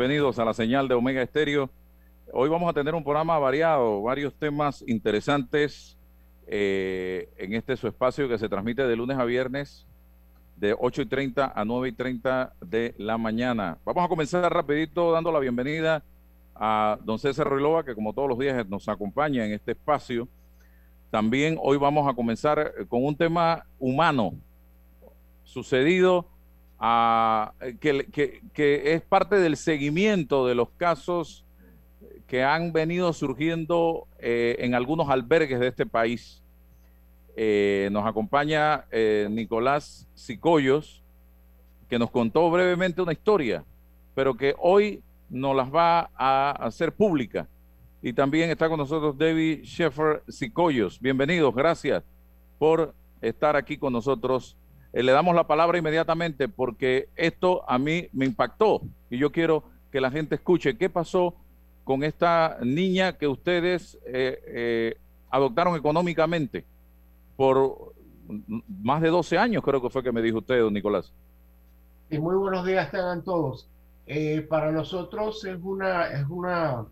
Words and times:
Bienvenidos, 0.00 0.38
a 0.38 0.46
la 0.46 0.54
señal 0.54 0.88
de 0.88 0.94
Omega 0.94 1.20
Estéreo. 1.20 1.68
Hoy 2.32 2.48
vamos 2.48 2.70
a 2.70 2.72
tener 2.72 2.94
un 2.94 3.04
programa 3.04 3.38
variado, 3.38 4.00
varios 4.00 4.32
temas 4.32 4.82
interesantes 4.86 5.94
eh, 6.46 7.28
en 7.36 7.52
este 7.52 7.76
su 7.76 7.86
espacio 7.86 8.26
que 8.26 8.38
se 8.38 8.48
transmite 8.48 8.82
de 8.86 8.96
lunes 8.96 9.18
a 9.18 9.26
viernes 9.26 9.86
de 10.56 10.74
8 10.78 11.02
y 11.02 11.04
30 11.04 11.52
a 11.54 11.64
9 11.66 11.88
y 11.90 11.92
30 11.92 12.54
de 12.62 12.94
la 12.96 13.18
mañana. 13.18 13.76
Vamos 13.84 14.02
a 14.02 14.08
comenzar 14.08 14.50
rapidito 14.50 15.12
dando 15.12 15.30
la 15.30 15.38
bienvenida 15.38 16.02
a 16.54 16.98
don 17.04 17.18
César 17.18 17.46
Ruilova, 17.46 17.84
que 17.84 17.94
como 17.94 18.14
todos 18.14 18.30
los 18.30 18.38
días 18.38 18.66
nos 18.70 18.88
acompaña 18.88 19.44
en 19.44 19.52
este 19.52 19.72
espacio. 19.72 20.26
También 21.10 21.58
hoy 21.60 21.76
vamos 21.76 22.08
a 22.08 22.14
comenzar 22.14 22.72
con 22.88 23.04
un 23.04 23.14
tema 23.14 23.66
humano 23.78 24.32
sucedido 25.44 26.26
que, 26.80 28.94
es 28.94 29.02
parte 29.02 29.36
del 29.36 29.56
seguimiento 29.56 30.46
de 30.46 30.54
los 30.54 30.70
casos 30.70 31.44
que 32.26 32.42
han 32.42 32.72
venido 32.72 33.12
surgiendo 33.12 34.06
eh, 34.18 34.56
en 34.60 34.74
algunos 34.74 35.10
albergues 35.10 35.60
de 35.60 35.68
este 35.68 35.84
país. 35.84 36.42
Eh, 37.36 37.88
nos 37.92 38.06
acompaña 38.06 38.84
eh, 38.90 39.28
Nicolás 39.30 40.08
Sicoyos, 40.14 41.02
que 41.88 41.98
nos 41.98 42.10
contó 42.10 42.50
brevemente 42.50 43.02
una 43.02 43.12
historia, 43.12 43.64
pero 44.14 44.34
que 44.34 44.54
hoy 44.58 45.02
nos 45.28 45.56
las 45.56 45.74
va 45.74 46.10
a 46.16 46.52
hacer 46.52 46.92
pública. 46.92 47.48
Y 48.02 48.12
también 48.12 48.48
está 48.48 48.68
con 48.68 48.78
nosotros 48.78 49.18
David 49.18 49.64
Sheffer 49.64 50.22
Sicoyos. 50.28 50.98
Bienvenidos, 50.98 51.54
gracias 51.54 52.02
por 52.58 52.94
estar 53.20 53.56
aquí 53.56 53.76
con 53.76 53.92
nosotros 53.92 54.56
eh, 54.92 55.02
le 55.02 55.12
damos 55.12 55.34
la 55.34 55.46
palabra 55.46 55.78
inmediatamente 55.78 56.48
porque 56.48 57.08
esto 57.16 57.68
a 57.68 57.78
mí 57.78 58.08
me 58.12 58.26
impactó 58.26 58.82
y 59.08 59.18
yo 59.18 59.30
quiero 59.30 59.62
que 59.92 60.00
la 60.00 60.10
gente 60.10 60.34
escuche 60.34 60.76
qué 60.76 60.90
pasó 60.90 61.34
con 61.84 62.02
esta 62.02 62.58
niña 62.62 63.16
que 63.16 63.26
ustedes 63.26 63.98
eh, 64.06 64.40
eh, 64.46 64.96
adoptaron 65.30 65.76
económicamente 65.76 66.64
por 67.36 67.94
más 68.82 69.00
de 69.00 69.08
12 69.08 69.38
años, 69.38 69.62
creo 69.64 69.82
que 69.82 69.90
fue 69.90 70.02
que 70.02 70.12
me 70.12 70.22
dijo 70.22 70.38
usted, 70.38 70.60
don 70.60 70.72
Nicolás. 70.72 71.12
Y 72.10 72.18
muy 72.18 72.36
buenos 72.36 72.64
días 72.64 72.90
tengan 72.90 73.24
todos. 73.24 73.68
para 74.48 74.70
nosotros 74.70 75.44
es 75.44 75.58
una, 75.62 76.12
es 76.12 76.26
una, 76.28 76.84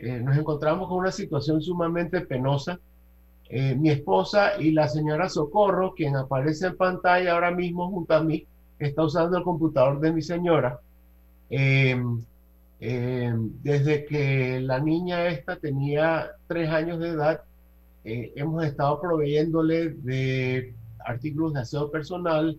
nos 0.00 0.36
encontramos 0.36 0.88
con 0.88 0.98
una 0.98 1.12
situación 1.12 1.60
sumamente 1.60 2.20
penosa 2.22 2.78
eh, 3.48 3.74
mi 3.74 3.90
esposa 3.90 4.60
y 4.60 4.70
la 4.72 4.88
señora 4.88 5.28
Socorro, 5.28 5.94
quien 5.94 6.16
aparece 6.16 6.68
en 6.68 6.76
pantalla 6.76 7.34
ahora 7.34 7.50
mismo 7.50 7.90
junto 7.90 8.14
a 8.14 8.22
mí, 8.22 8.46
está 8.78 9.04
usando 9.04 9.36
el 9.38 9.44
computador 9.44 10.00
de 10.00 10.12
mi 10.12 10.22
señora. 10.22 10.80
Em, 11.50 12.20
em, 12.80 13.50
desde 13.62 14.04
que 14.06 14.60
la 14.60 14.80
niña 14.80 15.26
esta 15.28 15.56
tenía 15.56 16.30
tres 16.46 16.70
años 16.70 16.98
de 16.98 17.08
edad, 17.10 17.42
eh, 18.04 18.32
hemos 18.36 18.64
estado 18.64 19.00
proveyéndole 19.00 19.90
de 19.90 20.74
artículos 21.04 21.52
de 21.54 21.60
aseo 21.60 21.90
personal, 21.90 22.58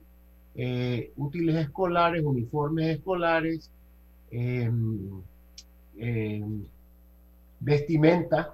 eh, 0.56 1.12
útiles 1.18 1.56
escolares, 1.56 2.24
uniformes 2.24 2.98
escolares, 2.98 3.72
em, 4.32 5.22
vestimenta. 7.60 8.54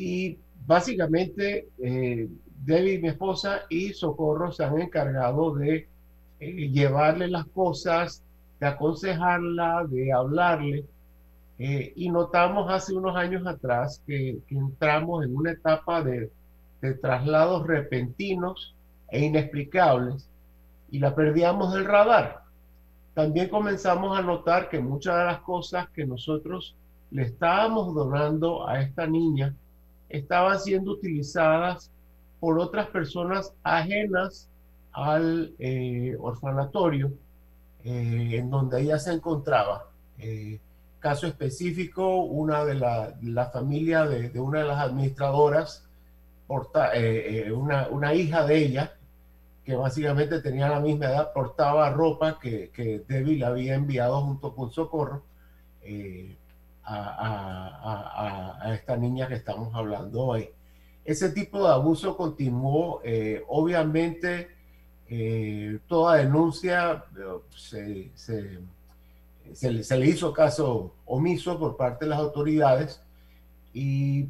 Y 0.00 0.38
básicamente, 0.66 1.68
eh, 1.78 2.26
Debbie, 2.64 3.00
mi 3.00 3.08
esposa, 3.08 3.66
y 3.68 3.92
Socorro 3.92 4.50
se 4.50 4.64
han 4.64 4.80
encargado 4.80 5.54
de 5.54 5.88
eh, 6.40 6.70
llevarle 6.70 7.28
las 7.28 7.44
cosas, 7.48 8.22
de 8.58 8.66
aconsejarla, 8.66 9.84
de 9.86 10.10
hablarle. 10.10 10.86
Eh, 11.58 11.92
y 11.94 12.08
notamos 12.08 12.70
hace 12.70 12.94
unos 12.94 13.14
años 13.14 13.46
atrás 13.46 14.02
que, 14.06 14.38
entramos 14.48 15.22
en 15.22 15.36
una 15.36 15.52
etapa 15.52 16.02
de, 16.02 16.30
de, 16.80 16.94
traslados 16.94 17.66
repentinos 17.66 18.74
e 19.10 19.26
inexplicables 19.26 20.30
y 20.90 20.98
la 20.98 21.14
perdíamos 21.14 21.74
del 21.74 21.84
radar. 21.84 22.44
También 23.12 23.50
comenzamos 23.50 24.18
a 24.18 24.22
notar 24.22 24.70
que 24.70 24.80
muchas 24.80 25.18
de 25.18 25.24
las 25.26 25.40
cosas 25.40 25.90
que 25.90 26.06
nosotros 26.06 26.74
le 27.10 27.24
estábamos 27.24 27.94
donando 27.94 28.66
a 28.66 28.80
esta 28.80 29.06
niña 29.06 29.54
estaban 30.10 30.58
siendo 30.60 30.92
utilizadas 30.92 31.90
por 32.40 32.58
otras 32.58 32.88
personas 32.88 33.54
ajenas 33.62 34.48
al 34.92 35.54
eh, 35.58 36.16
orfanatorio 36.18 37.12
eh, 37.84 38.30
en 38.32 38.50
donde 38.50 38.82
ella 38.82 38.98
se 38.98 39.12
encontraba. 39.12 39.86
Eh, 40.18 40.60
caso 40.98 41.26
específico, 41.26 42.24
una 42.24 42.64
de 42.64 42.74
la, 42.74 43.50
familia 43.52 44.04
de, 44.04 44.38
una 44.38 44.60
de 44.60 44.66
las 44.66 44.80
administradoras, 44.80 45.86
una, 46.48 47.88
una, 47.88 48.12
hija 48.12 48.44
de 48.44 48.58
ella, 48.58 48.92
que 49.64 49.76
básicamente 49.76 50.40
tenía 50.40 50.68
la 50.68 50.80
misma 50.80 51.06
edad, 51.06 51.32
portaba 51.32 51.88
ropa 51.90 52.38
que, 52.38 52.70
que 52.70 53.02
Debbie 53.06 53.38
le 53.38 53.46
había 53.46 53.74
enviado 53.76 54.20
junto 54.20 54.54
con 54.54 54.70
Socorro 54.70 55.22
a, 56.84 58.72
esta 58.74 58.96
niña 58.96 59.28
que 59.28 59.34
estamos 59.34 59.74
hablando 59.74 60.22
hoy. 60.22 60.48
Ese 61.04 61.30
tipo 61.30 61.66
de 61.66 61.72
abuso 61.72 62.16
continuó, 62.16 63.00
eh, 63.04 63.42
obviamente 63.48 64.48
eh, 65.08 65.80
toda 65.88 66.16
denuncia 66.16 67.04
eh, 67.16 68.10
se, 68.14 68.60
se, 69.52 69.70
le, 69.72 70.06
hizo 70.06 70.32
caso 70.32 70.94
omiso 71.06 71.58
por 71.58 71.76
parte 71.76 72.04
de 72.04 72.10
las 72.10 72.20
autoridades 72.20 73.02
y 73.72 74.28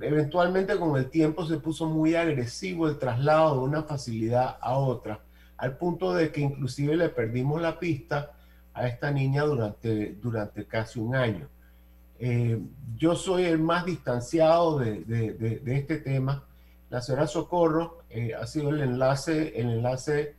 eventualmente 0.00 0.76
con 0.78 0.96
el 0.96 1.10
tiempo 1.10 1.46
se 1.46 1.58
puso 1.58 1.86
muy 1.86 2.14
agresivo 2.14 2.88
el 2.88 2.98
traslado 2.98 3.54
de 3.54 3.60
una 3.60 3.82
facilidad 3.84 4.56
a 4.60 4.76
otra, 4.76 5.20
al 5.56 5.76
punto 5.76 6.12
de 6.12 6.32
que 6.32 6.40
inclusive 6.40 6.96
le 6.96 7.08
perdimos 7.08 7.62
la 7.62 7.78
pista 7.78 8.32
a 8.74 8.88
esta 8.88 9.10
niña 9.10 9.44
durante, 9.44 10.14
durante 10.14 10.66
casi 10.66 10.98
un 10.98 11.14
año. 11.14 11.48
Eh, 12.18 12.58
yo 12.96 13.14
soy 13.14 13.44
el 13.44 13.58
más 13.58 13.84
distanciado 13.84 14.78
de, 14.78 15.62
este 15.66 15.98
tema. 15.98 16.44
La 16.88 17.02
señora 17.02 17.26
Socorro 17.26 18.04
eh, 18.10 18.32
ha 18.34 18.46
sido 18.46 18.70
el 18.70 18.80
enlace, 18.80 19.60
el 19.60 19.70
enlace 19.70 20.34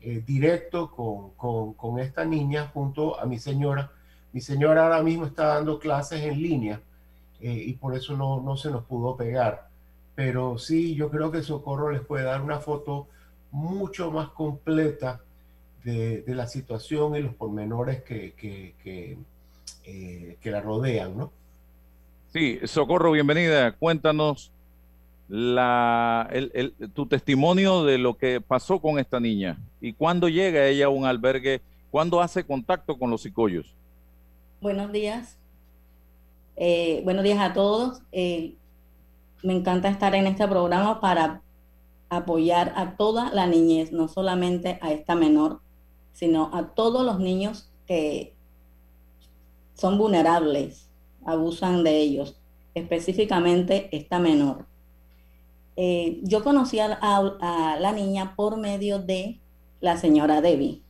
eh, 0.00 0.22
directo 0.26 0.90
con, 0.90 1.98
esta 2.00 2.24
niña 2.24 2.70
junto 2.74 3.18
a 3.18 3.24
mi 3.24 3.38
señora. 3.38 3.92
Mi 4.32 4.40
señora 4.40 4.84
ahora 4.84 5.02
mismo 5.02 5.26
está 5.26 5.46
dando 5.46 5.78
clases 5.78 6.22
en 6.22 6.42
línea 6.42 6.80
y 7.44 7.72
por 7.72 7.96
eso 7.96 8.16
no, 8.16 8.40
no 8.40 8.56
se 8.56 8.70
nos 8.70 8.84
pudo 8.84 9.16
pegar. 9.16 9.68
Pero 10.14 10.58
sí, 10.58 10.94
yo 10.94 11.10
creo 11.10 11.32
que 11.32 11.42
Socorro 11.42 11.90
les 11.90 12.02
puede 12.02 12.24
dar 12.24 12.40
una 12.40 12.60
foto 12.60 13.08
mucho 13.50 14.12
más 14.12 14.28
completa 14.28 15.20
de, 15.82 16.22
la 16.28 16.46
situación 16.46 17.16
y 17.16 17.22
los 17.22 17.34
pormenores 17.34 18.02
que, 18.04 18.34
que 18.34 19.18
eh, 19.84 20.36
que 20.40 20.50
la 20.50 20.60
rodean, 20.60 21.16
¿no? 21.16 21.32
Sí, 22.32 22.58
Socorro, 22.64 23.12
bienvenida. 23.12 23.72
Cuéntanos 23.72 24.50
la, 25.28 26.28
el, 26.32 26.74
tu 26.94 27.06
testimonio 27.06 27.84
de 27.84 27.98
lo 27.98 28.16
que 28.16 28.40
pasó 28.40 28.80
con 28.80 28.98
esta 28.98 29.20
niña 29.20 29.58
y 29.80 29.92
cuándo 29.92 30.28
llega 30.28 30.66
ella 30.66 30.86
a 30.86 30.90
un 30.90 31.04
albergue, 31.04 31.60
cuándo 31.90 32.20
hace 32.20 32.44
contacto 32.44 32.98
con 32.98 33.10
los 33.10 33.22
psicollos. 33.22 33.74
Buenos 34.60 34.92
días. 34.92 35.38
Eh, 36.56 37.00
buenos 37.04 37.24
días 37.24 37.40
a 37.40 37.52
todos. 37.52 38.02
Eh, 38.12 38.54
me 39.42 39.54
encanta 39.54 39.88
estar 39.88 40.14
en 40.14 40.26
este 40.26 40.46
programa 40.46 41.00
para 41.00 41.42
apoyar 42.08 42.72
a 42.76 42.96
toda 42.96 43.32
la 43.32 43.46
niñez, 43.46 43.90
no 43.90 44.06
solamente 44.06 44.78
a 44.82 44.92
esta 44.92 45.14
menor, 45.14 45.60
sino 46.12 46.50
a 46.52 46.68
todos 46.74 47.04
los 47.04 47.18
niños 47.18 47.70
que 47.86 48.31
son 49.82 49.98
vulnerables, 49.98 50.88
abusan 51.24 51.82
de 51.82 51.98
ellos, 51.98 52.36
específicamente 52.72 53.88
esta 53.90 54.20
menor. 54.20 54.66
Eh, 55.74 56.20
yo 56.22 56.44
conocí 56.44 56.78
a, 56.78 57.76
la 57.80 57.90
niña 57.90 58.36
por 58.36 58.58
medio 58.58 59.00
de 59.00 59.40
la 59.80 59.96
señora 59.96 60.40
Debbie. 60.40 60.84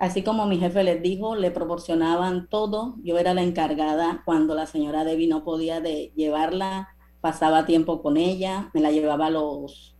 Así 0.00 0.24
como 0.24 0.46
mi 0.46 0.58
jefe 0.58 0.82
les 0.82 1.00
dijo, 1.00 1.36
le 1.36 1.52
proporcionaban 1.52 2.48
todo. 2.48 2.96
Yo 3.04 3.18
era 3.18 3.34
la 3.34 3.44
encargada 3.44 4.22
cuando 4.24 4.56
la 4.56 4.66
señora 4.66 5.04
Debbie 5.04 5.28
no 5.28 5.44
podía 5.44 5.80
de 5.80 6.10
llevarla, 6.16 6.88
pasaba 7.20 7.66
tiempo 7.66 8.02
con 8.02 8.16
ella, 8.16 8.68
me 8.74 8.80
la 8.80 8.90
llevaba 8.90 9.30
los 9.30 9.94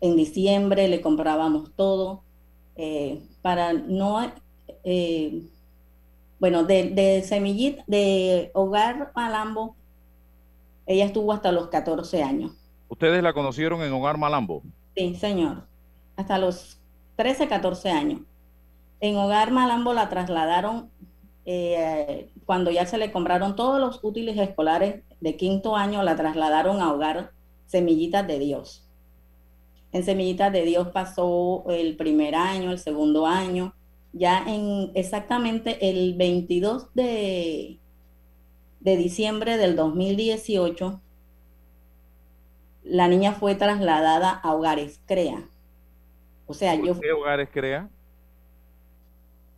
en 0.00 0.16
diciembre, 0.16 0.88
le 0.88 1.00
comprábamos 1.00 1.70
todo 1.76 2.24
eh, 2.74 3.22
para 3.40 3.72
no 3.72 4.20
eh, 4.82 5.44
bueno, 6.44 6.64
de, 6.64 6.90
de 6.90 7.22
Semillita, 7.22 7.82
de 7.86 8.50
Hogar 8.52 9.12
Malambo, 9.16 9.76
ella 10.84 11.06
estuvo 11.06 11.32
hasta 11.32 11.52
los 11.52 11.68
14 11.68 12.22
años. 12.22 12.52
¿Ustedes 12.86 13.22
la 13.22 13.32
conocieron 13.32 13.80
en 13.80 13.90
Hogar 13.94 14.18
Malambo? 14.18 14.62
Sí, 14.94 15.14
señor. 15.14 15.66
Hasta 16.16 16.36
los 16.36 16.78
13, 17.16 17.48
14 17.48 17.90
años. 17.90 18.20
En 19.00 19.16
Hogar 19.16 19.52
Malambo 19.52 19.94
la 19.94 20.10
trasladaron 20.10 20.90
eh, 21.46 22.28
cuando 22.44 22.70
ya 22.70 22.84
se 22.84 22.98
le 22.98 23.10
compraron 23.10 23.56
todos 23.56 23.80
los 23.80 24.04
útiles 24.04 24.36
escolares 24.36 25.02
de 25.22 25.36
quinto 25.36 25.76
año, 25.76 26.02
la 26.02 26.14
trasladaron 26.14 26.82
a 26.82 26.92
Hogar 26.92 27.30
Semillitas 27.64 28.26
de 28.26 28.38
Dios. 28.38 28.86
En 29.92 30.04
Semillitas 30.04 30.52
de 30.52 30.60
Dios 30.66 30.88
pasó 30.88 31.64
el 31.70 31.96
primer 31.96 32.34
año, 32.34 32.70
el 32.70 32.78
segundo 32.78 33.26
año, 33.26 33.74
ya 34.14 34.44
en 34.46 34.92
exactamente 34.94 35.90
el 35.90 36.14
22 36.14 36.94
de, 36.94 37.78
de 38.80 38.96
diciembre 38.96 39.56
del 39.56 39.76
2018, 39.76 41.00
la 42.84 43.08
niña 43.08 43.32
fue 43.32 43.54
trasladada 43.54 44.30
a 44.30 44.54
Hogares 44.54 45.00
Crea. 45.06 45.48
O 46.46 46.54
sea, 46.54 46.74
yo... 46.76 46.98
¿Qué 47.00 47.12
Hogares 47.12 47.48
Crea? 47.52 47.88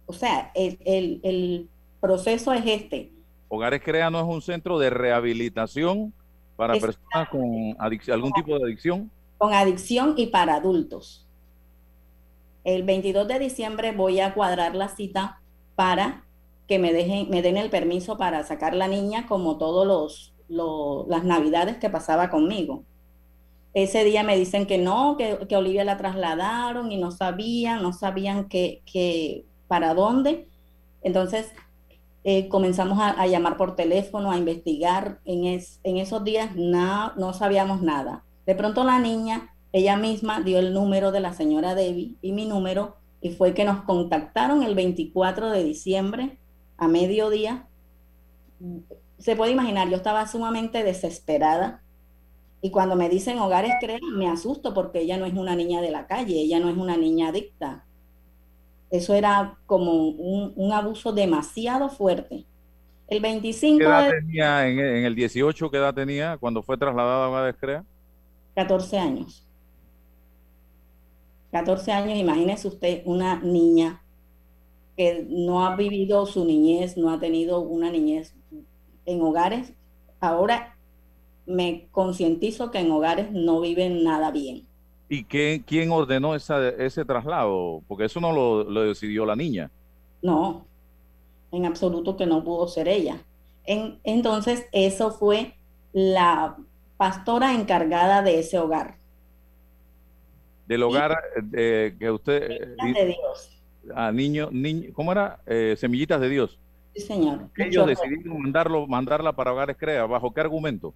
O 0.06 0.12
sea, 0.12 0.52
el, 0.54 1.68
proceso 2.00 2.52
es 2.52 2.64
este. 2.64 3.12
Hogares 3.48 3.82
Crea 3.82 4.08
no 4.10 4.20
es 4.20 4.26
un 4.26 4.40
centro 4.40 4.78
de 4.78 4.90
rehabilitación 4.90 6.14
para 6.54 6.74
personas 6.74 7.28
con 7.28 7.76
algún 7.78 8.32
tipo 8.32 8.56
de 8.56 8.64
adicción. 8.64 9.10
Con 9.36 9.52
adicción 9.52 10.14
y 10.16 10.28
para 10.28 10.54
adultos. 10.54 11.25
El 12.66 12.82
22 12.82 13.28
de 13.28 13.38
diciembre 13.38 13.92
voy 13.92 14.18
a 14.18 14.34
cuadrar 14.34 14.74
la 14.74 14.88
cita 14.88 15.40
para 15.76 16.24
que 16.66 16.80
me 16.80 16.92
dejen, 16.92 17.30
me 17.30 17.40
den 17.40 17.56
el 17.56 17.70
permiso 17.70 18.18
para 18.18 18.42
sacar 18.42 18.74
la 18.74 18.88
niña 18.88 19.28
como 19.28 19.56
todos 19.56 19.86
los, 19.86 21.06
las 21.06 21.22
navidades 21.22 21.76
que 21.76 21.90
pasaba 21.90 22.28
conmigo. 22.28 22.82
Ese 23.72 24.02
día 24.02 24.24
me 24.24 24.36
dicen 24.36 24.66
que 24.66 24.78
no, 24.78 25.16
que, 25.16 25.46
que 25.48 25.56
Olivia 25.56 25.84
la 25.84 25.96
trasladaron 25.96 26.90
y 26.90 26.96
no 26.96 27.12
sabían, 27.12 27.84
no 27.84 27.92
sabían 27.92 28.48
que, 28.48 29.44
para 29.68 29.94
dónde. 29.94 30.48
Entonces 31.02 31.52
eh, 32.24 32.48
comenzamos 32.48 32.98
a, 33.00 33.28
llamar 33.28 33.56
por 33.56 33.76
teléfono, 33.76 34.32
a 34.32 34.38
investigar. 34.38 35.20
En, 35.24 35.44
en 35.44 35.96
esos 35.98 36.24
días 36.24 36.56
no 36.56 37.32
sabíamos 37.32 37.80
nada. 37.80 38.24
De 38.44 38.56
pronto 38.56 38.82
la 38.82 38.98
niña 38.98 39.55
ella 39.72 39.96
misma 39.96 40.40
dio 40.40 40.58
el 40.58 40.72
número 40.72 41.12
de 41.12 41.20
la 41.20 41.32
señora 41.32 41.74
Debbie 41.74 42.16
y 42.22 42.32
mi 42.32 42.46
número 42.46 42.96
y 43.20 43.30
fue 43.30 43.54
que 43.54 43.64
nos 43.64 43.82
contactaron 43.82 44.62
el 44.62 44.74
24 44.74 45.50
de 45.50 45.64
diciembre 45.64 46.38
a 46.76 46.88
mediodía. 46.88 47.66
Se 49.18 49.36
puede 49.36 49.52
imaginar, 49.52 49.88
yo 49.88 49.96
estaba 49.96 50.26
sumamente 50.26 50.82
desesperada 50.82 51.82
y 52.60 52.70
cuando 52.70 52.96
me 52.96 53.08
dicen 53.08 53.38
hogares 53.38 53.72
crean, 53.80 54.00
me 54.16 54.28
asusto 54.28 54.74
porque 54.74 55.00
ella 55.00 55.16
no 55.18 55.26
es 55.26 55.34
una 55.34 55.56
niña 55.56 55.80
de 55.80 55.90
la 55.90 56.06
calle, 56.06 56.34
ella 56.40 56.58
no 56.58 56.68
es 56.68 56.76
una 56.76 56.96
niña 56.96 57.28
adicta. 57.28 57.84
Eso 58.90 59.14
era 59.14 59.58
como 59.66 60.08
un, 60.08 60.72
abuso 60.72 61.12
demasiado 61.12 61.88
fuerte. 61.88 62.44
El 63.08 63.20
25 63.20 63.78
¿Qué 63.78 63.84
edad 63.84 64.10
tenía 64.10 64.68
en, 64.68 64.78
el 64.78 65.14
18? 65.14 65.70
¿Qué 65.70 65.76
edad 65.76 65.94
tenía 65.94 66.36
cuando 66.38 66.62
fue 66.62 66.76
trasladada 66.76 67.26
a 67.26 67.28
Hogares 67.28 67.56
Crea? 67.58 67.84
14 68.54 68.98
años. 68.98 69.45
14 71.56 71.90
años, 71.90 72.18
imagínese 72.18 72.68
usted 72.68 73.02
una 73.06 73.40
niña 73.40 74.02
que 74.94 75.26
no 75.26 75.66
ha 75.66 75.74
vivido 75.74 76.26
su 76.26 76.44
niñez, 76.44 76.98
no 76.98 77.10
ha 77.10 77.18
tenido 77.18 77.60
una 77.60 77.90
niñez 77.90 78.34
en 79.06 79.22
hogares. 79.22 79.72
Ahora 80.20 80.76
me 81.46 81.88
concientizo 81.92 82.70
que 82.70 82.80
en 82.80 82.90
hogares 82.90 83.32
no 83.32 83.62
viven 83.62 84.04
nada 84.04 84.30
bien. 84.30 84.66
¿Y 85.08 85.24
qué, 85.24 85.62
quién 85.66 85.90
ordenó 85.90 86.34
ese 86.34 87.04
traslado? 87.06 87.82
Porque 87.88 88.04
eso 88.04 88.20
no 88.20 88.32
lo, 88.32 88.64
decidió 88.86 89.24
la 89.24 89.34
niña. 89.34 89.70
No, 90.20 90.66
en 91.52 91.64
absoluto 91.64 92.18
que 92.18 92.26
no 92.26 92.44
pudo 92.44 92.68
ser 92.68 92.86
ella. 92.86 93.22
En, 93.64 93.98
entonces, 94.04 94.66
eso 94.72 95.10
fue 95.10 95.54
la 95.94 96.58
pastora 96.98 97.54
encargada 97.54 98.20
de 98.20 98.40
ese 98.40 98.58
hogar 98.58 98.95
del 100.66 100.82
hogar 100.82 101.16
eh, 101.52 101.94
que 101.98 102.10
usted... 102.10 102.50
Eh, 102.50 102.92
de 102.92 103.06
Dios. 103.06 103.62
A 103.94 104.10
niño, 104.10 104.48
niño, 104.50 104.90
¿cómo 104.92 105.12
era? 105.12 105.40
Eh, 105.46 105.76
semillitas 105.78 106.20
de 106.20 106.28
Dios. 106.28 106.58
Sí, 106.94 107.02
señor. 107.02 107.48
Ellos 107.56 107.86
decidieron 107.86 108.42
mandarlo, 108.42 108.86
mandarla 108.86 109.32
para 109.32 109.52
hogares 109.52 109.76
CREA. 109.76 110.06
¿Bajo 110.06 110.32
qué 110.32 110.40
argumento? 110.40 110.94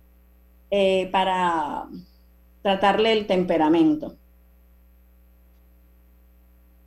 para 1.11 1.89
tratarle 2.63 3.13
el 3.13 3.27
temperamento. 3.27 4.15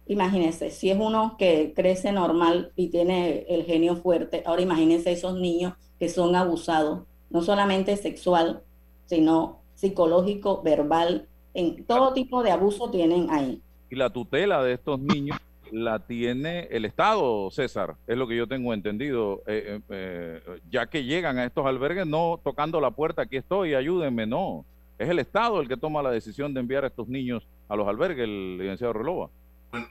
Imagínese, 0.05 0.69
si 0.69 0.89
es 0.89 0.97
uno 0.97 1.35
que 1.37 1.73
crece 1.75 2.11
normal 2.11 2.71
y 2.75 2.89
tiene 2.89 3.45
el 3.47 3.63
genio 3.63 3.95
fuerte, 3.95 4.43
ahora 4.45 4.61
imagínese 4.61 5.11
esos 5.11 5.39
niños 5.39 5.73
que 5.97 6.09
son 6.09 6.35
abusados, 6.35 7.03
no 7.29 7.41
solamente 7.41 7.95
sexual, 7.95 8.63
sino 9.05 9.61
psicológico, 9.75 10.61
verbal, 10.61 11.27
en 11.53 11.83
todo 11.85 12.13
tipo 12.13 12.43
de 12.43 12.51
abuso 12.51 12.89
tienen 12.89 13.29
ahí. 13.29 13.61
Y 13.89 13.95
la 13.95 14.09
tutela 14.09 14.63
de 14.63 14.73
estos 14.73 14.99
niños 14.99 15.37
la 15.71 15.99
tiene 15.99 16.67
el 16.71 16.85
Estado, 16.85 17.49
César, 17.49 17.95
es 18.05 18.17
lo 18.17 18.27
que 18.27 18.35
yo 18.35 18.47
tengo 18.47 18.73
entendido, 18.73 19.41
eh, 19.47 19.79
eh, 19.89 20.41
eh, 20.45 20.59
ya 20.69 20.85
que 20.87 21.03
llegan 21.03 21.39
a 21.39 21.45
estos 21.45 21.65
albergues 21.65 22.05
no 22.05 22.39
tocando 22.43 22.79
la 22.79 22.91
puerta, 22.91 23.23
aquí 23.23 23.37
estoy, 23.37 23.73
ayúdenme, 23.73 24.27
no. 24.27 24.65
Es 24.99 25.09
el 25.09 25.17
Estado 25.17 25.59
el 25.59 25.67
que 25.67 25.75
toma 25.75 26.03
la 26.03 26.11
decisión 26.11 26.53
de 26.53 26.59
enviar 26.59 26.83
a 26.83 26.87
estos 26.87 27.07
niños 27.07 27.47
a 27.67 27.75
los 27.75 27.87
albergues, 27.87 28.25
el 28.25 28.57
licenciado 28.59 28.93
Relova. 28.93 29.29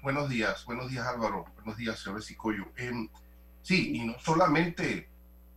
buenos 0.02 0.28
días, 0.28 0.64
buenos 0.64 0.88
días 0.88 1.04
Álvaro, 1.04 1.44
buenos 1.56 1.76
días 1.76 1.98
señor 1.98 2.22
Sicoyo. 2.22 2.64
Em, 2.76 3.08
sí, 3.62 3.96
y 3.96 4.06
no 4.06 4.14
solamente 4.20 5.08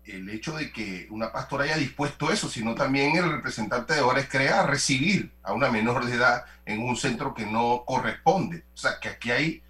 el 0.07 0.29
hecho 0.29 0.55
de 0.55 0.71
que 0.71 1.07
una 1.09 1.31
pastora 1.31 1.63
haya 1.63 1.77
dispuesto 1.77 2.31
eso, 2.31 2.47
sino 2.49 2.75
también 2.75 3.15
el 3.15 3.31
representante 3.31 3.95
de 3.95 4.01
Ores 4.01 4.27
crea 4.29 4.65
recibir 4.65 5.31
a 5.43 5.53
una 5.53 5.69
menor 5.69 6.05
de 6.05 6.15
edad 6.15 6.45
en 6.65 6.81
un 6.81 6.95
centro 6.95 7.33
que 7.33 7.45
no 7.45 7.83
corresponde. 7.85 8.65
O 8.73 8.77
sea, 8.77 8.99
que 9.01 9.09
aquí 9.09 9.31
hay, 9.31 9.63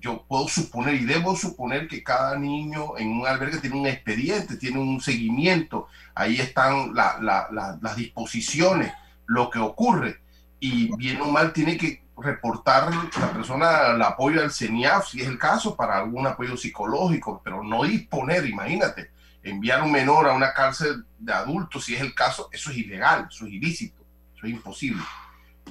yo 0.00 0.24
puedo 0.26 0.48
suponer 0.48 0.94
y 0.94 1.04
debo 1.04 1.36
suponer 1.36 1.86
que 1.86 2.02
cada 2.02 2.36
niño 2.36 2.98
en 2.98 3.08
un 3.12 3.26
albergue 3.26 3.58
tiene 3.58 3.76
un 3.76 3.86
expediente, 3.86 4.56
tiene 4.56 4.78
un 4.78 5.00
seguimiento, 5.00 5.88
ahí 6.14 6.40
están 6.40 6.92
las 6.94 7.96
disposiciones, 7.96 8.92
lo 9.26 9.50
que 9.50 9.60
ocurre, 9.60 10.20
y 10.58 10.94
bien 10.96 11.20
o 11.20 11.30
mal 11.30 11.52
tiene 11.52 11.76
que 11.76 12.02
reportar 12.18 12.92
la 12.92 13.32
persona 13.32 13.92
el 13.94 14.02
apoyo 14.02 14.42
al 14.42 14.50
CENIAF, 14.50 15.08
si 15.08 15.22
es 15.22 15.28
el 15.28 15.38
caso, 15.38 15.76
para 15.76 15.96
algún 15.96 16.26
apoyo 16.26 16.56
psicológico, 16.56 17.40
pero 17.42 17.62
no 17.62 17.84
disponer, 17.84 18.44
imagínate 18.44 19.10
enviar 19.42 19.82
un 19.82 19.92
menor 19.92 20.28
a 20.28 20.34
una 20.34 20.52
cárcel 20.52 21.04
de 21.18 21.32
adultos, 21.32 21.84
si 21.84 21.94
es 21.94 22.00
el 22.00 22.14
caso, 22.14 22.48
eso 22.52 22.70
es 22.70 22.78
ilegal, 22.78 23.26
eso 23.30 23.46
es 23.46 23.52
ilícito, 23.52 24.02
eso 24.36 24.46
es 24.46 24.52
imposible. 24.52 25.02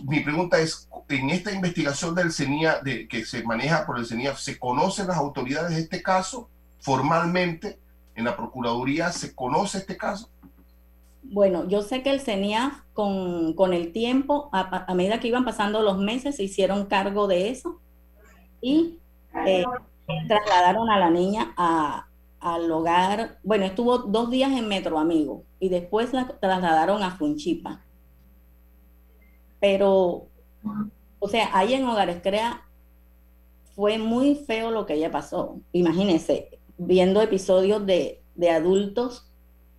Mi 0.04 0.22
pregunta 0.22 0.60
es, 0.60 0.88
en 1.10 1.30
esta 1.30 1.52
investigación 1.52 2.16
del 2.16 2.32
CENIA, 2.32 2.80
de, 2.82 3.08
que 3.08 3.26
se 3.26 3.44
maneja 3.44 3.86
por 3.86 4.00
el 4.00 4.06
CENIA, 4.06 4.36
¿se 4.36 4.58
conocen 4.58 5.08
las 5.08 5.18
autoridades 5.18 5.76
de 5.76 5.82
este 5.82 6.02
caso 6.02 6.50
formalmente? 6.80 7.80
¿En 8.16 8.26
la 8.26 8.36
Procuraduría 8.36 9.12
se 9.12 9.36
conoce 9.36 9.80
este 9.80 9.98
caso? 9.98 10.30
Bueno, 11.24 11.68
yo 11.68 11.82
sé 11.82 12.02
que 12.02 12.10
el 12.12 12.22
CENIAF 12.22 12.74
con, 12.94 13.54
con 13.54 13.74
el 13.74 13.92
tiempo, 13.92 14.50
a, 14.52 14.94
medida 14.94 15.20
que 15.20 15.28
iban 15.28 15.46
pasando 15.46 15.82
los 15.82 15.98
meses, 15.98 16.38
se 16.38 16.44
hicieron 16.44 16.86
cargo 16.86 17.28
de 17.28 17.50
eso 17.50 17.80
y 18.62 18.98
eh, 19.46 19.64
trasladaron 20.28 20.90
a 20.90 20.98
la 20.98 21.10
niña 21.10 21.54
a, 21.56 22.09
al 22.40 22.72
hogar, 22.72 23.40
bueno, 23.44 23.66
estuvo 23.66 23.98
dos 23.98 24.30
días 24.30 24.52
en 24.52 24.68
Metro 24.68 25.00
Amigo 25.00 25.44
y 25.60 25.70
después 25.70 26.14
la 26.14 26.28
trasladaron 26.28 27.04
a 27.04 27.18
Funchipa. 27.18 27.84
Pero, 29.60 30.28
o 31.20 31.28
sea, 31.28 31.50
ahí 31.54 31.74
en 31.74 31.86
Hogares 31.86 32.22
Crea 32.22 32.64
fue 33.76 33.98
muy 33.98 34.36
feo 34.36 34.72
lo 34.72 34.86
que 34.86 34.94
ella 34.94 35.12
pasó. 35.12 35.60
Imagínense, 35.74 36.60
viendo 36.78 37.22
episodios 37.22 37.86
de, 37.86 38.22
de 38.36 38.50
adultos 38.50 39.30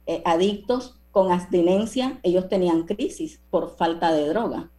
eh, 0.07 0.23
adictos 0.25 0.99
con 1.13 1.33
abstinencia, 1.33 2.19
ellos 2.23 2.49
tenían 2.49 2.85
crisis 2.85 3.41
por 3.51 3.77
falta 3.77 4.13
de 4.13 4.29
droga. 4.29 4.71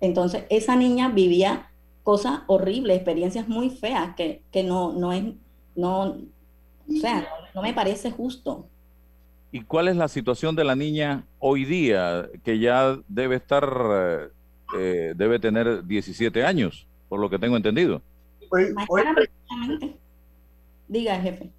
Entonces, 0.00 0.44
esa 0.50 0.76
niña 0.76 1.08
vivía 1.08 1.70
cosas 2.02 2.40
horribles, 2.46 2.96
experiencias 2.96 3.48
muy 3.48 3.70
feas 3.70 4.14
que, 4.16 4.42
que 4.50 4.62
no, 4.62 4.92
no 4.92 5.12
es, 5.12 5.24
no, 5.74 6.16
o 6.88 7.00
sea, 7.00 7.28
no 7.54 7.62
me 7.62 7.74
parece 7.74 8.10
justo. 8.10 8.66
¿Y 9.50 9.62
cuál 9.62 9.88
es 9.88 9.96
la 9.96 10.08
situación 10.08 10.54
de 10.56 10.64
la 10.64 10.76
niña 10.76 11.24
hoy 11.38 11.64
día, 11.64 12.28
que 12.44 12.58
ya 12.58 12.98
debe 13.08 13.36
estar, 13.36 13.64
eh, 13.64 14.28
eh, 14.76 15.14
debe 15.16 15.38
tener 15.38 15.86
17 15.86 16.44
años, 16.44 16.86
por 17.08 17.18
lo 17.18 17.30
que 17.30 17.38
tengo 17.38 17.56
entendido? 17.56 18.02
Hoy, 18.50 18.74
Diga, 20.86 21.18
jefe. 21.20 21.50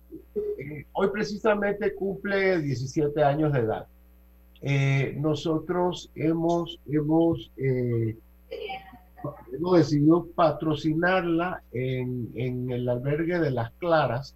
Eh, 0.59 0.85
hoy 0.93 1.07
precisamente 1.11 1.95
cumple 1.95 2.61
17 2.61 3.23
años 3.23 3.53
de 3.53 3.59
edad. 3.59 3.87
nosotros 5.17 6.11
hemos, 6.15 6.79
hemos, 6.87 7.51
hemos 7.57 9.77
decidido 9.77 10.27
patrocinarla 10.35 11.63
en, 11.71 12.29
en 12.35 12.71
el 12.71 12.87
albergue 12.87 13.39
de 13.39 13.51
las 13.51 13.71
Claras, 13.73 14.35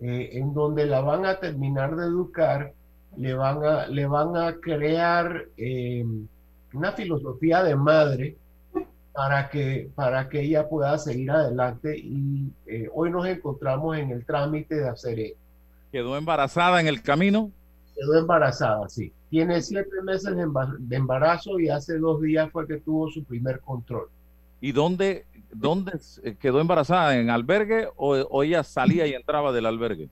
eh, 0.00 0.30
en 0.32 0.54
donde 0.54 0.86
la 0.86 1.00
van 1.00 1.26
a 1.26 1.38
terminar 1.38 1.94
de 1.94 2.06
educar, 2.06 2.72
le 3.16 3.34
van 3.34 3.64
a, 3.64 3.86
le 3.86 4.06
van 4.06 4.36
a 4.36 4.54
crear 4.54 5.46
eh, 5.56 6.04
una 6.72 6.92
filosofía 6.92 7.62
de 7.62 7.76
madre 7.76 8.36
para 9.12 9.50
que, 9.50 9.90
para 9.94 10.28
que 10.28 10.40
ella 10.40 10.68
pueda 10.68 10.96
seguir 10.96 11.30
adelante 11.30 11.98
y 11.98 12.50
eh, 12.66 12.88
hoy 12.94 13.10
nos 13.10 13.26
encontramos 13.26 13.98
en 13.98 14.10
el 14.10 14.24
trámite 14.24 14.76
de 14.76 14.88
hacer 14.88 15.18
eso. 15.20 15.40
¿Quedó 15.92 16.16
embarazada 16.16 16.80
en 16.80 16.86
el 16.86 17.02
camino? 17.02 17.50
Quedó 17.94 18.18
embarazada, 18.18 18.88
sí. 18.88 19.12
Tiene 19.28 19.60
siete 19.60 20.02
meses 20.02 20.34
de 20.34 20.96
embarazo 20.96 21.58
y 21.60 21.68
hace 21.68 21.98
dos 21.98 22.22
días 22.22 22.50
fue 22.50 22.66
que 22.66 22.78
tuvo 22.78 23.10
su 23.10 23.24
primer 23.24 23.60
control. 23.60 24.08
¿Y 24.60 24.72
dónde, 24.72 25.26
dónde 25.52 25.92
quedó 26.38 26.60
embarazada? 26.60 27.18
¿En 27.18 27.30
albergue 27.30 27.88
o, 27.96 28.42
ella 28.42 28.62
salía 28.62 29.06
y 29.06 29.14
entraba 29.14 29.52
del 29.52 29.66
albergue? 29.66 30.08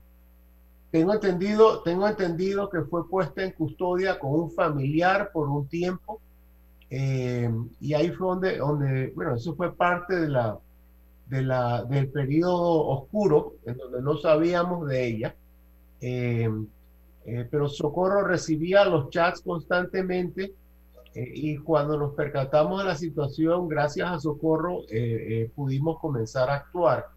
Tengo 0.91 1.13
entendido, 1.13 1.81
tengo 1.83 2.07
entendido 2.07 2.69
que 2.69 2.81
fue 2.81 3.07
puesta 3.07 3.43
en 3.43 3.51
custodia 3.51 4.17
con 4.17 4.31
un 4.31 4.51
familiar 4.51 5.31
por 5.31 5.47
un 5.47 5.67
tiempo. 5.67 6.19
Eh, 6.89 7.49
y 7.79 7.93
ahí 7.93 8.09
fue 8.09 8.27
donde, 8.29 8.57
donde, 8.57 9.11
bueno, 9.15 9.35
eso 9.35 9.55
fue 9.55 9.71
parte 9.75 10.15
de 10.15 10.29
la, 10.29 10.57
de 11.27 11.43
la, 11.43 11.83
del 11.83 12.09
periodo 12.09 12.87
oscuro, 12.87 13.53
en 13.65 13.77
donde 13.77 14.01
no 14.01 14.17
sabíamos 14.17 14.87
de 14.87 15.07
ella. 15.07 15.35
Eh, 16.01 16.49
eh, 17.25 17.47
pero 17.51 17.69
Socorro 17.69 18.23
recibía 18.23 18.85
los 18.85 19.09
chats 19.11 19.41
constantemente 19.41 20.53
eh, 21.15 21.31
y 21.33 21.57
cuando 21.57 21.97
nos 21.97 22.13
percatamos 22.13 22.79
de 22.79 22.89
la 22.89 22.95
situación, 22.95 23.67
gracias 23.67 24.09
a 24.09 24.19
Socorro, 24.19 24.81
eh, 24.83 24.87
eh, 24.91 25.51
pudimos 25.55 25.99
comenzar 25.99 26.49
a 26.49 26.55
actuar. 26.55 27.07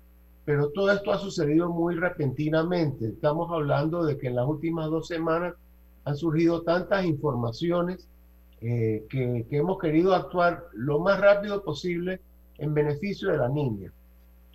Pero 0.44 0.70
todo 0.70 0.90
esto 0.90 1.12
ha 1.12 1.18
sucedido 1.18 1.70
muy 1.70 1.94
repentinamente. 1.94 3.06
Estamos 3.06 3.50
hablando 3.52 4.04
de 4.04 4.18
que 4.18 4.28
en 4.28 4.37
las 4.37 4.46
últimas 4.46 4.90
dos 4.90 5.06
semanas 5.06 5.54
han 6.04 6.16
surgido 6.16 6.62
tantas 6.62 7.04
informaciones 7.04 8.08
que, 8.61 9.04
que 9.11 9.56
hemos 9.56 9.78
querido 9.80 10.14
actuar 10.14 10.66
lo 10.72 11.00
más 11.00 11.20
rápido 11.20 11.64
posible 11.64 12.20
en 12.58 12.75
beneficio 12.75 13.30
de 13.30 13.38
la 13.38 13.49
niña. 13.49 13.92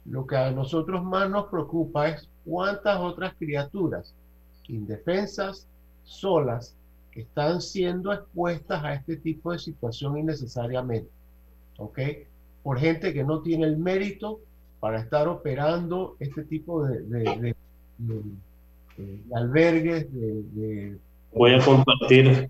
Lo 0.06 0.26
que 0.26 0.38
a 0.38 0.52
nosotros 0.52 1.04
más 1.04 1.30
nos 1.30 1.48
preocupa 1.48 2.08
es 2.08 2.30
cuántas 2.46 3.00
otras 3.02 3.34
criaturas 3.38 4.16
indefensas, 4.70 5.68
solas, 6.04 6.77
están 7.22 7.62
siendo 7.62 8.14
expuestas 8.14 8.84
a 8.84 8.94
este 8.94 9.18
tipo 9.18 9.52
de 9.52 9.60
situación 9.60 10.18
innecesariamente, 10.18 11.10
¿ok? 11.78 12.00
Por 12.64 12.80
gente 12.80 13.14
que 13.14 13.24
no 13.24 13.42
tiene 13.42 13.66
el 13.66 13.78
mérito 13.78 14.40
para 14.80 15.00
estar 15.00 15.28
operando 15.28 16.16
este 16.20 16.44
tipo 16.44 16.86
de, 16.86 17.56
albergues, 19.34 20.08
de, 20.12 20.98
Voy 21.34 21.54
a 21.54 21.64
compartir. 21.64 22.50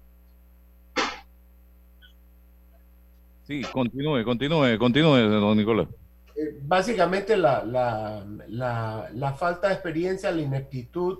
Sí, 3.48 3.62
continúe, 3.72 4.24
continúe, 4.24 4.78
continúe, 4.78 5.18
don 5.18 5.58
Nicolás. 5.58 5.88
Eh, 6.36 6.60
básicamente 6.62 7.36
la, 7.36 7.64
la, 7.66 9.34
falta 9.34 9.70
de 9.70 9.74
experiencia, 9.74 10.32
la 10.32 10.42
ineptitud, 10.42 11.20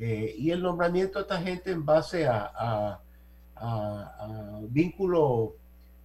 eh, 0.00 0.34
y 0.38 0.50
el 0.50 0.62
nombramiento 0.62 1.18
de 1.18 1.22
esta 1.22 1.40
gente 1.42 1.70
en 1.70 1.84
base 1.84 2.26
a, 2.26 2.98
vínculo 4.70 5.54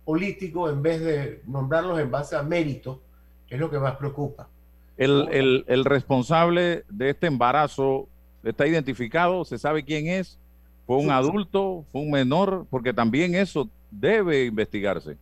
político 0.04 0.70
en 0.70 0.82
vez 0.82 1.00
de 1.00 1.42
nombrarlos 1.46 2.00
en 2.00 2.12
base 2.12 2.36
a 2.36 2.44
mérito 2.44 3.02
es 3.50 3.58
lo 3.58 3.70
que 3.70 3.80
más 3.80 3.96
preocupa. 3.96 4.50
El, 4.98 5.64
el, 5.68 5.86
responsable 5.86 6.84
de 6.90 7.12
este 7.12 7.28
embarazo 7.28 8.10
está 8.44 8.68
identificado, 8.68 9.46
se 9.46 9.58
sabe 9.58 9.86
quién 9.86 10.08
es, 10.08 10.38
fue 10.86 10.98
un 10.98 11.12
adulto, 11.12 11.86
fue 11.92 12.02
un 12.02 12.12
menor, 12.12 12.66
porque 12.70 12.94
también 12.94 13.36
eso 13.36 13.70
debe 13.90 14.46
investigarse. 14.46 15.18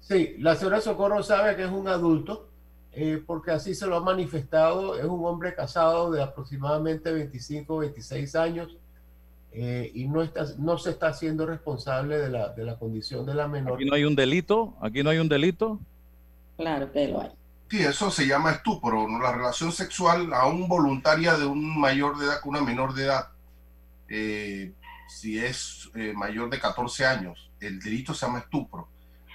Sí, 0.00 0.34
la 0.38 0.56
señora 0.56 0.80
Socorro 0.80 1.22
sabe 1.22 1.54
que 1.54 1.62
es 1.62 1.70
un 1.70 1.86
adulto, 1.86 2.48
eh, 2.94 3.22
porque 3.26 3.50
así 3.50 3.74
se 3.74 3.86
lo 3.86 3.96
ha 3.96 4.00
manifestado. 4.00 4.98
Es 4.98 5.04
un 5.04 5.24
hombre 5.24 5.54
casado 5.54 6.10
de 6.10 6.22
aproximadamente 6.22 7.10
25, 7.10 7.78
26 7.78 8.36
años 8.36 8.76
eh, 9.52 9.90
y 9.94 10.06
no, 10.08 10.22
está, 10.22 10.44
no 10.58 10.76
se 10.76 10.90
está 10.90 11.08
haciendo 11.08 11.46
responsable 11.46 12.18
de 12.18 12.28
la, 12.28 12.50
de 12.50 12.64
la 12.64 12.78
condición 12.78 13.24
de 13.24 13.34
la 13.34 13.48
menor. 13.48 13.74
Aquí 13.74 13.86
no 13.86 13.94
hay 13.94 14.04
un 14.04 14.14
delito, 14.14 14.76
aquí 14.80 15.02
no 15.02 15.10
hay 15.10 15.18
un 15.18 15.28
delito. 15.28 15.80
Claro 16.56 16.92
que 16.92 17.08
lo 17.08 17.22
hay. 17.22 17.30
Sí, 17.70 17.82
eso 17.82 18.10
se 18.10 18.26
llama 18.26 18.52
estupro, 18.52 19.08
¿no? 19.08 19.18
la 19.18 19.32
relación 19.32 19.72
sexual 19.72 20.34
aún 20.34 20.68
voluntaria 20.68 21.38
de 21.38 21.46
un 21.46 21.80
mayor 21.80 22.18
de 22.18 22.26
edad 22.26 22.40
con 22.40 22.50
una 22.50 22.60
menor 22.60 22.92
de 22.92 23.04
edad. 23.04 23.28
Eh, 24.08 24.72
si 25.08 25.38
es 25.38 25.90
mayor 26.14 26.50
de 26.50 26.60
14 26.60 27.06
años, 27.06 27.50
el 27.60 27.80
delito 27.80 28.12
se 28.12 28.26
llama 28.26 28.40
estupro. 28.40 28.88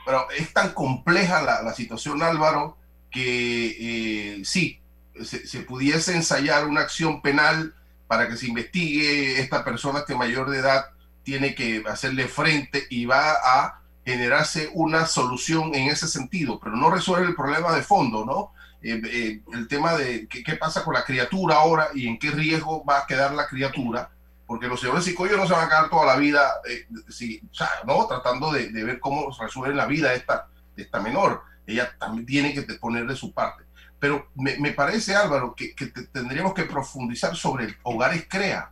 Pero 0.05 0.29
es 0.37 0.53
tan 0.53 0.73
compleja 0.73 1.41
la, 1.41 1.63
la 1.63 1.73
situación, 1.73 2.21
Álvaro, 2.21 2.77
que 3.11 4.37
eh, 4.39 4.45
sí, 4.45 4.81
se, 5.23 5.61
pudiese 5.61 6.15
ensayar 6.15 6.67
una 6.67 6.81
acción 6.81 7.21
penal 7.21 7.73
para 8.07 8.27
que 8.27 8.37
se 8.37 8.47
investigue 8.47 9.39
esta 9.39 9.63
persona, 9.63 9.99
este 9.99 10.15
mayor 10.15 10.49
de 10.49 10.59
edad, 10.59 10.85
tiene 11.23 11.55
que 11.55 11.83
hacerle 11.87 12.27
frente 12.27 12.85
y 12.89 13.05
va 13.05 13.31
a 13.31 13.81
generarse 14.05 14.69
una 14.73 15.05
solución 15.05 15.75
en 15.75 15.89
ese 15.89 16.07
sentido, 16.07 16.59
pero 16.63 16.77
no 16.77 16.89
resuelve 16.89 17.27
el 17.27 17.35
problema 17.35 17.73
de 17.75 17.81
fondo, 17.81 18.25
¿no? 18.25 18.53
Eh, 18.81 19.01
eh, 19.03 19.41
el 19.53 19.67
tema 19.67 19.95
de 19.95 20.27
qué, 20.27 20.55
pasa 20.55 20.83
con 20.83 20.93
la 20.93 21.03
criatura 21.03 21.55
ahora 21.55 21.89
y 21.93 22.07
en 22.07 22.17
qué 22.17 22.31
riesgo 22.31 22.85
va 22.85 22.99
a 22.99 23.07
quedar 23.07 23.33
la 23.33 23.47
criatura, 23.47 24.09
porque 24.45 24.67
los 24.67 24.79
señores 24.79 25.03
psicollos 25.03 25.37
no 25.37 25.45
se 25.45 25.53
van 25.53 25.65
a 25.65 25.67
quedar 25.67 25.89
toda 25.89 26.05
la 26.05 26.15
vida, 26.15 26.49
¿no? 27.85 28.07
Tratando 28.07 28.53
de, 28.53 28.69
ver 28.71 28.99
cómo 29.01 29.29
resuelven 29.37 29.75
la 29.75 29.87
vida 29.87 30.11
de 30.11 30.17
esta, 30.17 30.47
de 30.75 30.83
esta 30.83 31.01
menor 31.01 31.41
ella 31.67 31.95
también 31.99 32.25
tiene 32.25 32.53
que 32.53 32.61
poner 32.75 33.05
de 33.05 33.15
su 33.15 33.33
parte. 33.33 33.67
Pero 33.99 34.29
me, 34.35 34.71
parece, 34.71 35.15
Álvaro, 35.15 35.55
que, 35.55 35.73
tendríamos 36.11 36.53
que 36.53 36.63
profundizar 36.63 37.35
sobre 37.35 37.65
el 37.65 37.77
hogares 37.83 38.25
crea. 38.27 38.71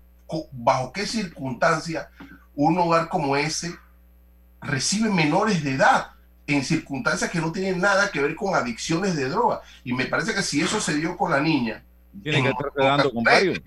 ¿Bajo 0.51 0.91
qué 0.91 1.05
circunstancia 1.05 2.09
un 2.55 2.77
hogar 2.77 3.09
como 3.09 3.35
ese 3.35 3.75
recibe 4.61 5.09
menores 5.09 5.63
de 5.63 5.73
edad 5.73 6.11
en 6.47 6.63
circunstancias 6.63 7.29
que 7.29 7.39
no 7.39 7.51
tienen 7.51 7.79
nada 7.79 8.09
que 8.11 8.21
ver 8.21 8.35
con 8.35 8.53
adicciones 8.53 9.15
de 9.15 9.29
droga? 9.29 9.61
Y 9.83 9.93
me 9.93 10.05
parece 10.05 10.33
que 10.33 10.43
si 10.43 10.61
eso 10.61 10.79
se 10.79 10.95
dio 10.95 11.17
con 11.17 11.31
la 11.31 11.39
niña, 11.39 11.83
tiene 12.21 12.43
que 12.43 12.49
estar 12.49 12.71
quedando 12.75 13.11
con 13.11 13.23
varios. 13.23 13.59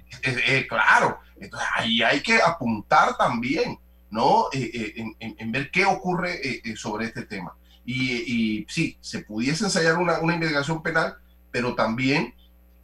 claro, 0.69 1.19
entonces 1.41 1.69
ahí 1.75 2.03
hay 2.03 2.21
que 2.21 2.41
apuntar 2.41 3.17
también, 3.17 3.79
¿no? 4.11 4.47
Eh, 4.53 4.95
eh, 4.97 5.15
en, 5.19 5.53
ver 5.53 5.71
qué 5.71 5.85
ocurre 5.85 6.41
eh, 6.43 6.77
sobre 6.77 7.07
este 7.07 7.23
tema. 7.23 7.55
Y, 7.91 8.67
sí, 8.69 8.99
se 9.01 9.21
pudiese 9.21 9.65
ensayar 9.65 9.97
una, 9.97 10.21
investigación 10.21 10.83
penal, 10.83 11.17
pero 11.51 11.75
también 11.75 12.35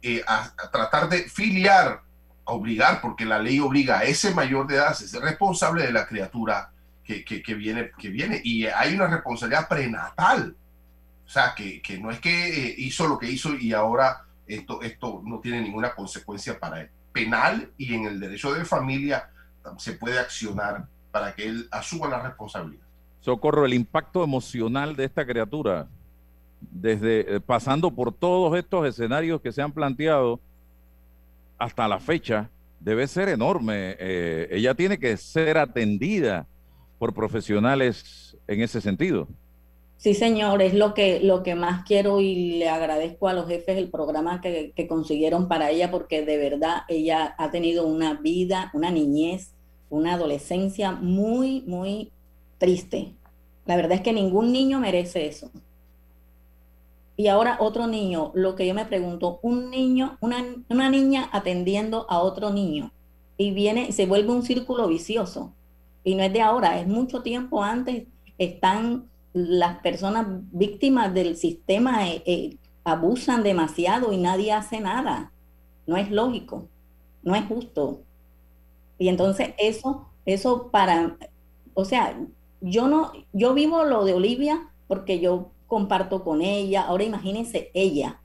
eh, 0.01 0.23
a, 0.25 0.51
tratar 0.71 1.09
de 1.09 1.29
filiar 1.29 2.01
obligar, 2.45 3.01
porque 3.01 3.23
la 3.23 3.37
ley 3.37 3.59
obliga 3.59 3.99
a 3.99 4.03
ese 4.03 4.33
mayor 4.33 4.65
de 4.65 4.75
edad 4.75 4.87
a 4.87 4.93
ser 4.95 5.21
responsable 5.21 5.85
de 5.85 5.93
la 5.93 6.07
criatura 6.07 6.71
que, 7.03 7.23
que, 7.23 7.53
viene, 7.53 7.91
que 7.99 8.09
viene. 8.09 8.41
Y 8.43 8.65
hay 8.65 8.95
una 8.95 9.05
responsabilidad 9.05 9.67
prenatal. 9.67 10.55
O 11.23 11.29
sea, 11.29 11.53
que, 11.55 11.83
que 11.83 11.99
no 11.99 12.09
es 12.09 12.19
que 12.19 12.65
eh, 12.65 12.75
hizo 12.77 13.07
lo 13.07 13.19
que 13.19 13.29
hizo 13.29 13.55
y 13.55 13.73
ahora 13.73 14.23
esto, 14.47 14.81
esto 14.81 15.21
no 15.23 15.39
tiene 15.39 15.61
ninguna 15.61 15.93
consecuencia 15.93 16.59
para 16.59 16.81
él. 16.81 16.89
Penal 17.11 17.71
y 17.77 17.93
en 17.93 18.05
el 18.05 18.19
derecho 18.19 18.53
de 18.55 18.65
familia 18.65 19.29
se 19.77 19.93
puede 19.93 20.17
accionar 20.17 20.87
para 21.11 21.35
que 21.35 21.45
él 21.47 21.67
asuma 21.71 22.07
la 22.07 22.23
responsabilidad. 22.23 22.84
Socorro, 23.25 23.65
el 23.65 23.73
impacto 23.73 24.23
emocional 24.23 24.95
de 24.95 25.05
esta 25.05 25.25
criatura, 25.25 25.87
desde 26.61 27.37
eh, 27.37 27.39
pasando 27.39 27.89
por 27.89 28.13
todos 28.13 28.55
estos 28.55 28.85
escenarios 28.85 29.41
que 29.41 29.51
se 29.51 29.63
han 29.63 29.71
planteado 29.71 30.39
hasta 31.57 31.87
la 31.87 31.99
fecha, 31.99 32.51
debe 32.79 33.07
ser 33.07 33.29
enorme. 33.29 33.95
Eh, 33.97 34.49
ella 34.51 34.75
tiene 34.75 34.99
que 34.99 35.17
ser 35.17 35.57
atendida 35.57 36.45
por 36.99 37.15
profesionales 37.15 38.37
en 38.47 38.61
ese 38.61 38.79
sentido. 38.79 39.27
Sí, 39.97 40.13
señor, 40.13 40.61
es 40.61 40.75
lo 40.75 40.93
que, 40.93 41.19
lo 41.19 41.41
que 41.41 41.55
más 41.55 41.83
quiero 41.83 42.21
y 42.21 42.59
le 42.59 42.69
agradezco 42.69 43.27
a 43.27 43.33
los 43.33 43.47
jefes 43.47 43.75
el 43.79 43.89
programa 43.89 44.39
que, 44.39 44.71
que 44.75 44.87
consiguieron 44.87 45.47
para 45.47 45.71
ella, 45.71 45.89
porque 45.89 46.23
de 46.23 46.37
verdad 46.37 46.83
ella 46.89 47.33
ha 47.39 47.49
tenido 47.49 47.87
una 47.87 48.21
vida, 48.21 48.69
una 48.75 48.91
niñez, 48.91 49.55
una 49.89 50.13
adolescencia 50.13 50.91
muy, 50.91 51.63
muy 51.65 52.11
triste. 52.57 53.13
La 53.65 53.75
verdad 53.75 53.93
es 53.93 54.01
que 54.01 54.13
ningún 54.13 54.51
niño 54.51 54.79
merece 54.79 55.27
eso. 55.27 55.51
Y 57.17 57.27
ahora 57.27 57.57
otro 57.59 57.87
niño, 57.87 58.31
lo 58.33 58.55
que 58.55 58.67
yo 58.67 58.73
me 58.73 58.85
pregunto, 58.85 59.39
un 59.41 59.69
niño, 59.69 60.17
una, 60.19 60.43
una 60.69 60.89
niña 60.89 61.29
atendiendo 61.31 62.05
a 62.09 62.19
otro 62.19 62.51
niño 62.51 62.91
y 63.37 63.51
viene, 63.51 63.91
se 63.91 64.05
vuelve 64.05 64.31
un 64.31 64.43
círculo 64.43 64.87
vicioso. 64.87 65.53
Y 66.03 66.15
no 66.15 66.23
es 66.23 66.33
de 66.33 66.41
ahora, 66.41 66.79
es 66.79 66.87
mucho 66.87 67.21
tiempo 67.21 67.63
antes, 67.63 68.03
están 68.37 69.09
las 69.33 69.79
personas 69.79 70.27
víctimas 70.51 71.13
del 71.13 71.35
sistema, 71.35 72.07
eh, 72.09 72.23
eh, 72.25 72.57
abusan 72.83 73.43
demasiado 73.43 74.13
y 74.13 74.17
nadie 74.17 74.51
hace 74.51 74.79
nada. 74.79 75.31
No 75.87 75.97
es 75.97 76.11
lógico, 76.11 76.67
no 77.23 77.35
es 77.35 77.45
justo. 77.45 78.01
Y 78.97 79.09
entonces 79.09 79.53
eso, 79.57 80.07
eso 80.25 80.69
para, 80.69 81.17
o 81.73 81.85
sea, 81.85 82.17
yo 82.65 82.87
no, 82.87 83.11
yo 83.31 83.53
vivo 83.53 83.83
lo 83.83 84.05
de 84.05 84.15
Olivia 84.15 84.71
porque 84.87 85.19
yo 85.19 85.51
comparto 85.67 86.23
con 86.23 86.41
ella. 86.41 86.81
Ahora 86.81 87.03
imagínense 87.03 87.69
ella. 87.75 88.21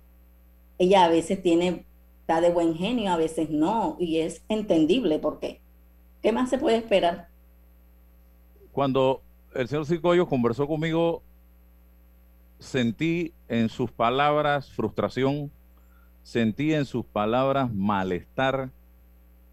Ella 0.79 1.05
a 1.05 1.09
veces 1.09 1.43
tiene, 1.43 1.85
está 2.21 2.41
de 2.41 2.51
buen 2.51 2.75
genio, 2.75 3.13
a 3.13 3.19
veces 3.19 3.51
no, 3.51 3.97
y 4.01 4.21
es 4.21 4.43
entendible 4.49 5.19
porque 5.19 5.61
¿qué 6.23 6.33
más 6.33 6.49
se 6.49 6.57
puede 6.57 6.79
esperar? 6.79 7.29
Cuando 8.73 9.21
el 9.55 9.69
señor 9.69 9.85
Cicoyo 9.85 10.27
conversó 10.27 10.67
conmigo, 10.67 11.23
sentí 12.59 13.35
en 13.47 13.69
sus 13.69 13.91
palabras 13.91 14.71
frustración, 14.71 15.51
sentí 16.23 16.73
en 16.73 16.87
sus 16.87 17.05
palabras 17.05 17.71
malestar, 17.75 18.71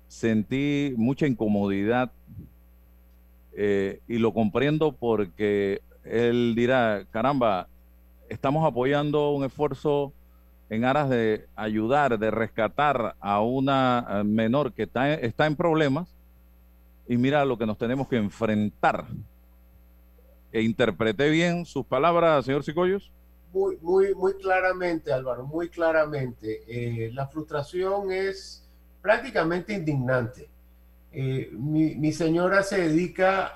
sentí 0.08 0.94
mucha 0.96 1.28
incomodidad 1.28 2.14
eh, 3.60 4.02
y 4.08 4.20
lo 4.20 4.34
comprendo 4.34 4.92
porque 4.92 5.82
él 6.04 6.54
dirá, 6.56 7.06
caramba, 7.10 7.68
estamos 8.30 8.64
apoyando 8.64 9.32
un 9.32 9.44
esfuerzo 9.44 10.14
en 10.70 10.86
aras 10.86 11.10
de 11.10 11.48
ayudar, 11.56 12.20
de 12.20 12.30
rescatar 12.30 13.16
a 13.20 13.42
una 13.42 14.22
menor 14.24 14.74
que 14.74 14.84
está, 14.84 15.12
está 15.16 15.48
en 15.48 15.56
problemas 15.56 16.08
y 17.08 17.18
mira 17.18 17.46
lo 17.46 17.58
que 17.58 17.66
nos 17.66 17.80
tenemos 17.80 18.08
que 18.08 18.18
enfrentar. 18.18 19.06
E 20.52 20.62
interpreté 20.62 21.30
bien 21.30 21.66
sus 21.66 21.84
palabras, 21.84 22.46
señor 22.46 22.64
Cicollos. 22.64 23.12
Muy, 23.54 23.78
muy, 23.82 24.14
muy 24.14 24.34
claramente, 24.36 25.12
Álvaro, 25.12 25.48
muy 25.48 25.70
claramente. 25.70 26.62
Eh, 26.68 27.12
la 27.12 27.28
frustración 27.28 28.12
es 28.12 28.70
prácticamente 29.02 29.74
indignante. 29.74 30.48
Eh, 31.12 31.50
mi, 31.54 32.12
señora 32.12 32.64
se 32.64 32.90
dedica 32.90 33.48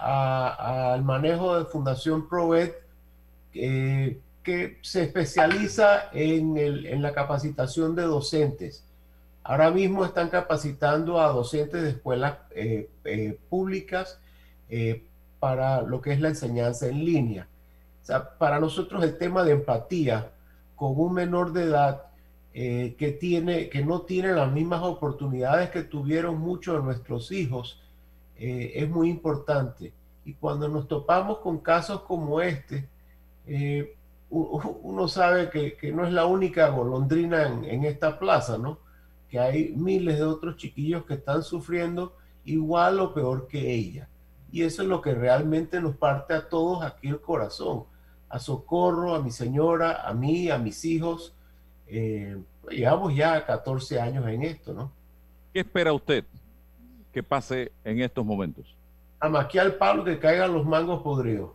al 0.94 1.04
manejo 1.04 1.60
de 1.60 1.66
Fundación 1.66 2.28
ProEd, 2.28 2.72
eh, 3.54 4.20
que 4.44 4.80
se 4.82 5.04
especializa 5.04 6.10
en, 6.14 7.02
la 7.02 7.14
capacitación 7.14 7.96
de 7.96 8.04
docentes. 8.04 8.84
Ahora 9.44 9.70
mismo 9.72 10.06
están 10.06 10.30
capacitando 10.30 11.20
a 11.20 11.28
docentes 11.28 11.82
de 11.84 11.90
escuelas 11.90 12.38
eh, 12.52 13.40
públicas 13.50 14.20
para 15.40 15.82
lo 15.82 16.02
que 16.02 16.14
es 16.14 16.22
la 16.22 16.30
enseñanza 16.30 16.88
en 16.88 17.04
línea. 17.04 17.48
Para 18.38 18.60
nosotros 18.60 19.04
el 19.04 19.18
tema 19.18 19.44
de 19.44 19.54
empatía 19.54 20.32
con 20.76 21.00
un 21.00 21.14
menor 21.14 21.54
de 21.54 21.64
edad 21.64 22.11
eh, 22.54 22.96
que, 22.98 23.12
tiene, 23.14 23.70
que 23.70 23.84
no 23.84 24.02
tiene 24.02 24.34
las 24.34 24.52
mismas 24.52 24.82
oportunidades 24.84 25.70
que 25.70 25.84
tuvieron 25.84 26.38
muchos 26.38 26.76
de 26.78 26.84
nuestros 26.84 27.32
hijos, 27.32 27.82
eh, 28.36 28.74
es 28.76 28.90
muy 28.90 29.10
importante. 29.10 29.94
Y 30.26 30.34
cuando 30.34 30.68
nos 30.68 30.88
topamos 30.88 31.40
con 31.40 31.60
casos 31.60 32.02
como 32.02 32.42
este, 32.42 32.90
eh, 33.48 33.96
uno 34.30 35.08
sabe 35.08 35.50
que, 35.50 35.76
que, 35.76 35.92
no 35.92 36.06
es 36.06 36.14
la 36.14 36.26
única 36.26 36.70
golondrina 36.70 37.48
en, 37.48 37.66
en, 37.66 37.84
esta 37.86 38.18
plaza, 38.18 38.58
¿no? 38.58 38.80
Que 39.30 39.40
hay 39.40 39.74
miles 39.76 40.18
de 40.18 40.24
otros 40.24 40.56
chiquillos 40.58 41.06
que 41.06 41.16
están 41.16 41.44
sufriendo 41.44 42.16
igual 42.46 43.00
o 43.00 43.14
peor 43.14 43.48
que 43.48 43.74
ella. 43.74 44.08
Y 44.52 44.64
eso 44.64 44.82
es 44.82 44.88
lo 44.88 45.02
que 45.02 45.14
realmente 45.14 45.80
nos 45.82 45.96
parte 45.96 46.34
a 46.34 46.50
todos 46.50 46.84
aquí 46.84 47.08
el 47.08 47.22
corazón. 47.22 47.86
A 48.30 48.40
Socorro, 48.40 49.16
a 49.16 49.22
mi 49.22 49.32
señora, 49.32 50.08
a 50.08 50.14
mí, 50.14 50.50
a 50.50 50.58
mis 50.58 50.84
hijos, 50.86 51.34
eh, 51.91 52.38
llevamos 52.69 53.13
ya 53.13 53.45
14 53.45 53.99
años 53.99 54.25
en 54.27 54.43
esto, 54.43 54.73
¿no? 54.73 54.91
¿Qué 55.54 55.60
espera 55.60 55.91
usted 55.91 56.23
que 57.12 57.21
pase 57.21 57.73
en 57.84 58.01
estos 58.01 58.25
momentos? 58.25 58.65
Amaquear 59.19 59.67
el 59.67 59.75
palo 59.75 60.04
que 60.06 60.17
caigan 60.17 60.54
los 60.54 60.65
mangos 60.65 61.04
podridos. 61.04 61.51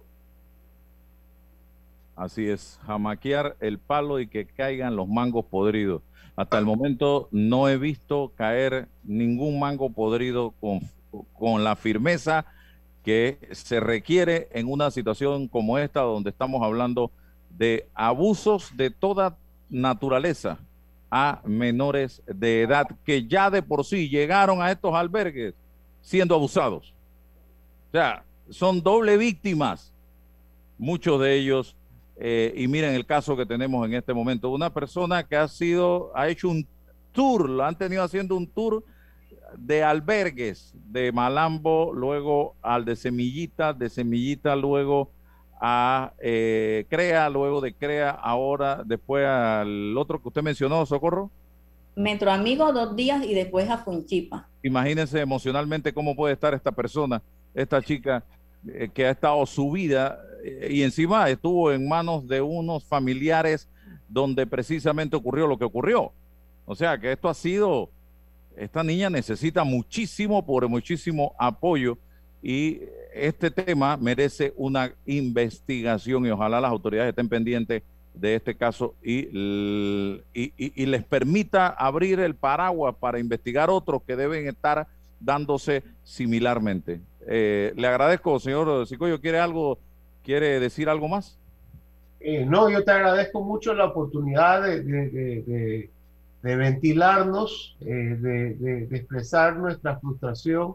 Así 2.15 2.49
es, 2.49 2.79
jamaquear 2.87 3.57
el 3.61 3.79
palo 3.79 4.21
y 4.21 4.27
que 4.27 4.47
caigan 4.47 4.95
los 4.95 5.09
mangos 5.09 5.47
podridos. 5.47 6.03
Hasta 6.37 6.59
el 6.59 6.67
momento 6.67 7.29
no 7.31 7.69
he 7.69 7.79
visto 7.79 8.33
caer 8.37 8.89
ningún 9.05 9.59
mango 9.59 9.91
podrido 9.91 10.53
con, 10.61 10.81
con 11.39 11.65
la 11.65 11.77
firmeza 11.77 12.45
que 13.03 13.39
se 13.53 13.81
requiere 13.81 14.49
en 14.53 14.71
una 14.71 14.91
situación 14.91 15.49
como 15.49 15.79
esta, 15.79 16.01
donde 16.01 16.31
estamos 16.31 16.63
hablando 16.63 17.11
de 17.51 17.89
abusos 17.95 18.77
de 18.77 18.91
toda 18.91 19.39
naturaleza 19.69 20.59
a 21.11 21.41
menores 21.45 22.23
de 22.27 22.63
edad 22.63 22.87
que 23.05 23.27
ya 23.27 23.51
de 23.51 23.63
por 23.63 23.85
sí 23.85 24.09
llegaron 24.09 24.61
a 24.61 24.71
estos 24.71 24.95
albergues 24.95 25.55
siendo 26.01 26.35
abusados. 26.35 26.95
O 27.89 27.93
sea, 27.93 28.25
son 28.51 28.83
doble 28.83 29.17
víctimas, 29.17 29.93
muchos 30.79 31.21
de 31.21 31.35
ellos. 31.35 31.77
Eh, 32.19 32.55
y 32.57 32.67
miren 32.69 32.95
el 32.95 33.05
caso 33.05 33.37
que 33.37 33.45
tenemos 33.45 33.87
en 33.87 33.95
este 33.95 34.15
momento, 34.15 34.51
una 34.51 34.71
persona 34.71 35.23
que 35.25 35.37
ha 35.37 35.49
sido, 35.49 36.13
ha 36.15 36.29
hecho 36.29 36.49
un 36.49 36.67
tour, 37.13 37.49
lo 37.49 37.65
han 37.65 37.77
tenido 37.77 38.03
haciendo 38.03 38.37
un 38.37 38.47
tour 38.47 38.85
de 39.57 39.83
albergues 39.83 40.75
de 40.91 41.13
Malambo, 41.13 41.93
luego 41.93 42.55
al 42.63 42.85
de 42.85 42.97
Semillita, 42.97 43.73
de 43.73 43.89
Semillita 43.89 44.57
luego 44.57 45.11
a 45.61 46.13
eh, 46.21 46.85
CREA, 46.89 47.29
luego 47.31 47.61
de 47.61 47.73
CREA, 47.73 48.11
ahora 48.11 48.83
después 48.85 49.27
al 49.27 49.97
otro 49.97 50.21
que 50.21 50.29
usted 50.29 50.43
mencionó, 50.43 50.85
Socorro. 50.87 51.31
Metro 51.95 52.31
Amigo 52.31 52.73
dos 52.73 52.95
días 52.95 53.25
y 53.25 53.33
después 53.33 53.71
a 53.71 53.79
Funchipa. 53.79 54.49
Imagínense 54.63 55.19
emocionalmente 55.19 55.95
cómo 55.95 56.15
puede 56.15 56.35
estar 56.35 56.53
esta 56.53 56.71
persona, 56.71 57.23
esta 57.55 57.81
chica 57.81 58.23
eh, 58.69 58.91
que 58.93 59.07
ha 59.07 59.11
estado 59.11 59.47
su 59.47 59.71
vida 59.71 60.19
eh, 60.45 60.69
y 60.71 60.83
encima 60.83 61.29
estuvo 61.31 61.73
en 61.73 61.89
manos 61.89 62.27
de 62.29 62.43
unos 62.43 62.85
familiares 62.85 63.69
donde 64.09 64.47
precisamente 64.47 65.17
ocurrió 65.17 65.47
lo 65.47 65.57
que 65.59 65.65
ocurrió. 65.65 66.13
O 66.67 66.75
sea 66.75 66.99
que 66.99 67.13
esto 67.13 67.29
ha 67.29 67.35
sido, 67.35 67.89
esta 68.57 68.83
niña 68.83 69.09
necesita 69.09 69.65
muchísimo, 69.65 70.45
por 70.45 70.69
muchísimo 70.69 71.35
apoyo 71.39 71.97
y 72.49 72.81
este 73.13 73.51
tema 73.51 73.97
merece 73.97 74.53
una 74.57 74.93
investigación 75.05 76.27
y 76.27 76.31
ojalá 76.31 76.61
las 76.61 76.71
autoridades 76.71 77.09
estén 77.09 77.29
pendientes 77.29 77.83
de 78.15 78.37
este 78.37 78.55
caso 78.55 78.95
y, 79.03 79.29
y, 80.33 80.87
les 80.87 81.03
permita 81.03 81.67
abrir 81.67 82.21
el 82.21 82.37
paraguas 82.37 82.95
para 83.01 83.19
investigar 83.19 83.69
otros 83.69 84.01
que 84.07 84.15
deben 84.15 84.47
estar 84.47 84.87
dándose 85.19 85.83
similarmente. 86.05 87.01
Eh, 87.27 87.73
le 87.75 87.89
agradezco, 87.89 88.39
señor 88.39 88.87
Sicoyo, 88.87 89.21
¿quiere 89.21 89.41
algo, 89.41 89.79
quiere 90.23 90.61
decir 90.61 90.89
algo 90.89 91.09
más? 91.09 91.37
Eh, 92.21 92.47
no, 92.47 92.71
yo 92.71 92.85
te 92.85 92.93
agradezco 92.93 93.43
mucho 93.43 93.75
la 93.75 93.87
oportunidad 93.87 94.63
de, 94.63 95.91
de 96.43 96.57
ventilarnos, 96.57 97.77
eh, 97.81 98.17
de, 98.21 98.89
expresar 98.97 99.57
nuestra 99.57 99.99
frustración. 99.99 100.75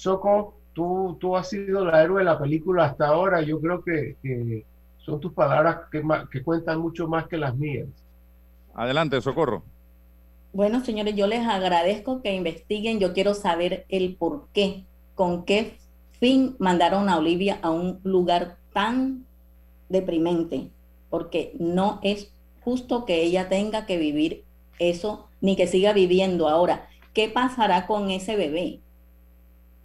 Soco, 0.00 0.54
tú, 0.72 1.18
tú 1.20 1.36
has 1.36 1.50
sido 1.50 1.84
la 1.84 2.02
héroe 2.02 2.20
de 2.20 2.24
la 2.24 2.38
película 2.38 2.86
hasta 2.86 3.08
ahora. 3.08 3.42
Yo 3.42 3.60
creo 3.60 3.84
que, 3.84 4.64
son 4.96 5.20
tus 5.20 5.34
palabras 5.34 5.80
que, 5.92 6.02
que 6.32 6.42
cuentan 6.42 6.80
mucho 6.80 7.06
más 7.06 7.28
que 7.28 7.36
las 7.36 7.54
mías. 7.54 7.86
Adelante, 8.72 9.20
Socorro. 9.20 9.62
Bueno, 10.54 10.82
señores, 10.82 11.14
yo 11.16 11.26
les 11.26 11.46
agradezco 11.46 12.22
que 12.22 12.34
investiguen. 12.34 12.98
Yo 12.98 13.12
quiero 13.12 13.34
saber 13.34 13.84
el 13.90 14.16
por 14.16 14.46
qué, 14.54 14.84
con 15.14 15.44
qué 15.44 15.76
fin 16.12 16.56
mandaron 16.58 17.10
a 17.10 17.18
Olivia 17.18 17.58
a 17.60 17.68
un 17.68 18.00
lugar 18.02 18.56
tan 18.72 19.26
deprimente, 19.90 20.70
porque 21.10 21.52
no 21.58 22.00
es 22.02 22.32
justo 22.62 23.04
que 23.04 23.22
ella 23.22 23.50
tenga 23.50 23.84
que 23.84 23.98
vivir 23.98 24.44
eso, 24.78 25.28
ni 25.42 25.56
que 25.56 25.66
siga 25.66 25.92
viviendo 25.92 26.48
ahora. 26.48 26.88
¿Qué 27.12 27.28
pasará 27.28 27.86
con 27.86 28.10
ese 28.10 28.36
bebé? 28.36 28.80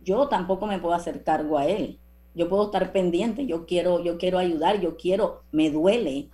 Yo 0.06 0.30
tampoco 0.30 0.68
me 0.68 0.80
puedo 0.80 0.94
hacer 0.94 1.24
cargo 1.24 1.58
a 1.58 1.68
él. 1.68 2.00
Yo 2.36 2.48
puedo 2.48 2.66
estar 2.66 2.94
pendiente, 2.94 3.46
yo 3.46 3.66
quiero, 3.66 4.04
yo 4.04 4.18
quiero 4.18 4.38
ayudar, 4.38 4.80
yo 4.80 4.96
quiero, 4.98 5.42
me 5.52 5.72
duele, 5.72 6.30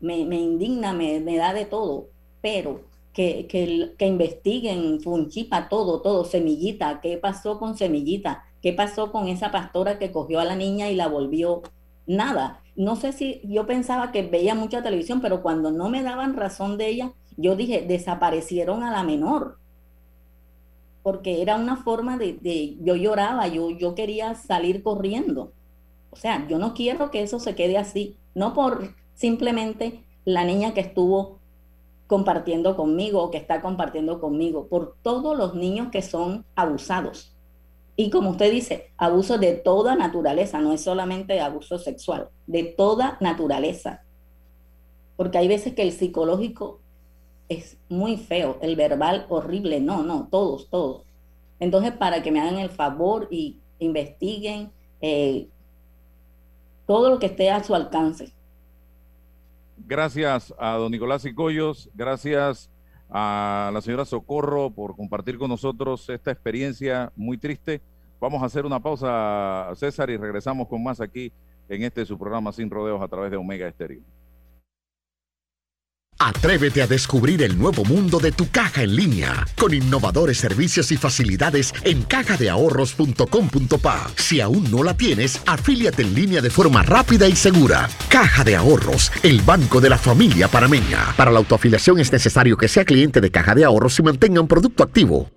me, 0.00 0.16
indigna, 0.16 0.92
me, 0.92 1.20
me 1.20 1.36
da 1.36 1.52
de 1.52 1.64
todo, 1.64 2.08
pero 2.40 2.82
que, 3.12 3.46
que, 3.46 3.94
que 3.98 4.06
investiguen 4.06 5.00
Funchipa, 5.00 5.68
todo, 5.68 6.02
todo, 6.02 6.24
Semillita, 6.24 7.00
¿qué 7.00 7.16
pasó 7.16 7.58
con 7.58 7.76
Semillita? 7.76 8.44
¿Qué 8.62 8.72
pasó 8.72 9.12
con 9.12 9.28
esa 9.28 9.50
pastora 9.50 9.98
que 9.98 10.12
cogió 10.12 10.40
a 10.40 10.44
la 10.44 10.56
niña 10.56 10.90
y 10.90 10.94
la 10.94 11.08
volvió 11.08 11.62
nada? 12.06 12.62
No 12.74 12.96
sé 12.96 13.12
si 13.12 13.40
yo 13.44 13.66
pensaba 13.66 14.12
que 14.12 14.22
veía 14.22 14.54
mucha 14.54 14.82
televisión, 14.82 15.20
pero 15.20 15.42
cuando 15.42 15.70
no 15.70 15.88
me 15.88 16.02
daban 16.02 16.34
razón 16.34 16.76
de 16.76 16.88
ella, 16.88 17.12
yo 17.36 17.56
dije, 17.56 17.84
desaparecieron 17.86 18.82
a 18.82 18.90
la 18.90 19.02
menor. 19.02 19.58
Porque 21.06 21.40
era 21.40 21.54
una 21.54 21.76
forma 21.76 22.18
de, 22.18 22.32
de 22.32 22.78
yo 22.80 22.96
lloraba, 22.96 23.46
yo, 23.46 23.70
yo 23.70 23.94
quería 23.94 24.34
salir 24.34 24.82
corriendo. 24.82 25.52
O 26.10 26.16
sea, 26.16 26.48
yo 26.48 26.58
no 26.58 26.74
quiero 26.74 27.12
que 27.12 27.22
eso 27.22 27.38
se 27.38 27.54
quede 27.54 27.78
así, 27.78 28.16
no 28.34 28.54
por 28.54 28.96
simplemente 29.14 30.02
la 30.24 30.44
niña 30.44 30.74
que 30.74 30.80
estuvo 30.80 31.38
compartiendo 32.08 32.74
conmigo 32.74 33.22
o 33.22 33.30
que 33.30 33.38
está 33.38 33.62
compartiendo 33.62 34.20
conmigo, 34.20 34.66
por 34.66 34.96
todos 35.00 35.38
los 35.38 35.54
niños 35.54 35.90
que 35.92 36.02
son 36.02 36.44
abusados. 36.56 37.36
Y 37.94 38.10
como 38.10 38.30
usted 38.30 38.50
dice, 38.50 38.90
abuso 38.96 39.38
de 39.38 39.52
toda 39.52 39.94
naturaleza, 39.94 40.60
no 40.60 40.72
es 40.72 40.80
solamente 40.80 41.38
abuso 41.38 41.78
sexual, 41.78 42.30
de 42.48 42.64
toda 42.64 43.16
naturaleza. 43.20 44.02
Porque 45.16 45.38
hay 45.38 45.46
veces 45.46 45.72
que 45.72 45.82
el 45.82 45.92
psicológico 45.92 46.80
es 47.48 47.78
muy 47.88 48.16
feo, 48.16 48.58
el 48.60 48.76
verbal 48.76 49.26
horrible, 49.28 49.80
no, 49.80 50.02
no, 50.02 50.28
todos, 50.30 50.68
todos. 50.68 51.02
Entonces, 51.60 51.92
para 51.92 52.22
que 52.22 52.30
me 52.30 52.40
hagan 52.40 52.58
el 52.58 52.70
favor 52.70 53.28
y 53.30 53.58
investiguen 53.78 54.70
eh, 55.00 55.48
todo 56.86 57.10
lo 57.10 57.18
que 57.18 57.26
esté 57.26 57.50
a 57.50 57.62
su 57.62 57.74
alcance. 57.74 58.32
Gracias 59.86 60.54
a 60.58 60.72
don 60.76 60.90
Nicolás 60.90 61.24
Icoyos, 61.24 61.90
gracias 61.94 62.70
a 63.10 63.70
la 63.72 63.80
señora 63.80 64.04
Socorro 64.04 64.70
por 64.70 64.96
compartir 64.96 65.38
con 65.38 65.48
nosotros 65.48 66.08
esta 66.08 66.32
experiencia 66.32 67.12
muy 67.14 67.38
triste. 67.38 67.80
Vamos 68.20 68.42
a 68.42 68.46
hacer 68.46 68.64
una 68.64 68.80
pausa, 68.80 69.70
César, 69.76 70.10
y 70.10 70.16
regresamos 70.16 70.66
con 70.68 70.82
más 70.82 71.00
aquí 71.00 71.32
en 71.68 71.82
este 71.82 72.06
su 72.06 72.18
programa 72.18 72.52
Sin 72.52 72.70
Rodeos 72.70 73.02
a 73.02 73.08
través 73.08 73.30
de 73.30 73.36
Omega 73.36 73.68
Estéreo. 73.68 74.00
Atrévete 76.18 76.82
a 76.82 76.86
descubrir 76.86 77.42
el 77.42 77.58
nuevo 77.58 77.84
mundo 77.84 78.18
de 78.18 78.32
tu 78.32 78.48
caja 78.50 78.82
en 78.82 78.96
línea 78.96 79.46
con 79.56 79.74
innovadores 79.74 80.38
servicios 80.38 80.90
y 80.92 80.96
facilidades 80.96 81.74
en 81.84 82.02
cajadeahorros.com.pa. 82.04 84.10
Si 84.16 84.40
aún 84.40 84.70
no 84.70 84.82
la 84.82 84.96
tienes, 84.96 85.42
afíliate 85.46 86.02
en 86.02 86.14
línea 86.14 86.40
de 86.40 86.50
forma 86.50 86.82
rápida 86.82 87.28
y 87.28 87.36
segura. 87.36 87.88
Caja 88.08 88.44
de 88.44 88.56
Ahorros, 88.56 89.12
el 89.22 89.42
banco 89.42 89.80
de 89.80 89.90
la 89.90 89.98
familia 89.98 90.48
parameña. 90.48 91.14
Para 91.16 91.30
la 91.30 91.38
autoafiliación 91.38 92.00
es 92.00 92.12
necesario 92.12 92.56
que 92.56 92.68
sea 92.68 92.84
cliente 92.84 93.20
de 93.20 93.30
Caja 93.30 93.54
de 93.54 93.64
Ahorros 93.64 93.98
y 93.98 94.02
mantenga 94.02 94.40
un 94.40 94.48
producto 94.48 94.82
activo. 94.82 95.35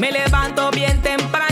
Me 0.00 0.10
levanto 0.10 0.70
bien 0.70 1.00
tempranito. 1.02 1.51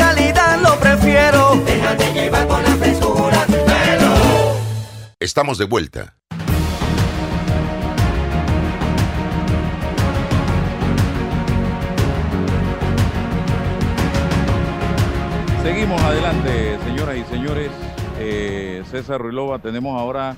Estamos 5.21 5.59
de 5.59 5.65
vuelta. 5.65 6.17
Seguimos 15.61 16.01
adelante, 16.01 16.79
señoras 16.79 17.17
y 17.17 17.23
señores. 17.25 17.69
Eh, 18.17 18.81
César 18.89 19.21
Ruilova, 19.21 19.59
tenemos 19.59 19.95
ahora 19.95 20.35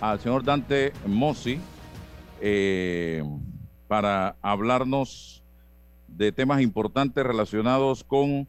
al 0.00 0.18
señor 0.18 0.42
Dante 0.42 0.92
Mossi 1.06 1.60
eh, 2.40 3.22
para 3.86 4.34
hablarnos 4.42 5.44
de 6.08 6.32
temas 6.32 6.60
importantes 6.60 7.24
relacionados 7.24 8.02
con 8.02 8.48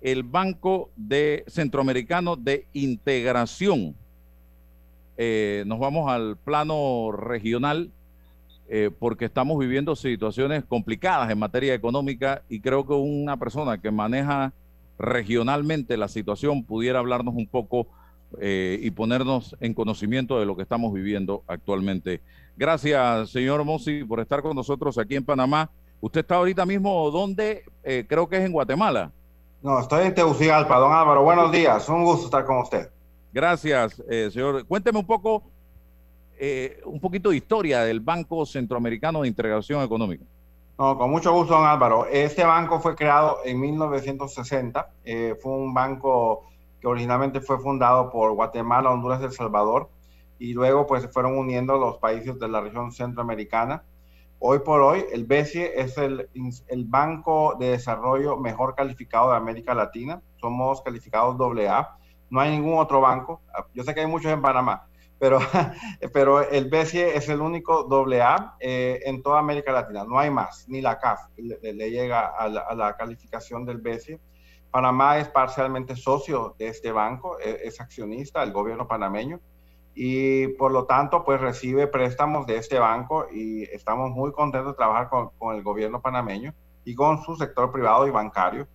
el 0.00 0.22
Banco 0.22 0.90
de 0.96 1.44
Centroamericano 1.48 2.34
de 2.34 2.66
Integración. 2.72 3.94
Eh, 5.16 5.64
nos 5.66 5.78
vamos 5.78 6.10
al 6.10 6.36
plano 6.36 7.10
regional 7.12 7.90
eh, 8.68 8.90
porque 8.98 9.26
estamos 9.26 9.58
viviendo 9.58 9.94
situaciones 9.94 10.64
complicadas 10.64 11.30
en 11.30 11.38
materia 11.38 11.72
económica 11.72 12.42
y 12.48 12.60
creo 12.60 12.84
que 12.84 12.94
una 12.94 13.36
persona 13.36 13.78
que 13.78 13.92
maneja 13.92 14.52
regionalmente 14.98 15.96
la 15.96 16.08
situación 16.08 16.64
pudiera 16.64 16.98
hablarnos 16.98 17.34
un 17.34 17.46
poco 17.46 17.86
eh, 18.40 18.80
y 18.82 18.90
ponernos 18.90 19.56
en 19.60 19.72
conocimiento 19.72 20.40
de 20.40 20.46
lo 20.46 20.56
que 20.56 20.62
estamos 20.62 20.92
viviendo 20.92 21.44
actualmente. 21.46 22.20
Gracias, 22.56 23.30
señor 23.30 23.64
Mossi, 23.64 24.02
por 24.02 24.18
estar 24.18 24.42
con 24.42 24.56
nosotros 24.56 24.98
aquí 24.98 25.14
en 25.14 25.24
Panamá. 25.24 25.70
Usted 26.00 26.20
está 26.20 26.36
ahorita 26.36 26.66
mismo, 26.66 27.10
¿dónde? 27.12 27.62
Eh, 27.84 28.04
creo 28.08 28.28
que 28.28 28.36
es 28.36 28.44
en 28.44 28.52
Guatemala. 28.52 29.12
No, 29.62 29.78
estoy 29.78 30.06
en 30.06 30.14
Tegucigalpa, 30.14 30.76
don 30.78 30.92
Álvaro. 30.92 31.22
Buenos 31.22 31.52
días, 31.52 31.88
un 31.88 32.04
gusto 32.04 32.26
estar 32.26 32.44
con 32.44 32.58
usted. 32.58 32.90
Gracias, 33.36 34.02
eh, 34.08 34.30
señor. 34.32 34.66
Cuénteme 34.66 34.98
un 34.98 35.06
poco, 35.06 35.42
eh, 36.38 36.80
un 36.86 36.98
poquito 36.98 37.28
de 37.28 37.36
historia 37.36 37.82
del 37.82 38.00
Banco 38.00 38.46
Centroamericano 38.46 39.20
de 39.20 39.28
Integración 39.28 39.82
Económica. 39.82 40.24
No, 40.78 40.96
con 40.96 41.10
mucho 41.10 41.34
gusto, 41.34 41.52
don 41.52 41.66
Álvaro. 41.66 42.06
Este 42.06 42.44
banco 42.44 42.80
fue 42.80 42.96
creado 42.96 43.40
en 43.44 43.60
1960. 43.60 44.90
Eh, 45.04 45.36
fue 45.42 45.52
un 45.52 45.74
banco 45.74 46.46
que 46.80 46.86
originalmente 46.86 47.42
fue 47.42 47.58
fundado 47.58 48.10
por 48.10 48.32
Guatemala, 48.32 48.90
Honduras 48.90 49.20
y 49.20 49.26
El 49.26 49.32
Salvador. 49.32 49.90
Y 50.38 50.54
luego 50.54 50.86
pues 50.86 51.02
se 51.02 51.08
fueron 51.08 51.36
uniendo 51.36 51.76
los 51.76 51.98
países 51.98 52.38
de 52.38 52.48
la 52.48 52.62
región 52.62 52.90
centroamericana. 52.90 53.84
Hoy 54.38 54.60
por 54.60 54.80
hoy, 54.80 55.04
el 55.12 55.26
BCE 55.26 55.78
es 55.78 55.98
el, 55.98 56.30
el 56.68 56.84
banco 56.86 57.54
de 57.60 57.72
desarrollo 57.72 58.38
mejor 58.38 58.74
calificado 58.74 59.32
de 59.32 59.36
América 59.36 59.74
Latina. 59.74 60.22
Somos 60.40 60.80
calificados 60.80 61.38
AA. 61.38 61.95
No 62.30 62.40
hay 62.40 62.50
ningún 62.50 62.78
otro 62.78 63.00
banco. 63.00 63.42
Yo 63.74 63.84
sé 63.84 63.94
que 63.94 64.00
hay 64.00 64.06
muchos 64.06 64.32
en 64.32 64.42
Panamá, 64.42 64.88
pero, 65.18 65.38
pero 66.12 66.48
el 66.48 66.68
BCE 66.68 67.16
es 67.16 67.28
el 67.28 67.40
único 67.40 67.88
AA 67.90 68.56
eh, 68.60 69.00
en 69.04 69.22
toda 69.22 69.38
América 69.38 69.72
Latina. 69.72 70.04
No 70.04 70.18
hay 70.18 70.30
más, 70.30 70.68
ni 70.68 70.80
la 70.80 70.98
CAF 70.98 71.20
le, 71.36 71.72
le 71.72 71.90
llega 71.90 72.26
a 72.26 72.48
la, 72.48 72.88
a 72.88 72.96
calificación 72.96 73.64
del 73.64 73.78
BCE. 73.78 74.20
Panamá 74.70 75.18
es 75.18 75.28
parcialmente 75.28 75.96
socio 75.96 76.54
de 76.58 76.68
este 76.68 76.92
banco, 76.92 77.38
es, 77.38 77.60
es 77.62 77.80
accionista, 77.80 78.42
el 78.42 78.52
gobierno 78.52 78.86
panameño 78.86 79.40
y 79.98 80.48
por 80.48 80.72
lo 80.72 80.84
tanto 80.84 81.24
pues 81.24 81.40
recibe 81.40 81.86
préstamos 81.86 82.46
de 82.46 82.58
este 82.58 82.78
banco 82.78 83.28
y 83.32 83.62
estamos 83.62 84.10
muy 84.10 84.30
contentos 84.30 84.72
de 84.72 84.76
trabajar 84.76 85.08
con, 85.08 85.56
el 85.56 85.62
gobierno 85.62 86.02
panameño 86.02 86.54
y 86.84 86.94
con 86.94 87.22
su 87.22 87.34
sector 87.34 87.72
privado 87.72 88.06
y 88.06 88.10
bancario. 88.10 88.68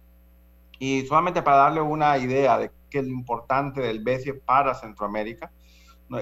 Y 0.84 1.06
solamente 1.06 1.44
para 1.44 1.58
darle 1.58 1.80
una 1.80 2.18
idea 2.18 2.58
de 2.58 2.72
qué 2.90 2.98
es 2.98 3.06
lo 3.06 3.12
importante 3.12 3.82
del 3.82 4.04
BCE 4.04 4.34
para 4.34 4.74
Centroamérica, 4.74 5.52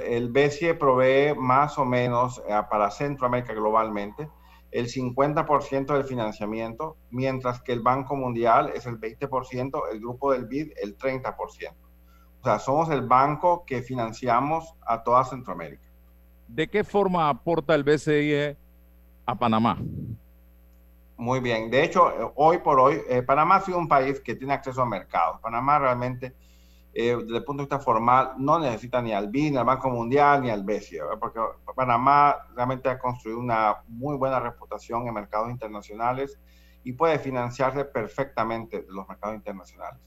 el 0.06 0.28
BCE 0.28 0.74
provee 0.74 1.34
más 1.34 1.78
o 1.78 1.86
menos 1.86 2.44
eh, 2.46 2.62
para 2.70 2.92
Centroamérica 2.92 3.54
globalmente 3.54 4.30
el 4.72 4.88
50% 4.88 5.94
del 5.94 6.04
financiamiento, 6.04 6.98
mientras 7.10 7.62
que 7.62 7.72
el 7.72 7.80
Banco 7.80 8.18
Mundial 8.18 8.74
es 8.76 8.86
el 8.86 9.00
20%, 9.00 9.82
el 9.94 10.00
grupo 10.02 10.34
del 10.34 10.46
BID 10.46 10.74
el 10.84 10.98
30%. 10.98 11.38
O 12.42 12.44
sea, 12.44 12.60
somos 12.60 12.90
el 12.90 13.08
banco 13.08 13.64
que 13.66 13.82
financiamos 13.82 14.76
a 14.86 15.02
toda 15.04 15.24
Centroamérica. 15.24 15.90
¿De 16.50 16.68
qué 16.68 16.84
forma 16.84 17.30
aporta 17.30 17.74
el 17.76 17.86
BCE 17.86 18.58
a 19.26 19.36
Panamá? 19.36 19.80
Muy 21.20 21.42
bien. 21.42 21.70
De 21.70 21.84
hecho, 21.84 22.32
hoy 22.36 22.60
por 22.60 22.80
hoy, 22.80 23.02
eh, 23.10 23.22
Panamá 23.22 23.58
ha 23.58 23.62
sido 23.62 23.78
un 23.78 23.90
país 23.90 24.22
que 24.22 24.36
tiene 24.36 24.54
acceso 24.54 24.82
a 24.82 24.86
mercados. 24.86 25.42
Panamá 25.42 25.78
realmente, 25.78 26.34
eh, 26.94 27.18
desde 27.22 27.40
el 27.40 27.44
punto 27.44 27.62
de 27.62 27.66
vista 27.66 27.78
formal, 27.78 28.36
no 28.38 28.58
necesita 28.58 29.02
ni 29.02 29.12
al 29.12 29.28
BID, 29.28 29.52
ni 29.52 29.58
al 29.58 29.66
Banco 29.66 29.90
Mundial, 29.90 30.42
ni 30.42 30.50
al 30.50 30.64
BCE, 30.64 31.02
¿verdad? 31.02 31.20
porque 31.20 31.42
Panamá 31.76 32.38
realmente 32.56 32.88
ha 32.88 32.98
construido 32.98 33.38
una 33.38 33.84
muy 33.90 34.16
buena 34.16 34.40
reputación 34.40 35.10
en 35.10 35.14
mercados 35.14 35.52
internacionales 35.52 36.40
y 36.86 36.94
puede 36.94 37.20
financiarse 37.20 37.84
perfectamente 37.84 38.84
de 38.84 38.88
los 38.88 39.06
mercados 39.06 39.36
internacionales. 39.36 40.00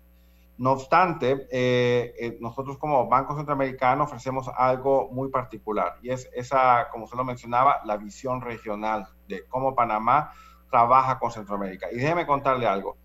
No 0.56 0.72
obstante, 0.72 1.46
eh, 1.50 2.14
eh, 2.18 2.38
nosotros 2.40 2.78
como 2.78 3.06
Banco 3.06 3.36
Centroamericano 3.36 4.04
ofrecemos 4.04 4.48
algo 4.56 5.10
muy 5.12 5.28
particular 5.28 5.98
y 6.00 6.08
es 6.08 6.30
esa, 6.32 6.88
como 6.90 7.04
usted 7.04 7.18
lo 7.18 7.24
mencionaba, 7.24 7.82
la 7.84 7.98
visión 7.98 8.40
regional 8.40 9.08
de 9.28 9.46
cómo 9.48 9.74
Panamá 9.74 10.32
trabaja 10.72 11.18
con 11.18 11.30
Centroamérica. 11.30 11.88
Y 11.92 11.96
déjeme 11.96 12.26
contarle 12.26 12.66
algo. 12.66 12.96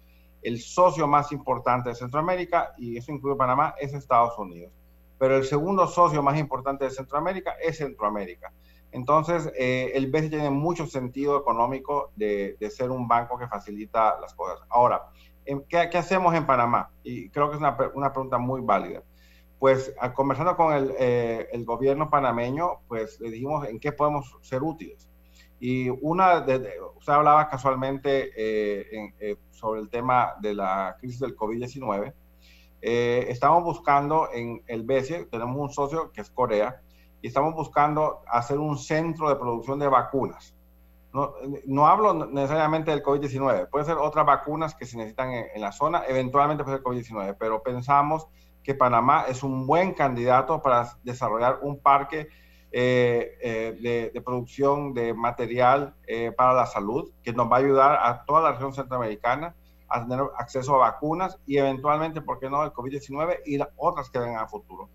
El 0.42 0.62
socio 0.62 1.06
más 1.06 1.32
importante 1.34 1.90
de 1.90 1.96
Centroamérica, 1.96 2.74
y 2.78 2.98
eso 2.98 3.12
incluye 3.12 3.36
Panamá, 3.36 3.76
es 3.78 3.94
Estados 3.94 4.40
Unidos. 4.40 4.72
Pero 5.20 5.36
el 5.36 5.44
segundo 5.44 5.86
socio 5.88 6.24
más 6.24 6.40
importante 6.40 6.86
de 6.86 6.92
Centroamérica 6.92 7.56
es 7.62 7.78
Centroamérica. 7.78 8.54
Entonces, 8.92 9.52
eh, 9.58 9.92
el 9.96 10.10
BCE 10.10 10.30
tiene 10.30 10.50
mucho 10.50 10.88
sentido 10.88 11.38
económico 11.38 12.12
de, 12.16 12.56
ser 12.72 12.90
un 12.90 13.08
banco 13.08 13.38
que 13.38 13.48
facilita 13.48 14.18
las 14.20 14.34
cosas. 14.34 14.60
Ahora, 14.70 15.04
¿Qué, 15.46 15.90
¿qué, 15.90 15.98
hacemos 15.98 16.36
en 16.36 16.46
Panamá? 16.46 16.92
Y 17.04 17.30
creo 17.30 17.50
que 17.50 17.56
es 17.56 17.62
una, 17.62 17.78
pregunta 17.78 18.38
muy 18.38 18.62
válida. 18.62 19.02
Pues 19.60 19.94
conversando 20.14 20.56
con 20.58 20.74
el, 20.74 20.94
eh, 21.00 21.48
el, 21.52 21.64
gobierno 21.64 22.10
panameño, 22.10 22.82
pues 22.88 23.20
le 23.22 23.32
dijimos 23.32 23.68
en 23.68 23.80
qué 23.80 23.92
podemos 23.94 24.36
ser 24.42 24.62
útiles. 24.62 25.07
Y 25.60 25.90
una, 25.90 26.42
de, 26.42 26.60
de, 26.60 26.74
usted 26.96 27.14
hablaba 27.14 27.50
casualmente 27.50 28.32
eh, 28.36 28.88
en, 28.92 29.16
eh, 29.20 29.38
sobre 29.52 29.82
el 29.82 29.90
tema 29.90 30.36
de 30.40 30.54
la 30.54 30.96
crisis 31.00 31.20
del 31.20 31.36
COVID-19. 31.36 32.14
estamos 32.82 33.64
buscando 33.64 34.30
en 34.32 34.64
el 34.68 34.84
BCE, 34.84 35.26
tenemos 35.26 35.58
un 35.58 35.70
socio 35.70 36.12
que 36.12 36.22
es 36.22 36.30
Corea, 36.30 36.82
y 37.22 37.28
estamos 37.28 37.56
buscando 37.56 38.22
hacer 38.28 38.60
un 38.60 38.78
centro 38.78 39.30
de 39.30 39.36
producción 39.36 39.80
de 39.80 39.88
vacunas 39.88 40.54
no, 41.14 41.34
no, 41.66 41.88
hablo 41.88 42.14
necesariamente 42.28 42.92
del 42.92 43.02
COVID-19, 43.02 43.70
puede 43.70 43.86
ser 43.86 43.98
otras 43.98 44.26
vacunas 44.26 44.76
que 44.76 44.86
se 44.86 44.98
necesitan 44.98 45.32
en, 45.32 45.46
en, 45.54 45.62
la 45.62 45.72
zona, 45.72 46.04
eventualmente 46.08 46.64
puede 46.64 46.78
ser 46.78 46.84
COVID-19, 46.84 47.36
pero 47.40 47.64
pensamos 47.64 48.28
que 48.64 48.76
Panamá 48.76 49.26
es 49.28 49.44
un 49.44 49.66
buen 49.66 49.94
candidato 49.94 50.62
para 50.62 50.98
desarrollar 51.04 51.60
un 51.62 51.80
parque 51.80 52.20
eh, 52.20 52.28
eh, 52.28 52.28
de, 52.72 54.12
de, 54.14 54.22
producción 54.22 54.94
de 54.94 55.14
material 55.14 55.96
eh, 56.06 56.32
para 56.36 56.54
la 56.54 56.66
salud 56.66 57.10
que 57.24 57.34
nos 57.34 57.52
va 57.52 57.58
a 57.58 57.60
ayudar 57.60 58.00
a 58.02 58.26
toda 58.26 58.42
la 58.42 58.52
región 58.52 58.74
centroamericana 58.74 59.56
a 59.90 60.06
tener 60.06 60.26
acceso 60.38 60.76
a 60.76 60.90
vacunas 60.90 61.40
y 61.46 61.58
eventualmente, 61.58 62.22
¿por 62.22 62.40
qué 62.40 62.50
no?, 62.50 62.64
el 62.64 62.72
COVID-19 62.72 63.40
y 63.46 63.60
otras 63.78 64.10
que 64.10 64.20
vengan 64.20 64.44
a 64.44 64.48
futuro. 64.48 64.90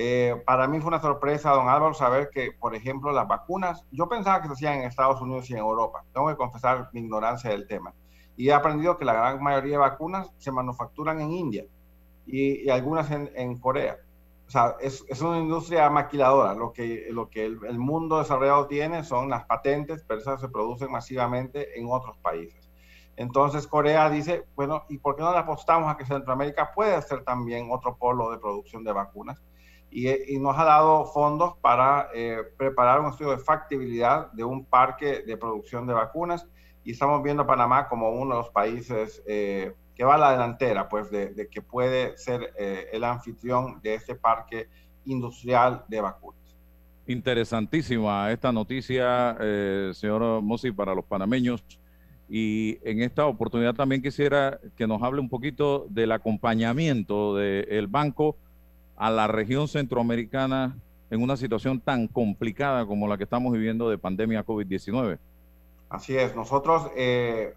Eh, 0.00 0.40
para 0.46 0.68
mí 0.68 0.78
fue 0.78 0.88
una 0.88 1.00
sorpresa, 1.00 1.50
don 1.50 1.68
Álvaro, 1.68 1.92
saber 1.92 2.30
que, 2.32 2.52
por 2.52 2.76
ejemplo, 2.76 3.10
las 3.10 3.26
vacunas, 3.26 3.84
yo 3.90 4.08
pensaba 4.08 4.40
que 4.40 4.46
se 4.46 4.54
hacían 4.54 4.74
en 4.74 4.82
Estados 4.82 5.20
Unidos 5.20 5.50
y 5.50 5.54
en 5.54 5.58
Europa. 5.58 6.04
Tengo 6.14 6.28
que 6.28 6.36
confesar 6.36 6.88
mi 6.92 7.00
ignorancia 7.00 7.50
del 7.50 7.66
tema. 7.66 7.92
Y 8.36 8.48
he 8.48 8.52
aprendido 8.52 8.96
que 8.96 9.04
la 9.04 9.14
gran 9.14 9.42
mayoría 9.42 9.72
de 9.72 9.78
vacunas 9.78 10.32
se 10.38 10.52
manufacturan 10.52 11.20
en 11.20 11.32
India 11.32 11.64
y, 12.26 12.68
algunas 12.70 13.10
en, 13.10 13.58
Corea. 13.58 13.98
O 14.48 14.50
sea, 14.50 14.76
es, 14.80 15.04
es, 15.08 15.20
una 15.20 15.38
industria 15.38 15.88
maquiladora. 15.90 16.54
Lo 16.54 16.72
que, 16.72 17.08
lo 17.10 17.28
que 17.28 17.44
el, 17.44 17.78
mundo 17.78 18.18
desarrollado 18.18 18.66
tiene 18.66 19.04
son 19.04 19.28
las 19.28 19.44
patentes, 19.44 20.04
pero 20.08 20.20
esas 20.20 20.40
se 20.40 20.48
producen 20.48 20.90
masivamente 20.90 21.78
en 21.78 21.86
otros 21.90 22.16
países. 22.18 22.70
Entonces 23.16 23.66
Corea 23.66 24.08
dice, 24.08 24.46
bueno, 24.56 24.84
¿y 24.88 24.98
por 24.98 25.16
qué 25.16 25.22
no 25.22 25.32
le 25.32 25.38
apostamos 25.38 25.92
a 25.92 25.96
que 25.96 26.06
Centroamérica 26.06 26.72
puede 26.74 27.00
ser 27.02 27.24
también 27.24 27.68
otro 27.70 27.96
polo 27.96 28.30
de 28.30 28.38
producción 28.38 28.84
de 28.84 28.92
vacunas? 28.92 29.42
y, 29.90 30.34
y, 30.34 30.38
nos 30.38 30.58
ha 30.58 30.64
dado 30.64 31.06
fondos 31.06 31.56
para 31.60 32.08
eh, 32.14 32.42
preparar 32.56 33.00
un 33.00 33.06
estudio 33.06 33.30
de 33.32 33.38
factibilidad 33.38 34.30
de 34.32 34.44
un 34.44 34.64
parque 34.64 35.22
de 35.22 35.36
producción 35.36 35.86
de 35.86 35.94
vacunas 35.94 36.46
y 36.84 36.92
estamos 36.92 37.22
viendo 37.22 37.44
a 37.44 37.46
Panamá 37.46 37.88
como 37.88 38.10
uno 38.10 38.34
de 38.34 38.40
los 38.42 38.50
países 38.50 39.22
eh, 39.26 39.74
que 39.98 40.04
va 40.04 40.14
a 40.14 40.18
la 40.18 40.30
delantera, 40.30 40.88
pues 40.88 41.10
de, 41.10 41.34
de 41.34 41.48
que 41.48 41.60
puede 41.60 42.16
ser 42.16 42.54
eh, 42.56 42.86
el 42.92 43.02
anfitrión 43.02 43.80
de 43.82 43.94
este 43.94 44.14
parque 44.14 44.68
industrial 45.06 45.84
de 45.88 46.00
vacunas. 46.00 46.38
Interesantísima 47.08 48.30
esta 48.30 48.52
noticia, 48.52 49.36
eh, 49.40 49.90
señor 49.92 50.40
Mossi, 50.40 50.70
para 50.70 50.94
los 50.94 51.04
panameños. 51.04 51.64
Y 52.28 52.78
en 52.88 53.02
esta 53.02 53.26
oportunidad 53.26 53.74
también 53.74 54.00
quisiera 54.00 54.60
que 54.76 54.86
nos 54.86 55.02
hable 55.02 55.20
un 55.20 55.28
poquito 55.28 55.86
del 55.88 56.12
acompañamiento 56.12 57.34
del 57.34 57.66
de 57.66 57.86
banco 57.88 58.36
a 58.96 59.10
la 59.10 59.26
región 59.26 59.66
centroamericana 59.66 60.76
en 61.10 61.22
una 61.22 61.36
situación 61.36 61.80
tan 61.80 62.06
complicada 62.06 62.86
como 62.86 63.08
la 63.08 63.16
que 63.16 63.24
estamos 63.24 63.52
viviendo 63.52 63.90
de 63.90 63.98
pandemia 63.98 64.46
COVID-19. 64.46 65.18
Así 65.88 66.16
es, 66.16 66.36
nosotros, 66.36 66.88
eh, 66.94 67.54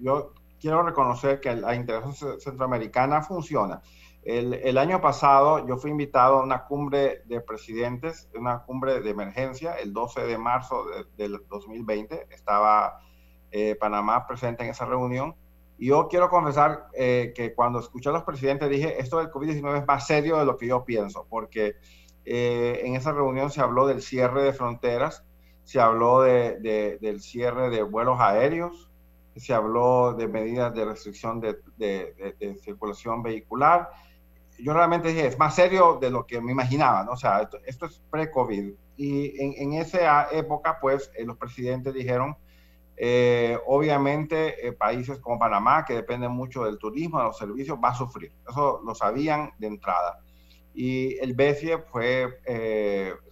yo 0.00 0.32
quiero 0.60 0.82
reconocer 0.82 1.40
que 1.40 1.54
la 1.54 1.74
integración 1.74 2.40
centroamericana 2.40 3.22
funciona. 3.22 3.82
El, 4.22 4.54
el, 4.54 4.76
año 4.76 5.00
pasado 5.00 5.66
yo 5.68 5.76
fui 5.76 5.92
invitado 5.92 6.38
a 6.38 6.42
una 6.42 6.64
cumbre 6.64 7.22
de 7.26 7.40
presidentes, 7.40 8.28
una 8.34 8.64
cumbre 8.64 9.00
de 9.00 9.10
emergencia, 9.10 9.74
el 9.74 9.92
12 9.92 10.26
de 10.26 10.36
marzo 10.36 10.84
de, 10.84 11.28
del 11.28 11.40
2020. 11.48 12.26
Estaba 12.30 12.98
eh, 13.52 13.76
Panamá 13.76 14.26
presente 14.26 14.64
en 14.64 14.70
esa 14.70 14.84
reunión. 14.84 15.34
Y 15.78 15.88
yo 15.88 16.08
quiero 16.08 16.28
confesar 16.28 16.88
eh, 16.92 17.32
que 17.34 17.54
cuando 17.54 17.78
escuché 17.78 18.08
a 18.08 18.12
los 18.12 18.24
presidentes 18.24 18.68
dije, 18.68 19.00
esto 19.00 19.18
del 19.18 19.30
COVID-19 19.30 19.78
es 19.78 19.86
más 19.86 20.06
serio 20.06 20.38
de 20.38 20.44
lo 20.44 20.56
que 20.56 20.66
yo 20.66 20.84
pienso, 20.84 21.26
porque 21.30 21.76
eh, 22.24 22.80
en 22.84 22.96
esa 22.96 23.12
reunión 23.12 23.50
se 23.50 23.60
habló 23.60 23.86
del 23.86 24.02
cierre 24.02 24.42
de 24.42 24.52
fronteras, 24.52 25.24
se 25.64 25.80
habló 25.80 26.22
de, 26.22 26.58
de, 26.60 26.98
del 27.00 27.20
cierre 27.20 27.70
de 27.70 27.82
vuelos 27.82 28.18
aéreos, 28.20 28.85
se 29.40 29.54
habló 29.54 30.14
de 30.14 30.28
medidas 30.28 30.74
de 30.74 30.84
restricción 30.84 31.40
de, 31.40 32.56
circulación 32.62 33.22
vehicular. 33.22 33.90
Yo 34.58 34.72
realmente 34.72 35.08
dije, 35.08 35.26
es 35.26 35.38
más 35.38 35.54
serio 35.54 35.98
de 36.00 36.10
lo 36.10 36.26
que 36.26 36.40
me 36.40 36.52
imaginaba, 36.52 37.04
¿no? 37.04 37.12
O 37.12 37.16
sea, 37.16 37.42
esto, 37.42 37.58
esto 37.66 37.86
es 37.86 38.02
pre-COVID. 38.10 38.72
Y 38.96 39.42
en, 39.42 39.54
en, 39.58 39.72
esa 39.74 40.30
época, 40.30 40.78
pues, 40.80 41.10
eh, 41.14 41.24
los 41.24 41.36
presidentes 41.36 41.92
dijeron, 41.92 42.36
eh, 42.96 43.58
obviamente, 43.66 44.66
eh, 44.66 44.72
países 44.72 45.18
como 45.18 45.38
Panamá, 45.38 45.84
que 45.84 45.92
dependen 45.92 46.32
mucho 46.32 46.64
del 46.64 46.78
turismo, 46.78 47.18
de 47.18 47.24
los 47.24 47.36
servicios, 47.36 47.78
va 47.82 47.90
a 47.90 47.94
sufrir. 47.94 48.32
Eso 48.48 48.80
lo 48.84 48.94
sabían 48.94 49.52
de 49.58 49.66
entrada. 49.66 50.20
Y 50.72 51.18
el 51.18 51.34
BCE 51.34 51.78
fue 51.90 52.40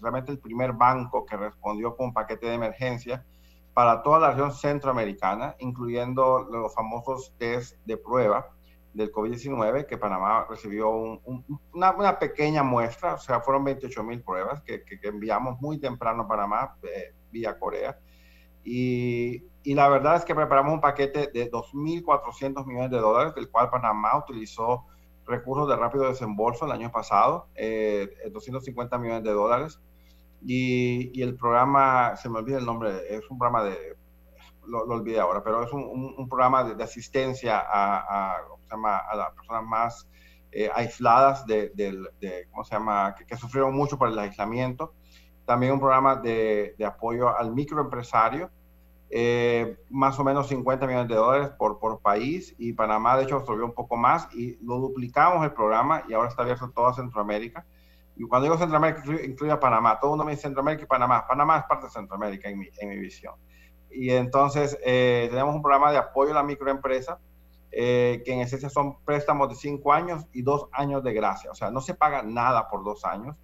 realmente 0.01 0.33
el 0.33 0.39
primer 0.39 0.73
banco 0.73 1.27
que 1.27 1.37
respondió 1.37 1.95
con 1.95 2.07
un 2.07 2.15
paquete 2.15 2.47
de 2.47 2.55
emergencia 2.55 3.25
para 3.75 4.03
toda 4.03 4.21
la 4.21 4.31
región 4.31 4.53
centroamericana, 4.53 5.57
incluyendo 5.59 6.49
los 6.51 6.73
famosos 6.73 7.35
test 7.39 7.77
de 7.85 7.97
prueba 7.97 8.49
del 8.93 9.11
COVID-19, 9.11 9.87
que 9.87 9.99
Panamá 9.99 10.47
recibió 10.49 10.91
un, 10.91 11.21
un, 11.25 11.61
una, 11.73 11.91
una, 11.91 12.19
pequeña 12.19 12.63
muestra, 12.63 13.15
o 13.15 13.19
sea, 13.19 13.41
fueron 13.41 13.65
28 13.65 14.05
mil 14.05 14.23
pruebas 14.23 14.63
que, 14.63 14.85
que, 14.85 14.99
enviamos 15.09 15.61
muy 15.61 15.79
temprano 15.79 16.23
a 16.23 16.29
Panamá 16.29 16.77
eh, 16.85 17.13
vía 17.33 17.59
Corea. 17.59 17.99
Y, 18.63 19.43
y, 19.65 19.75
la 19.75 19.89
verdad 19.89 20.17
es 20.17 20.25
que 20.25 20.35
preparamos 20.35 20.73
un 20.73 20.81
paquete 20.81 21.27
de 21.35 21.51
2.400 21.51 22.65
millones 22.65 22.93
de 22.93 22.99
dólares, 22.99 23.35
del 23.35 23.51
cual 23.51 23.69
Panamá 23.69 24.17
utilizó 24.17 24.87
recursos 25.27 25.69
de 25.69 25.77
rápido 25.77 26.07
desembolso 26.07 26.65
el 26.65 26.73
año 26.73 26.91
pasado, 26.93 27.49
eh, 27.57 28.09
250 28.33 28.97
millones 28.99 29.25
de 29.25 29.33
dólares. 29.33 29.81
Y, 30.47 31.23
el 31.23 31.37
programa, 31.37 32.17
se 32.17 32.29
me 32.29 32.39
olvida 32.39 32.59
el 32.59 32.67
nombre, 32.67 33.01
es 33.09 33.23
un 33.31 33.39
programa 33.39 33.65
de, 33.65 33.97
lo, 34.67 34.83
olvidé 34.83 35.19
ahora, 35.19 35.43
pero 35.43 35.63
es 35.63 35.73
un, 35.73 36.15
un, 36.17 36.29
programa 36.29 36.65
de, 36.65 36.75
de 36.75 36.85
asistencia 36.85 37.59
a, 37.59 38.35
a, 38.35 38.37
se 38.63 38.71
llama? 38.71 38.99
a 38.99 39.17
las 39.17 39.33
personas 39.33 39.65
más 39.65 40.09
eh, 40.57 40.71
aisladas 40.73 41.45
de, 41.47 41.71
de, 41.75 42.01
de, 42.21 42.47
¿cómo 42.51 42.65
se 42.65 42.77
llama?, 42.77 43.15
que, 43.27 43.37
sufrieron 43.37 43.75
mucho 43.75 43.99
por 43.99 44.09
el 44.09 44.19
aislamiento. 44.19 44.95
También 45.45 45.73
un 45.73 45.81
programa 45.81 46.15
de, 46.15 46.77
apoyo 46.87 47.37
al 47.37 47.53
microempresario, 47.53 48.51
eh, 49.11 49.77
más 49.91 50.17
o 50.21 50.25
menos 50.25 50.47
50 50.47 50.87
millones 50.87 51.09
de 51.09 51.17
dólares 51.17 51.51
por, 51.59 51.81
por 51.81 52.01
país 52.01 52.55
y 52.57 52.73
Panamá 52.73 53.17
de 53.17 53.25
hecho 53.25 53.37
absorbió 53.37 53.65
un 53.65 53.75
poco 53.75 53.97
más 53.97 54.29
y 54.33 54.57
lo 54.65 54.79
duplicamos 54.79 55.45
el 55.45 55.53
programa 55.53 56.05
y 56.09 56.15
ahora 56.15 56.29
está 56.29 56.43
abierto 56.43 56.67
en 56.67 56.73
toda 56.73 56.95
Centroamérica. 56.95 57.67
Y 58.17 58.25
cuando 58.25 58.45
digo 58.45 58.59
Centroamérica 58.59 59.03
incluye 59.25 59.53
a 59.53 59.59
Panamá, 59.59 59.99
todo 59.99 60.11
el 60.11 60.13
mundo 60.13 60.25
me 60.25 60.33
dice 60.33 60.43
Centroamérica 60.43 60.85
y 60.85 60.87
Panamá. 60.87 61.27
Panamá 61.27 61.59
es 61.59 61.65
parte 61.65 61.87
de 61.87 61.93
Centroamérica 61.93 62.49
en 62.49 62.59
mi, 62.59 62.69
en 62.79 62.89
mi 62.89 62.99
visión. 62.99 63.35
Y 63.91 64.11
entonces 64.11 64.79
eh, 64.85 65.29
tenemos 65.31 65.55
un 65.55 65.63
programa 65.63 65.93
de 65.93 65.99
apoyo 65.99 66.33
a 66.33 66.35
la 66.35 66.43
microempresa, 66.43 67.19
eh, 67.71 68.23
que 68.25 68.33
en 68.33 68.41
esencia 68.41 68.69
son 68.69 68.99
préstamos 69.05 69.49
de 69.49 69.55
cinco 69.57 69.93
años 69.93 70.27
y 70.33 70.43
dos 70.43 70.69
años 70.73 71.03
de 71.03 71.13
gracia. 71.13 71.51
O 71.51 71.55
sea, 71.55 71.71
no 71.71 71.81
se 71.81 71.95
paga 71.95 72.23
nada 72.23 72.69
por 72.69 72.85
dos 72.85 73.05
años. 73.05 73.37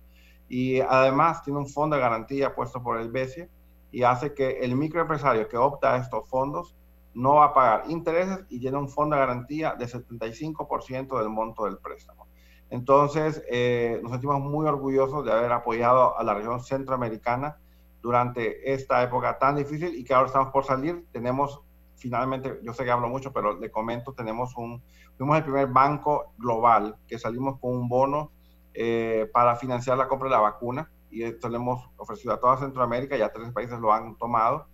Y 0.49 0.81
además 0.81 1.43
tiene 1.43 1.61
un 1.61 1.69
fondo 1.69 1.97
de 1.97 2.03
garantía 2.03 2.55
puesto 2.55 2.83
por 2.83 2.99
el 2.99 3.11
BCE 3.11 3.49
y 3.93 4.03
hace 4.03 4.35
que 4.35 4.61
el 4.61 4.77
microempresario 4.77 5.49
que 5.49 5.57
opta 5.57 5.95
a 5.95 5.99
estos 5.99 6.29
fondos 6.29 6.77
no 7.15 7.37
va 7.37 7.47
a 7.47 7.55
pagar 7.55 7.85
intereses 7.89 8.45
y 8.49 8.61
tiene 8.61 8.79
un 8.79 8.89
fondo 8.89 9.17
de 9.17 9.21
garantía 9.21 9.75
de 9.75 9.87
75% 9.87 11.19
del 11.19 11.29
monto 11.29 11.65
del 11.65 11.79
préstamo. 11.79 12.27
Entonces, 12.71 13.43
eh, 13.51 14.01
nos 14.03 14.13
sentimos 14.13 14.41
muy 14.41 14.67
orgullosos 14.67 15.25
de 15.25 15.33
haber 15.33 15.53
apoyado 15.53 16.17
a 16.19 16.23
la 16.23 16.35
región 16.35 16.63
centroamericana 16.63 17.59
durante 18.01 18.73
esta 18.73 19.03
época 19.03 19.39
tan 19.39 19.57
difícil 19.57 19.95
y 19.95 20.05
que 20.05 20.15
ahora 20.15 20.29
estamos 20.29 20.53
por 20.53 20.65
salir. 20.65 21.05
Tenemos 21.13 21.61
finalmente, 22.01 22.59
yo 22.63 22.73
sé 22.73 22.85
que 22.85 22.91
hablo 22.91 23.09
mucho, 23.09 23.33
pero 23.33 23.59
le 23.59 23.71
comento, 23.71 24.15
tenemos 24.15 24.57
un, 24.57 24.83
fuimos 25.17 25.37
el 25.37 25.45
primer 25.45 25.67
banco 25.67 26.33
global 26.39 26.97
que 27.07 27.19
salimos 27.19 27.61
con 27.61 27.73
un 27.73 27.89
bono 27.89 28.33
eh, 28.73 29.29
para 29.33 29.55
financiar 29.57 29.99
la 29.99 30.09
compra 30.09 30.29
de 30.29 30.35
la 30.35 30.41
vacuna 30.41 30.91
y 31.11 31.25
esto 31.25 31.49
le 31.49 31.57
hemos 31.57 31.91
ofrecido 31.97 32.33
a 32.33 32.41
toda 32.41 32.57
Centroamérica, 32.57 33.17
ya 33.17 33.33
tres 33.33 33.53
países 33.53 33.79
lo 33.81 33.93
han 33.93 34.17
tomado, 34.17 34.69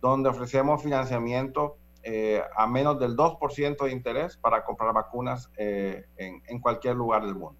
donde 0.00 0.30
ofrecemos 0.30 0.82
financiamiento 0.82 1.76
eh, 2.02 2.42
a 2.56 2.66
menos 2.66 2.98
del 2.98 3.16
2% 3.16 3.84
de 3.84 3.92
interés 3.92 4.36
para 4.36 4.64
comprar 4.64 4.92
vacunas 4.92 5.50
eh, 5.56 6.04
en, 6.16 6.42
en, 6.46 6.60
cualquier 6.60 6.96
lugar 6.96 7.24
del 7.24 7.34
mundo. 7.34 7.58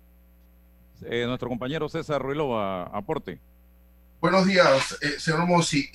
Eh, 1.05 1.25
nuestro 1.27 1.49
compañero 1.49 1.89
César 1.89 2.21
Ruilo, 2.23 2.59
aporte. 2.59 3.39
Buenos 4.21 4.47
días, 4.47 4.97
eh, 5.01 5.19
señor 5.19 5.47
Mossi. 5.47 5.91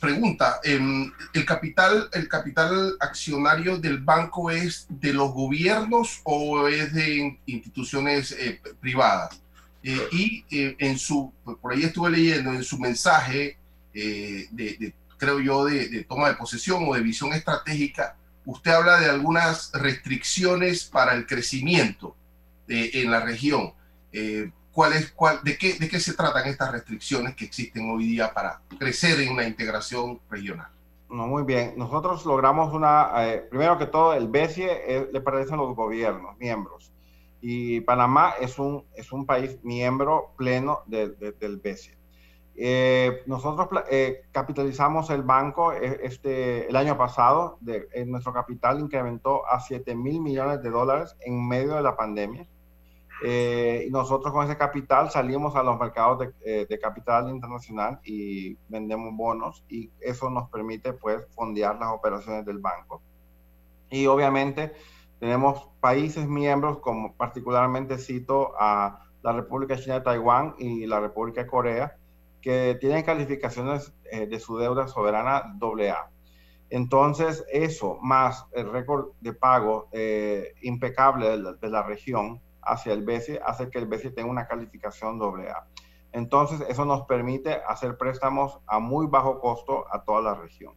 pregunta, 0.00 0.60
¿el, 0.62 1.12
capital, 1.44 2.08
¿el 2.12 2.28
capital 2.28 2.96
accionario 3.00 3.78
del 3.78 3.98
banco 3.98 4.50
es 4.50 4.86
de 4.88 5.12
los 5.12 5.32
gobiernos 5.32 6.20
o 6.24 6.68
es 6.68 6.94
de 6.94 7.38
instituciones 7.46 8.32
eh, 8.32 8.60
privadas? 8.80 9.40
Eh, 9.82 10.08
y 10.12 10.44
eh, 10.50 10.76
en 10.78 10.98
su, 10.98 11.32
por 11.44 11.72
ahí 11.72 11.84
estuve 11.84 12.10
leyendo, 12.10 12.52
en 12.52 12.64
su 12.64 12.78
mensaje, 12.78 13.56
eh, 13.94 14.46
de, 14.50 14.76
de, 14.78 14.94
creo 15.18 15.40
yo, 15.40 15.64
de, 15.64 15.88
de, 15.88 16.04
toma 16.04 16.28
de 16.28 16.36
posesión 16.36 16.84
o 16.88 16.94
de 16.94 17.00
visión 17.00 17.32
estratégica, 17.32 18.16
usted 18.46 18.70
habla 18.70 18.98
de 19.00 19.10
algunas 19.10 19.70
restricciones 19.74 20.84
para 20.84 21.14
el 21.14 21.26
crecimiento 21.26 22.16
en 22.68 23.10
la 23.10 23.20
región. 23.20 23.72
¿cuál 24.72 24.92
es, 24.92 25.10
cuál, 25.12 25.40
de, 25.42 25.58
qué, 25.58 25.74
¿De 25.74 25.88
qué 25.88 26.00
se 26.00 26.14
tratan 26.14 26.46
estas 26.46 26.72
restricciones 26.72 27.34
que 27.34 27.44
existen 27.44 27.90
hoy 27.90 28.06
día 28.06 28.32
para 28.32 28.60
crecer 28.78 29.20
en 29.20 29.32
una 29.32 29.46
integración 29.46 30.20
regional? 30.30 30.68
No, 31.10 31.26
muy 31.26 31.42
bien. 31.42 31.74
Nosotros 31.76 32.24
logramos 32.24 32.72
una, 32.72 33.10
primero 33.50 33.78
que 33.78 33.86
todo, 33.86 34.14
el 34.14 34.28
BESIE 34.28 35.08
le 35.12 35.20
pertenece 35.20 35.54
a 35.54 35.56
los 35.56 35.74
gobiernos, 35.74 36.36
miembros 36.38 36.92
y 37.40 37.80
Panamá 37.80 38.34
es 38.40 38.58
un, 38.58 38.84
es 38.94 39.12
un 39.12 39.24
país 39.24 39.58
miembro 39.62 40.32
pleno 40.36 40.80
de, 40.86 41.08
de, 41.10 41.32
del 41.32 41.58
BCE. 41.58 41.96
Eh, 42.60 43.22
nosotros 43.26 43.68
eh, 43.88 44.22
capitalizamos 44.32 45.10
el 45.10 45.22
banco 45.22 45.72
este, 45.72 46.68
el 46.68 46.74
año 46.74 46.98
pasado, 46.98 47.56
de, 47.60 47.88
eh, 47.92 48.04
nuestro 48.04 48.32
capital 48.32 48.80
incrementó 48.80 49.46
a 49.46 49.60
7 49.60 49.94
mil 49.94 50.20
millones 50.20 50.60
de 50.60 50.70
dólares 50.70 51.16
en 51.20 51.46
medio 51.46 51.76
de 51.76 51.82
la 51.82 51.96
pandemia. 51.96 52.48
Eh, 53.22 53.84
y 53.86 53.90
nosotros 53.90 54.32
con 54.32 54.44
ese 54.44 54.56
capital 54.56 55.10
salimos 55.10 55.54
a 55.54 55.62
los 55.62 55.78
mercados 55.78 56.18
de, 56.18 56.66
de, 56.66 56.78
capital 56.78 57.28
internacional 57.30 58.00
y 58.04 58.56
vendemos 58.68 59.16
bonos 59.16 59.64
y 59.68 59.90
eso 60.00 60.30
nos 60.30 60.48
permite 60.50 60.92
pues 60.92 61.26
fondear 61.34 61.78
las 61.78 61.90
operaciones 61.92 62.44
del 62.44 62.58
banco. 62.58 63.02
Y 63.90 64.06
obviamente 64.06 64.72
tenemos 65.20 65.68
países 65.80 66.26
miembros, 66.26 66.78
como 66.78 67.14
particularmente 67.14 67.98
cito 67.98 68.52
a 68.58 69.04
la 69.22 69.32
República 69.32 69.76
China 69.76 69.94
de 69.94 70.00
Taiwán 70.02 70.54
y 70.58 70.86
la 70.86 71.00
República 71.00 71.42
de 71.42 71.46
Corea, 71.48 71.97
que 72.48 72.78
tienen 72.80 73.04
calificaciones 73.04 73.92
eh, 74.10 74.26
de 74.26 74.40
su 74.40 74.56
deuda 74.56 74.88
soberana 74.88 75.54
AA. 75.60 76.10
Entonces, 76.70 77.44
eso, 77.52 77.98
más 78.00 78.46
el 78.52 78.72
récord 78.72 79.08
de 79.20 79.34
pago 79.34 79.90
eh, 79.92 80.54
impecable 80.62 81.28
de 81.60 81.68
la, 81.68 81.82
región 81.82 82.40
hacia 82.62 82.94
el 82.94 83.04
BCE, 83.04 83.38
hace 83.44 83.68
que 83.68 83.78
el 83.78 83.84
BCE 83.84 84.12
tenga 84.12 84.30
una 84.30 84.46
calificación 84.46 85.20
AA. 85.20 85.66
Entonces, 86.12 86.66
eso 86.70 86.86
nos 86.86 87.02
permite 87.02 87.60
hacer 87.68 87.98
préstamos 87.98 88.58
a 88.66 88.78
muy 88.78 89.06
bajo 89.08 89.40
costo 89.40 89.84
a 89.92 90.02
toda 90.02 90.22
la 90.22 90.34
región. 90.34 90.72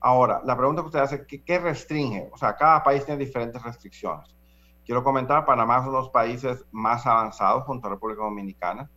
Ahora, 0.00 0.40
la 0.46 0.56
pregunta 0.56 0.80
que 0.80 0.86
usted 0.86 1.00
hace, 1.00 1.26
¿qué, 1.26 1.44
¿qué, 1.44 1.58
restringe? 1.58 2.30
O 2.32 2.38
sea, 2.38 2.56
cada 2.56 2.82
país 2.82 3.04
tiene 3.04 3.22
diferentes 3.22 3.62
restricciones. 3.62 4.34
Quiero 4.82 5.04
comentar, 5.04 5.44
Panamá 5.44 5.76
es 5.76 5.82
uno 5.82 5.92
de 5.92 5.98
los 6.04 6.08
países 6.08 6.64
más 6.70 7.06
avanzados 7.06 7.64
junto 7.64 7.86
a 7.86 7.90
la 7.90 7.96
República 7.96 8.22
Dominicana. 8.22 8.88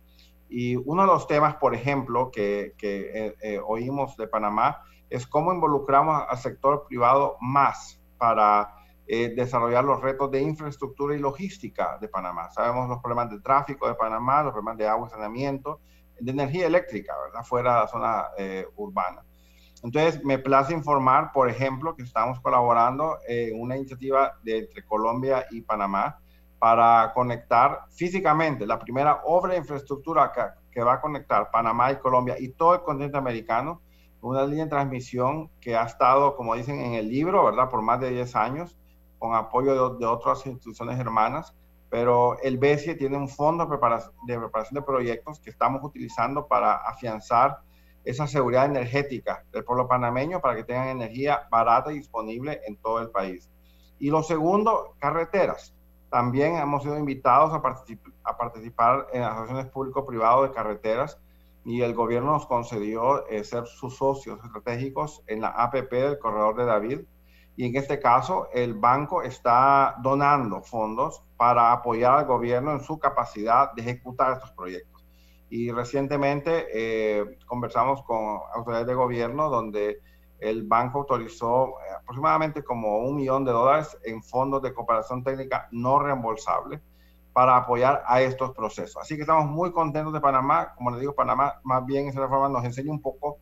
Y 0.48 0.76
uno 0.76 1.02
de 1.02 1.08
los 1.08 1.26
temas, 1.26 1.56
por 1.56 1.74
ejemplo, 1.74 2.30
que, 2.30 2.74
eh, 2.80 3.34
eh, 3.42 3.60
oímos 3.64 4.16
de 4.16 4.28
Panamá 4.28 4.82
es 5.10 5.26
cómo 5.26 5.52
involucramos 5.52 6.24
al 6.28 6.38
sector 6.38 6.86
privado 6.88 7.36
más 7.40 8.00
para 8.18 8.74
eh, 9.06 9.32
desarrollar 9.36 9.84
los 9.84 10.00
retos 10.00 10.30
de 10.30 10.40
infraestructura 10.40 11.14
y 11.14 11.18
logística 11.18 11.98
de 12.00 12.08
Panamá. 12.08 12.50
Sabemos 12.50 12.88
los 12.88 13.00
problemas 13.00 13.30
de 13.30 13.40
tráfico 13.40 13.86
de 13.88 13.94
Panamá, 13.94 14.42
los 14.42 14.52
problemas 14.52 14.78
de 14.78 14.88
agua 14.88 15.08
y 15.08 15.10
saneamiento, 15.10 15.80
de 16.18 16.32
energía 16.32 16.66
eléctrica, 16.66 17.14
¿verdad? 17.24 17.44
Fuera 17.44 17.74
de 17.74 17.80
la 17.80 17.88
zona 17.88 18.24
urbana. 18.76 19.22
Entonces, 19.82 20.24
me 20.24 20.38
place 20.38 20.72
informar, 20.72 21.30
por 21.32 21.48
ejemplo, 21.48 21.94
que 21.94 22.02
estamos 22.02 22.40
colaborando 22.40 23.18
en 23.28 23.60
una 23.60 23.76
iniciativa 23.76 24.32
entre 24.44 24.84
Colombia 24.84 25.46
y 25.50 25.60
Panamá 25.60 26.18
para 26.66 27.12
conectar 27.12 27.82
físicamente 27.90 28.66
la 28.66 28.76
primera 28.76 29.20
obra 29.24 29.52
de 29.52 29.60
infraestructura 29.60 30.32
que, 30.72 30.82
va 30.82 30.94
a 30.94 31.00
conectar 31.00 31.48
Panamá 31.52 31.92
y 31.92 31.96
Colombia 31.98 32.34
y 32.40 32.48
todo 32.48 32.74
el 32.74 32.80
continente 32.80 33.16
americano, 33.16 33.82
una 34.20 34.44
línea 34.44 34.64
de 34.64 34.70
transmisión 34.70 35.48
que 35.60 35.76
ha 35.76 35.84
estado, 35.84 36.34
como 36.34 36.56
dicen 36.56 36.80
en 36.80 36.94
el 36.94 37.08
libro, 37.08 37.44
¿verdad?, 37.44 37.70
por 37.70 37.82
más 37.82 38.00
de 38.00 38.10
10 38.10 38.34
años, 38.34 38.76
con 39.20 39.32
apoyo 39.36 39.90
de, 39.90 39.98
de 40.00 40.06
otras 40.06 40.44
instituciones 40.44 40.98
hermanas, 40.98 41.54
pero 41.88 42.36
el 42.42 42.58
BESIE 42.58 42.96
tiene 42.96 43.16
un 43.16 43.28
fondo 43.28 43.62
de 43.62 43.70
preparación, 43.70 44.12
de 44.26 44.36
preparación 44.36 44.74
de 44.74 44.82
proyectos 44.82 45.38
que 45.38 45.50
estamos 45.50 45.84
utilizando 45.84 46.48
para 46.48 46.78
afianzar 46.78 47.58
esa 48.02 48.26
seguridad 48.26 48.64
energética 48.64 49.44
del 49.52 49.62
pueblo 49.62 49.86
panameño 49.86 50.40
para 50.40 50.56
que 50.56 50.64
tengan 50.64 50.88
energía 50.88 51.46
barata 51.48 51.92
y 51.92 51.98
disponible 51.98 52.60
en 52.66 52.76
todo 52.78 52.98
el 52.98 53.10
país. 53.10 53.48
Y 54.00 54.10
lo 54.10 54.24
segundo, 54.24 54.96
carreteras. 54.98 55.75
También 56.16 56.56
hemos 56.56 56.82
sido 56.82 56.98
invitados 56.98 57.52
a, 57.52 57.60
particip 57.60 58.00
a 58.24 58.38
participar 58.38 59.06
en 59.12 59.22
asociaciones 59.22 59.66
público-privado 59.66 60.44
de 60.44 60.50
carreteras 60.50 61.20
y 61.62 61.82
el 61.82 61.92
gobierno 61.92 62.32
nos 62.32 62.46
concedió 62.46 63.28
eh, 63.28 63.44
ser 63.44 63.66
sus 63.66 63.98
socios 63.98 64.42
estratégicos 64.42 65.22
en 65.26 65.42
la 65.42 65.48
APP 65.48 65.92
del 65.92 66.18
Corredor 66.18 66.56
de 66.56 66.64
David. 66.64 67.00
Y 67.54 67.66
en 67.66 67.76
este 67.76 68.00
caso, 68.00 68.48
el 68.54 68.72
banco 68.72 69.20
está 69.20 69.96
donando 70.00 70.62
fondos 70.62 71.22
para 71.36 71.70
apoyar 71.70 72.20
al 72.20 72.24
gobierno 72.24 72.72
en 72.72 72.80
su 72.80 72.98
capacidad 72.98 73.74
de 73.74 73.82
ejecutar 73.82 74.32
estos 74.32 74.52
proyectos. 74.52 75.04
Y 75.50 75.70
recientemente 75.70 76.64
eh, 76.72 77.36
conversamos 77.44 78.02
con 78.04 78.40
autoridades 78.54 78.86
de 78.86 78.94
gobierno 78.94 79.50
donde 79.50 80.00
el 80.38 80.64
banco 80.64 81.00
autorizó 81.00 81.68
eh, 81.68 81.94
aproximadamente 82.00 82.62
como 82.62 82.98
un 82.98 83.16
millón 83.16 83.44
de 83.44 83.52
dólares 83.52 83.96
en 84.04 84.22
fondos 84.22 84.62
de 84.62 84.74
cooperación 84.74 85.24
técnica 85.24 85.68
no 85.70 85.98
reembolsable 85.98 86.80
para 87.32 87.56
apoyar 87.56 88.02
a 88.06 88.22
estos 88.22 88.52
procesos. 88.52 88.96
Así 89.02 89.14
que 89.14 89.22
estamos 89.22 89.44
muy 89.46 89.70
contentos 89.70 90.12
de 90.12 90.20
Panamá. 90.20 90.74
Como 90.74 90.90
les 90.90 91.00
digo, 91.00 91.14
Panamá 91.14 91.60
más 91.64 91.84
bien 91.84 92.04
en 92.04 92.08
esa 92.08 92.28
forma 92.28 92.48
nos 92.48 92.64
enseña 92.64 92.90
un 92.90 93.02
poco 93.02 93.38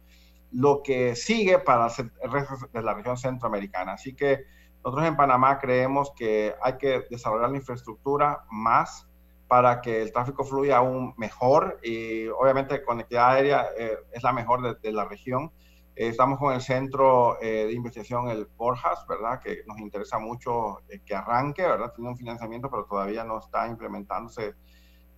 lo 0.50 0.82
que 0.82 1.14
sigue 1.14 1.58
para 1.58 1.86
el 1.86 2.30
resto 2.30 2.54
de 2.72 2.82
la 2.82 2.94
región 2.94 3.16
centroamericana. 3.16 3.92
Así 3.92 4.14
que 4.14 4.44
nosotros 4.84 5.06
en 5.06 5.16
Panamá 5.16 5.58
creemos 5.58 6.12
que 6.16 6.54
hay 6.62 6.76
que 6.76 7.04
desarrollar 7.10 7.50
la 7.50 7.56
infraestructura 7.56 8.44
más 8.50 9.08
para 9.48 9.80
que 9.80 10.02
el 10.02 10.12
tráfico 10.12 10.44
fluya 10.44 10.78
aún 10.78 11.14
mejor 11.16 11.78
y 11.82 12.26
obviamente 12.28 12.82
conectividad 12.82 13.30
aérea 13.30 13.66
eh, 13.78 13.96
es 14.12 14.22
la 14.22 14.32
mejor 14.32 14.62
de, 14.62 14.74
de 14.74 14.92
la 14.92 15.04
región. 15.04 15.52
Eh, 15.96 16.08
estamos 16.08 16.38
con 16.40 16.52
el 16.52 16.60
centro 16.60 17.40
eh, 17.40 17.66
de 17.66 17.72
investigación, 17.72 18.28
el 18.28 18.46
Borjas, 18.56 19.06
¿verdad? 19.08 19.40
Que 19.40 19.62
nos 19.66 19.78
interesa 19.78 20.18
mucho 20.18 20.80
eh, 20.88 21.00
que 21.04 21.14
arranque, 21.14 21.62
¿verdad? 21.62 21.92
Tiene 21.94 22.10
un 22.10 22.16
financiamiento, 22.16 22.68
pero 22.68 22.84
todavía 22.84 23.22
no 23.22 23.38
está 23.38 23.68
implementándose 23.68 24.54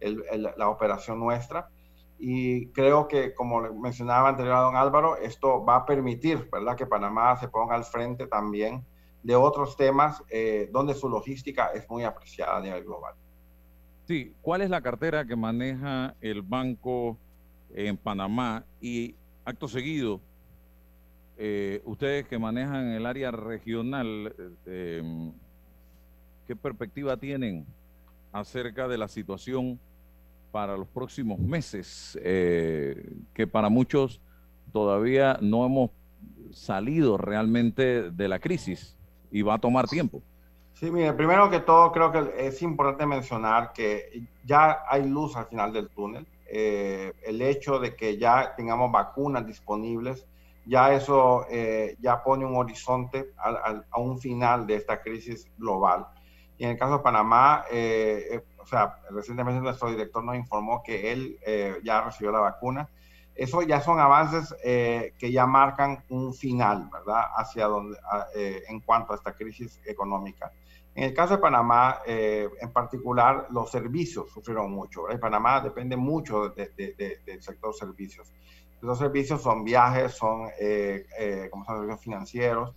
el, 0.01 0.23
el, 0.31 0.51
la 0.57 0.69
operación 0.69 1.19
nuestra. 1.19 1.71
Y 2.19 2.69
creo 2.69 3.09
que, 3.09 3.35
como 3.35 3.61
mencionaba 3.73 4.29
anterior 4.29 4.57
a 4.57 4.61
don 4.61 4.77
Álvaro, 4.77 5.17
esto 5.17 5.65
va 5.65 5.77
a 5.77 5.87
permitir, 5.87 6.49
¿verdad? 6.51 6.77
Que 6.77 6.87
Panamá 6.87 7.37
se 7.37 7.49
ponga 7.49 7.75
al 7.75 7.85
frente 7.85 8.27
también 8.27 8.85
de 9.23 9.35
otros 9.35 9.77
temas 9.77 10.23
donde 10.71 10.95
su 10.95 11.09
logística 11.09 11.73
es 11.75 11.91
muy 11.91 12.05
apreciada 12.05 12.57
a 12.57 12.61
nivel 12.61 12.85
global. 12.85 13.15
Sí, 14.07 14.35
¿cuál 14.41 14.63
es 14.63 14.71
la 14.71 14.81
cartera 14.81 15.27
que 15.27 15.37
maneja 15.37 16.15
el 16.21 16.41
banco 16.41 17.19
en 17.75 17.97
Panamá? 17.99 18.65
Y 18.81 19.17
acto 19.45 19.69
seguido, 19.69 20.21
eh, 21.39 21.83
ustedes 21.85 22.27
que 22.27 22.39
manejan 22.39 22.89
el 22.89 23.07
área 23.07 23.31
regional, 23.31 24.35
eh, 24.67 25.33
¿qué 26.47 26.57
perspectiva 26.57 27.17
tienen 27.17 27.67
acerca 28.33 28.89
de 28.89 28.99
la 28.99 29.09
situación 29.09 29.79
para 30.53 30.77
los 30.77 30.89
próximos 30.89 31.39
meses? 31.39 32.19
Eh, 32.23 33.13
que 33.35 33.47
para 33.47 33.69
muchos 33.69 34.21
todavía 34.73 35.39
no 35.41 35.67
hemos 35.67 35.91
salido 36.53 37.19
realmente 37.19 38.11
de 38.11 38.29
la 38.29 38.39
crisis 38.39 38.97
y 39.31 39.43
va 39.43 39.55
a 39.55 39.59
tomar 39.59 39.89
tiempo. 39.89 40.23
Sí, 40.75 40.91
mire, 40.91 41.13
primero 41.15 41.49
que 41.49 41.61
todo 41.61 41.91
creo 41.91 42.13
que 42.13 42.47
es 42.47 42.61
importante 42.61 43.07
mencionar 43.07 43.73
que 43.73 44.27
ya 44.45 44.83
hay 44.89 45.09
luz 45.09 45.35
al 45.37 45.47
final 45.47 45.73
del 45.73 45.89
túnel. 45.89 46.27
Eh, 46.49 47.15
el 47.25 47.41
hecho 47.41 47.79
de 47.79 47.97
que 47.97 48.19
ya 48.19 48.55
tengamos 48.55 48.93
vacunas 48.93 49.47
disponibles, 49.47 50.27
ya 50.67 50.93
eso 50.93 51.47
eh, 51.49 51.97
ya 52.01 52.23
pone 52.23 52.45
un 52.45 52.57
horizonte 52.57 53.33
al, 53.39 53.57
al, 53.63 53.87
a 53.91 54.01
un 54.01 54.19
final 54.19 54.67
de 54.67 54.77
esta 54.77 55.01
crisis 55.01 55.51
global. 55.57 56.07
Y 56.59 56.65
en 56.65 56.71
el 56.71 56.79
caso 56.79 56.99
de 56.99 57.03
Panamá, 57.03 57.65
eh, 57.71 58.27
eh 58.31 58.45
o 58.59 58.67
sea, 58.67 58.99
recientemente 59.11 59.61
nuestro 59.61 59.91
director 59.91 60.25
nos 60.25 60.35
informó 60.35 60.83
que 60.83 61.13
él 61.13 61.39
eh, 61.47 61.77
ya 61.85 62.01
recibió 62.01 62.33
la 62.33 62.41
vacuna. 62.41 62.89
Eso 63.33 63.63
ya 63.63 63.81
son 63.81 64.01
avances 64.01 64.53
que 64.63 65.31
ya 65.31 65.47
marcan 65.47 66.03
un 66.09 66.33
final, 66.33 66.89
¿verdad? 66.91 67.27
Hacia 67.37 67.67
donde, 67.67 67.97
a, 67.99 68.27
en 68.35 68.81
cuanto 68.81 69.13
a 69.13 69.17
esta 69.17 69.35
crisis 69.35 69.79
económica. 69.85 70.51
En 70.97 71.05
el 71.05 71.13
caso 71.13 71.35
de 71.35 71.43
Panamá, 71.43 71.99
eh, 72.07 72.49
en 72.59 72.73
particular, 72.73 73.49
los 73.51 73.71
servicios 73.71 74.33
sufrieron 74.33 74.73
mucho. 74.73 75.03
¿verdad? 75.03 75.21
Panamá 75.21 75.61
depende 75.61 75.95
mucho 75.95 76.49
de, 76.49 76.71
de, 76.75 76.95
de, 76.95 77.21
del 77.27 77.43
sector 77.43 77.75
servicios. 77.75 78.33
Los 78.81 78.99
servicios 78.99 79.43
son 79.43 79.65
viajes, 79.65 80.13
son, 80.13 80.49
eh, 80.61 81.07
eh, 81.19 81.49
como 81.51 81.65
son 81.65 81.77
servicios 81.77 82.01
financieros, 82.01 82.75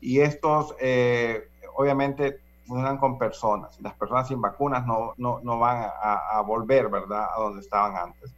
y 0.00 0.20
estos 0.20 0.74
eh, 0.80 1.48
obviamente 1.76 2.40
funcionan 2.66 2.98
con 2.98 3.18
personas. 3.18 3.80
Las 3.80 3.94
personas 3.94 4.28
sin 4.28 4.40
vacunas 4.40 4.86
no, 4.86 5.14
no, 5.16 5.40
no 5.42 5.58
van 5.58 5.90
a, 6.02 6.40
volver, 6.40 6.88
¿verdad?, 6.88 7.28
a 7.34 7.40
donde 7.40 7.60
estaban 7.60 7.96
antes. 7.96 8.34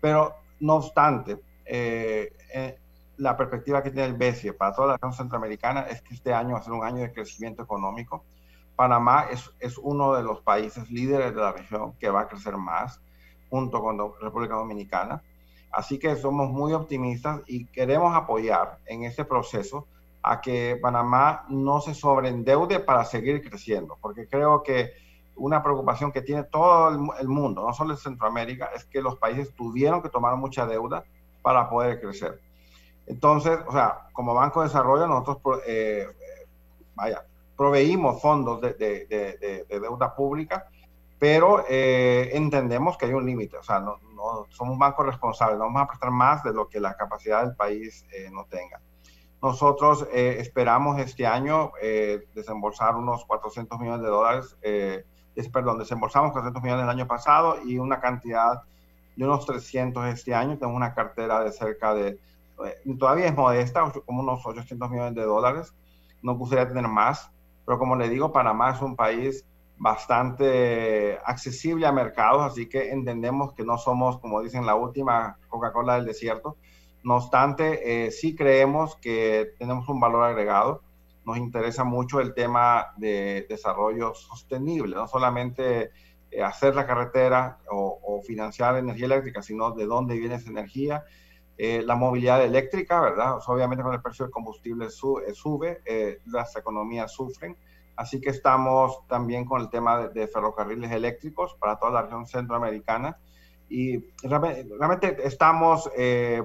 Pero, 0.00 0.34
no 0.60 0.76
obstante, 0.76 1.40
la 3.16 3.36
perspectiva 3.36 3.82
que 3.82 3.90
tiene 3.90 4.08
el 4.08 4.14
BESIE 4.14 4.52
para 4.52 4.74
toda 4.74 4.88
la 4.88 4.92
región 4.94 5.12
centroamericana 5.12 5.82
es 5.82 6.02
que 6.02 6.14
este 6.14 6.32
año 6.32 6.54
va 6.54 6.58
a 6.58 6.62
ser 6.62 6.72
un 6.72 6.84
año 6.84 7.02
de 7.02 7.12
crecimiento 7.12 7.62
económico 7.62 8.24
Panamá 8.80 9.26
es, 9.30 9.52
es, 9.60 9.76
uno 9.76 10.14
de 10.14 10.22
los 10.22 10.40
países 10.40 10.90
líderes 10.90 11.34
de 11.34 11.40
la 11.42 11.52
región 11.52 11.92
que 11.98 12.08
va 12.08 12.22
a 12.22 12.28
crecer 12.28 12.56
más, 12.56 12.98
junto 13.50 13.82
con 13.82 13.98
la 13.98 14.04
República 14.22 14.54
Dominicana. 14.54 15.22
Así 15.70 15.98
que 15.98 16.16
somos 16.16 16.50
muy 16.50 16.72
optimistas 16.72 17.42
y 17.46 17.66
queremos 17.66 18.14
apoyar 18.14 18.78
en 18.86 19.04
este 19.04 19.24
proceso 19.24 19.86
a 20.22 20.40
que 20.40 20.78
Panamá 20.80 21.44
no 21.48 21.80
se 21.80 21.94
sobreendeude 21.94 22.80
para 22.80 23.04
seguir 23.04 23.48
creciendo, 23.48 23.96
porque 24.00 24.26
creo 24.26 24.62
que 24.62 24.92
una 25.36 25.62
preocupación 25.62 26.12
que 26.12 26.20
tiene 26.20 26.44
todo 26.44 27.14
el, 27.18 27.28
mundo, 27.28 27.66
no 27.66 27.72
solo 27.72 27.92
en 27.92 27.98
Centroamérica, 27.98 28.70
es 28.74 28.84
que 28.84 29.00
los 29.00 29.16
países 29.16 29.54
tuvieron 29.54 30.02
que 30.02 30.10
tomar 30.10 30.36
mucha 30.36 30.66
deuda 30.66 31.04
para 31.40 31.70
poder 31.70 32.00
crecer. 32.00 32.38
Entonces, 33.06 33.58
o 33.66 33.72
sea, 33.72 34.08
como 34.12 34.34
Banco 34.34 34.60
de 34.60 34.68
Desarrollo, 34.68 35.06
nosotros, 35.06 35.62
eh, 35.66 36.06
vaya, 36.94 37.24
proveímos 37.56 38.20
fondos 38.20 38.60
de 38.60 39.66
deuda 39.68 40.14
pública, 40.14 40.66
pero 41.20 41.64
eh, 41.68 42.30
entendemos 42.32 42.96
que 42.96 43.04
hay 43.04 43.12
un 43.12 43.26
límite, 43.26 43.58
o 43.58 43.62
sea, 43.62 43.78
no, 43.78 43.98
no, 44.20 44.46
somos 44.50 44.74
un 44.74 44.78
banco 44.78 45.02
responsable, 45.02 45.56
no 45.56 45.64
vamos 45.64 45.82
a 45.82 45.86
prestar 45.86 46.10
más 46.10 46.42
de 46.42 46.52
lo 46.52 46.68
que 46.68 46.80
la 46.80 46.94
capacidad 46.94 47.42
del 47.42 47.56
país 47.56 48.06
eh, 48.12 48.28
no 48.30 48.44
tenga. 48.44 48.80
Nosotros 49.42 50.06
eh, 50.12 50.36
esperamos 50.38 50.98
este 50.98 51.26
año 51.26 51.72
eh, 51.80 52.26
desembolsar 52.34 52.96
unos 52.96 53.24
400 53.24 53.78
millones 53.78 54.02
de 54.02 54.08
dólares, 54.08 54.56
es, 54.62 55.48
perdón, 55.48 55.78
desembolsamos 55.78 56.32
400 56.32 56.62
millones 56.62 56.84
el 56.84 56.90
año 56.90 57.06
pasado 57.06 57.56
y 57.64 57.78
una 57.78 58.00
cantidad 58.00 58.62
de 59.16 59.24
unos 59.24 59.46
300 59.46 60.06
este 60.08 60.34
año. 60.34 60.58
Tenemos 60.58 60.76
una 60.76 60.92
cartera 60.92 61.42
de 61.42 61.52
cerca 61.52 61.94
de, 61.94 62.18
todavía 62.98 63.26
es 63.26 63.34
modesta, 63.34 63.90
como 64.04 64.20
unos 64.20 64.44
800 64.44 64.90
millones 64.90 65.14
de 65.14 65.22
dólares. 65.22 65.72
Nos 66.20 66.36
gustaría 66.36 66.68
tener 66.68 66.88
más, 66.88 67.30
pero 67.64 67.78
como 67.78 67.96
le 67.96 68.10
digo, 68.10 68.32
Panamá 68.32 68.72
es 68.72 68.82
un 68.82 68.96
país 68.96 69.46
bastante 69.80 71.18
accesible 71.24 71.86
a 71.86 71.92
mercados, 71.92 72.42
así 72.42 72.68
que 72.68 72.90
entendemos 72.90 73.54
que 73.54 73.64
no 73.64 73.78
somos, 73.78 74.18
como 74.18 74.42
dicen, 74.42 74.66
la 74.66 74.74
última 74.74 75.38
Coca-Cola 75.48 75.94
del 75.94 76.04
desierto. 76.04 76.58
No 77.02 77.16
obstante, 77.16 78.06
eh, 78.06 78.10
sí 78.10 78.36
creemos 78.36 78.96
que 78.96 79.54
tenemos 79.58 79.88
un 79.88 79.98
valor 79.98 80.24
agregado. 80.24 80.82
Nos 81.24 81.38
interesa 81.38 81.82
mucho 81.82 82.20
el 82.20 82.34
tema 82.34 82.88
de 82.98 83.46
desarrollo 83.48 84.12
sostenible, 84.12 84.94
no 84.94 85.08
solamente 85.08 85.92
eh, 86.30 86.42
hacer 86.42 86.74
la 86.74 86.86
carretera 86.86 87.56
o, 87.70 88.00
o, 88.02 88.20
financiar 88.20 88.76
energía 88.76 89.06
eléctrica, 89.06 89.40
sino 89.40 89.70
de 89.70 89.86
dónde 89.86 90.18
viene 90.18 90.34
esa 90.34 90.50
energía. 90.50 91.04
Eh, 91.56 91.82
la 91.86 91.96
movilidad 91.96 92.44
eléctrica, 92.44 93.00
¿verdad? 93.00 93.38
O 93.38 93.40
sea, 93.40 93.54
obviamente 93.54 93.82
con 93.82 93.94
el 93.94 94.02
precio 94.02 94.26
del 94.26 94.32
combustible 94.32 94.88
eh, 94.88 95.32
sube, 95.32 95.80
las 96.26 96.54
economías 96.54 97.12
sufren 97.12 97.56
Así 98.00 98.18
que 98.18 98.30
estamos 98.30 99.06
también 99.08 99.44
con 99.44 99.60
el 99.60 99.68
tema 99.68 99.98
de, 99.98 100.08
de 100.08 100.26
ferrocarriles 100.26 100.90
eléctricos 100.90 101.54
para 101.60 101.78
toda 101.78 101.92
la 101.92 102.02
región 102.02 102.26
centroamericana 102.26 103.18
y 103.68 104.02
realmente, 104.22 104.66
realmente 104.78 105.16
estamos 105.22 105.90
eh, 105.94 106.42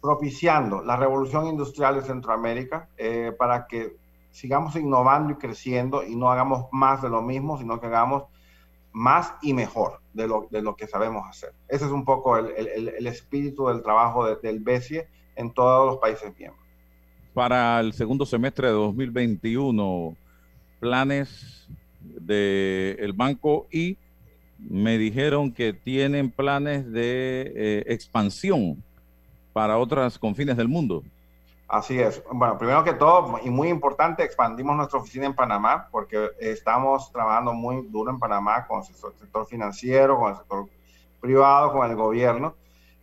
propiciando 0.00 0.82
la 0.82 0.96
revolución 0.96 1.46
industrial 1.46 1.94
de 1.94 2.02
Centroamérica 2.02 2.88
eh, 2.98 3.32
para 3.38 3.68
que 3.68 3.98
sigamos 4.32 4.74
innovando 4.74 5.32
y 5.32 5.36
creciendo 5.36 6.02
y 6.02 6.16
no 6.16 6.28
hagamos 6.28 6.66
más 6.72 7.00
de 7.02 7.08
lo 7.08 7.22
mismo, 7.22 7.56
sino 7.56 7.80
que 7.80 7.86
hagamos 7.86 8.24
más 8.90 9.34
y 9.42 9.54
mejor 9.54 10.00
de 10.12 10.26
lo, 10.26 10.48
de 10.50 10.60
lo 10.60 10.74
que 10.74 10.88
sabemos 10.88 11.22
hacer. 11.28 11.54
Ese 11.68 11.84
es 11.84 11.92
un 11.92 12.04
poco 12.04 12.36
el, 12.36 12.48
el, 12.48 12.88
el 12.88 13.06
espíritu 13.06 13.68
del 13.68 13.80
trabajo 13.80 14.26
de, 14.26 14.38
del 14.42 14.58
BESIE 14.58 15.06
en 15.36 15.54
todos 15.54 15.86
los 15.86 15.98
países 15.98 16.36
miembros. 16.36 16.66
Para 17.32 17.78
el 17.78 17.92
segundo 17.92 18.26
semestre 18.26 18.66
de 18.66 18.72
2021, 18.72 20.16
planes 20.80 21.68
del 22.00 22.96
el 22.98 23.12
banco 23.12 23.66
y 23.70 23.96
me 24.58 24.98
dijeron 24.98 25.52
que 25.52 25.72
tienen 25.72 26.30
planes 26.30 26.90
de 26.90 27.52
eh, 27.54 27.84
expansión 27.86 28.82
para 29.52 29.78
otras 29.78 30.18
confines 30.18 30.56
del 30.56 30.68
mundo. 30.68 31.02
Así 31.70 32.00
es. 32.00 32.22
Bueno, 32.32 32.58
primero 32.58 32.82
que 32.82 32.94
todo, 32.94 33.38
y 33.44 33.50
muy 33.50 33.68
importante, 33.68 34.24
expandimos 34.24 34.76
nuestra 34.76 34.98
oficina 34.98 35.26
en 35.26 35.34
Panamá 35.34 35.88
porque 35.90 36.30
estamos 36.40 37.12
trabajando 37.12 37.52
muy 37.52 37.86
duro 37.88 38.10
en 38.10 38.18
Panamá 38.18 38.66
con 38.66 38.80
el 38.80 38.84
sector, 38.86 39.46
financiero, 39.46 40.18
con 40.18 40.30
el 40.30 40.36
sector 40.36 40.66
privado, 41.20 41.72
con 41.72 41.88
el 41.88 41.96
gobierno. 41.96 42.54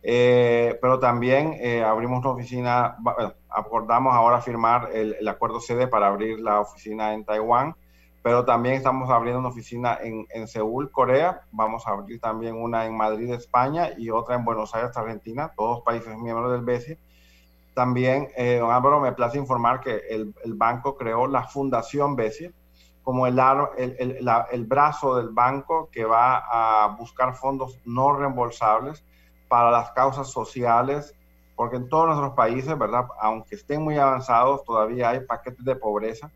Eh, 0.02 0.78
pero 0.82 0.98
también 0.98 1.56
eh, 1.58 1.82
abrimos 1.82 2.20
una 2.20 2.30
oficina, 2.30 2.96
bueno, 2.98 3.32
acordamos 3.50 4.14
ahora 4.14 4.40
firmar 4.40 4.90
el, 4.92 5.16
el, 5.18 5.28
acuerdo 5.28 5.60
sede 5.60 5.86
para 5.86 6.08
abrir 6.08 6.40
la 6.40 6.60
oficina 6.60 7.14
en 7.14 7.24
Taiwán, 7.24 7.74
pero 8.22 8.44
también 8.44 8.74
estamos 8.74 9.10
abriendo 9.10 9.40
una 9.40 9.48
oficina 9.48 9.98
en, 10.02 10.26
en 10.30 10.48
Seúl, 10.48 10.90
Corea, 10.90 11.42
vamos 11.50 11.86
a 11.86 11.90
abrir 11.90 12.20
también 12.20 12.56
una 12.56 12.86
en 12.86 12.96
Madrid, 12.96 13.32
España, 13.32 13.90
y 13.96 14.10
otra 14.10 14.34
en 14.34 14.44
Buenos 14.44 14.74
Aires, 14.74 14.96
Argentina, 14.96 15.52
todos 15.56 15.82
países 15.82 16.16
miembros 16.18 16.52
del 16.52 16.62
BESI. 16.62 16.98
También, 17.74 18.28
eh, 18.36 18.58
don 18.58 18.72
Álvaro, 18.72 19.00
me 19.00 19.12
place 19.12 19.38
informar 19.38 19.80
que 19.80 20.02
el, 20.10 20.34
el 20.44 20.54
banco 20.54 20.96
creó 20.96 21.26
la 21.26 21.44
Fundación 21.44 22.16
BESI 22.16 22.52
como 23.08 23.26
el, 23.26 23.38
el, 23.78 24.18
la, 24.20 24.46
el 24.52 24.66
brazo 24.66 25.16
del 25.16 25.30
banco 25.30 25.88
que 25.90 26.04
va 26.04 26.36
a 26.36 26.88
buscar 26.88 27.34
fondos 27.34 27.78
no 27.86 28.12
reembolsables 28.12 29.02
para 29.48 29.70
las 29.70 29.92
causas 29.92 30.30
sociales, 30.30 31.16
porque 31.58 31.74
en 31.74 31.88
todos 31.88 32.06
nuestros 32.06 32.34
países, 32.34 32.78
¿verdad? 32.78 33.08
Aunque 33.20 33.56
estén 33.56 33.82
muy 33.82 33.98
avanzados, 33.98 34.62
todavía 34.62 35.10
hay 35.10 35.26
paquetes 35.26 35.64
de 35.64 35.74
pobreza 35.74 36.30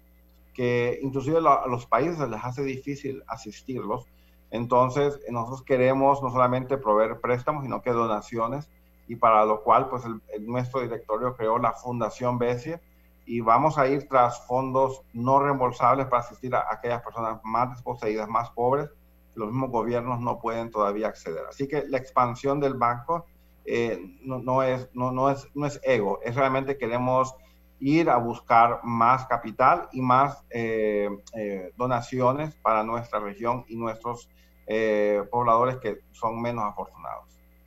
que 0.52 0.98
inclusive 1.00 1.38
a 1.38 1.68
los 1.68 1.86
países 1.86 2.28
les 2.28 2.42
hace 2.42 2.64
difícil 2.64 3.22
asistirlos. 3.28 4.08
Entonces, 4.50 5.20
nosotros 5.30 5.62
queremos 5.62 6.20
no 6.24 6.30
solamente 6.30 6.76
proveer 6.76 7.20
préstamos, 7.20 7.62
sino 7.62 7.82
que 7.82 7.92
donaciones, 7.92 8.68
y 9.06 9.14
para 9.14 9.44
lo 9.44 9.62
cual, 9.62 9.88
pues, 9.88 10.04
el, 10.04 10.20
el, 10.34 10.44
nuestro 10.44 10.80
directorio 10.80 11.36
creó 11.36 11.56
la 11.56 11.72
Fundación 11.72 12.36
BESIE, 12.36 12.80
y 13.24 13.40
vamos 13.42 13.78
a 13.78 13.86
ir 13.86 14.08
tras 14.08 14.44
fondos 14.48 15.02
no 15.12 15.38
reembolsables 15.38 16.06
para 16.06 16.22
asistir 16.22 16.52
a 16.56 16.66
aquellas 16.68 17.00
personas 17.00 17.38
más 17.44 17.70
desposeídas, 17.70 18.28
más 18.28 18.50
pobres, 18.50 18.90
que 19.32 19.38
los 19.38 19.52
mismos 19.52 19.70
gobiernos 19.70 20.18
no 20.18 20.40
pueden 20.40 20.72
todavía 20.72 21.06
acceder. 21.06 21.44
Así 21.48 21.68
que 21.68 21.84
la 21.86 21.98
expansión 21.98 22.58
del 22.58 22.74
banco 22.74 23.24
eh, 23.64 24.18
no, 24.22 24.38
no, 24.38 24.62
es, 24.62 24.88
no, 24.94 25.12
no, 25.12 25.30
es, 25.30 25.46
no 25.54 25.66
es 25.66 25.80
ego, 25.82 26.20
es 26.22 26.34
realmente 26.34 26.76
queremos 26.76 27.34
ir 27.80 28.08
a 28.10 28.16
buscar 28.16 28.80
más 28.84 29.26
capital 29.26 29.88
y 29.92 30.00
más 30.00 30.44
eh, 30.50 31.08
eh, 31.34 31.72
donaciones 31.76 32.54
para 32.56 32.84
nuestra 32.84 33.18
región 33.18 33.64
y 33.68 33.76
nuestros 33.76 34.28
eh, 34.66 35.22
pobladores 35.30 35.78
que 35.78 36.00
son 36.12 36.40
menos 36.40 36.64
afortunados. 36.64 37.24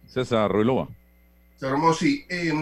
César 0.07 0.49
Ruiloa. 0.49 0.87
sí, 1.97 2.25
eh, 2.29 2.53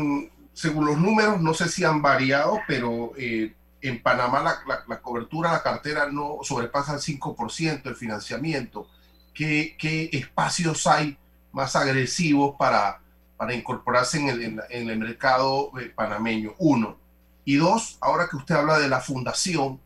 según 0.53 0.85
los 0.85 0.97
números, 0.97 1.39
no 1.41 1.53
sé 1.53 1.69
si 1.69 1.83
han 1.83 2.01
variado, 2.01 2.59
pero 2.67 3.11
eh, 3.17 3.53
en 3.81 4.01
Panamá 4.01 4.41
la, 4.41 4.55
la, 4.67 4.83
la, 4.87 5.01
cobertura 5.01 5.51
la 5.51 5.61
cartera 5.61 6.09
no 6.11 6.39
sobrepasa 6.41 6.95
el 6.95 6.99
5% 6.99 7.83
del 7.83 7.95
financiamiento. 7.95 8.87
¿Qué, 9.33 9.75
¿Qué, 9.77 10.09
espacios 10.11 10.87
hay 10.87 11.17
más 11.51 11.75
agresivos 11.75 12.55
para, 12.57 13.02
para 13.37 13.53
incorporarse 13.53 14.19
en 14.19 14.29
el, 14.29 14.61
en, 14.69 14.89
el 14.89 14.99
mercado 14.99 15.71
eh, 15.79 15.91
panameño? 15.93 16.53
Uno. 16.59 16.97
Y 17.45 17.55
dos, 17.55 17.97
ahora 18.01 18.27
que 18.29 18.37
usted 18.37 18.55
habla 18.55 18.79
de 18.79 18.87
la 18.87 19.01
fundación, 19.01 19.79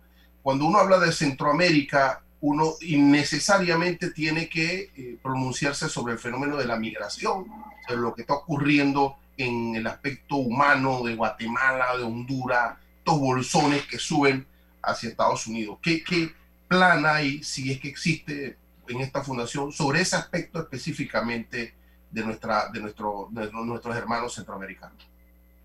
cuando 0.44 0.66
uno 0.66 0.80
habla 0.80 1.00
de 1.00 1.12
Centroamérica, 1.12 2.22
uno 2.42 2.74
innecesariamente 2.82 4.12
tiene 4.12 4.48
que 4.48 4.92
eh, 4.96 5.18
pronunciarse 5.22 5.90
sobre 5.90 6.14
el 6.14 6.20
fenómeno 6.20 6.58
de 6.58 6.66
la 6.66 6.78
migración, 6.78 7.48
de 7.90 7.98
lo 7.98 8.14
que 8.14 8.22
está 8.22 8.36
ocurriendo 8.36 9.18
en 9.38 9.76
el 9.76 9.88
aspecto 9.88 10.36
humano 10.36 11.04
de 11.04 11.16
Guatemala, 11.16 11.98
de 11.98 12.04
Honduras, 12.04 12.78
estos 13.00 13.20
bolsones 13.20 13.86
que 13.88 13.98
suben 13.98 14.46
hacia 14.84 15.10
Estados 15.10 15.48
Unidos. 15.48 15.80
¿Qué, 15.82 16.04
¿Qué, 16.04 16.32
plan 16.68 17.06
hay, 17.06 17.44
si 17.44 17.72
es 17.72 17.80
que 17.80 17.88
existe 17.88 18.58
en 18.88 19.02
esta 19.02 19.24
fundación, 19.24 19.72
sobre 19.72 20.02
ese 20.02 20.16
aspecto 20.16 20.60
específicamente 20.60 21.74
de, 22.12 22.24
nuestra, 22.24 22.70
de, 22.70 22.80
nuestro, 22.80 23.28
de 23.32 23.52
nuestros 23.52 23.96
hermanos 23.96 24.34
centroamericanos? 24.36 25.10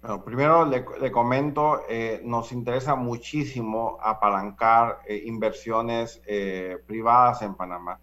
Bueno, 0.03 0.25
primero 0.25 0.65
le, 0.67 0.85
le 1.01 1.13
comento, 1.13 1.83
eh, 1.89 2.21
nos 2.25 2.51
interesa 2.51 2.97
muchísimo 2.97 3.99
apalancar 4.03 4.99
eh, 5.07 5.23
inversiones 5.27 6.21
eh, 6.27 6.77
privadas 6.89 7.43
en 7.43 7.55
Panamá. 7.55 8.01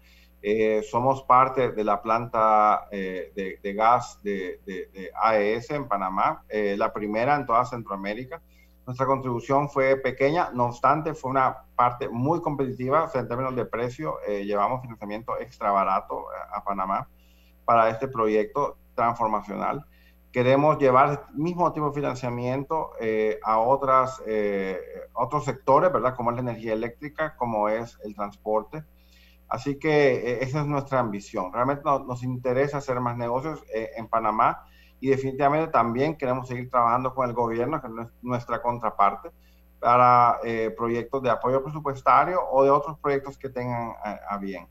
Somos 0.90 1.22
parte 1.24 1.72
de 1.72 1.84
la 1.84 2.00
planta 2.00 2.88
de, 2.90 3.74
gas 3.76 4.18
de, 4.22 4.58
de, 4.64 5.10
AES 5.14 5.70
en 5.72 5.86
Panamá, 5.86 6.42
la 6.48 6.94
primera 6.94 7.36
en 7.36 7.44
toda 7.44 7.66
Centroamérica. 7.66 8.40
Nuestra 8.86 9.04
contribución 9.04 9.68
fue 9.68 9.96
pequeña, 9.96 10.48
no 10.54 10.68
obstante, 10.68 11.12
fue 11.12 11.30
una 11.32 11.58
parte 11.76 12.08
muy 12.08 12.40
competitiva 12.40 13.10
en 13.12 13.28
términos 13.28 13.54
de 13.54 13.66
precio. 13.66 14.16
llevamos 14.26 14.80
financiamiento 14.80 15.38
extra 15.38 15.72
barato 15.72 16.24
a 16.50 16.64
Panamá 16.64 17.06
para 17.70 17.88
este 17.88 18.08
proyecto 18.08 18.78
transformacional 18.96 19.86
queremos 20.32 20.76
llevar 20.78 21.10
el 21.30 21.36
mismo 21.40 21.72
tipo 21.72 21.86
de 21.86 21.94
financiamiento 21.94 22.90
eh, 23.00 23.38
a 23.44 23.60
otras, 23.60 24.20
eh, 24.26 24.76
otros 25.12 25.44
sectores, 25.44 25.92
¿verdad? 25.92 26.16
Como 26.16 26.30
es 26.30 26.34
la 26.34 26.42
energía 26.50 26.72
eléctrica, 26.72 27.36
como 27.36 27.68
es 27.68 27.96
el 28.02 28.16
transporte. 28.16 28.82
Así 29.48 29.78
que 29.78 30.14
eh, 30.14 30.38
esa 30.40 30.62
es 30.62 30.66
nuestra 30.66 30.98
ambición. 30.98 31.52
Realmente 31.52 31.82
no, 31.84 32.00
nos 32.00 32.24
interesa 32.24 32.78
hacer 32.78 32.98
más 32.98 33.16
negocios 33.16 33.62
eh, 33.72 33.90
en 33.96 34.08
Panamá 34.08 34.64
y 34.98 35.10
definitivamente 35.10 35.70
también 35.70 36.18
queremos 36.18 36.48
seguir 36.48 36.68
trabajando 36.70 37.14
con 37.14 37.28
el 37.28 37.36
gobierno, 37.36 37.80
que 37.80 37.86
es 37.86 38.08
nuestra 38.20 38.60
contraparte, 38.60 39.30
para 39.78 40.40
eh, 40.42 40.74
proyectos 40.76 41.22
de 41.22 41.30
apoyo 41.30 41.62
presupuestario 41.62 42.40
o 42.50 42.64
de 42.64 42.70
otros 42.70 42.98
proyectos 42.98 43.38
que 43.38 43.48
tengan 43.48 43.92
a, 44.02 44.18
a 44.28 44.38
bien. 44.38 44.66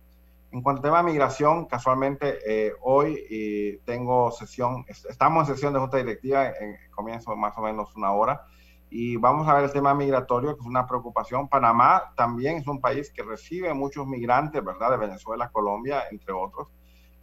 En 0.52 0.62
cuanto 0.64 0.80
al 0.80 0.84
tema 0.84 1.04
migración, 1.04 1.66
casualmente 1.66 2.39
eh, 2.45 2.74
hoy 2.82 3.80
tengo 3.86 4.32
sesión, 4.32 4.84
estamos 4.88 5.47
en 5.47 5.56
sesión 5.56 5.74
de 5.74 5.80
junta 5.80 5.97
directiva, 5.97 6.47
en, 6.47 6.76
comienzo 6.89 7.36
más 7.36 7.56
o 7.58 7.62
menos 7.62 7.95
una 7.95 8.12
hora, 8.12 8.45
y 8.89 9.16
vamos 9.18 9.47
a 9.47 9.54
ver 9.54 9.66
el 9.66 9.72
tema 9.72 9.93
migratorio, 9.93 10.56
que 10.56 10.62
es 10.62 10.66
una 10.66 10.88
preocupación. 10.88 11.47
Panamá 11.47 12.12
también 12.16 12.58
es 12.58 12.68
un 12.68 12.82
país 12.82 13.12
que 13.12 13.22
recibe 13.22 13.74
muchos 13.74 14.08
migrantes, 14.08 14.64
¿verdad? 14.64 14.91
De 14.91 14.97
Venezuela, 14.97 15.50
Colombia, 15.50 16.06
entre 16.10 16.34
otros. 16.34 16.68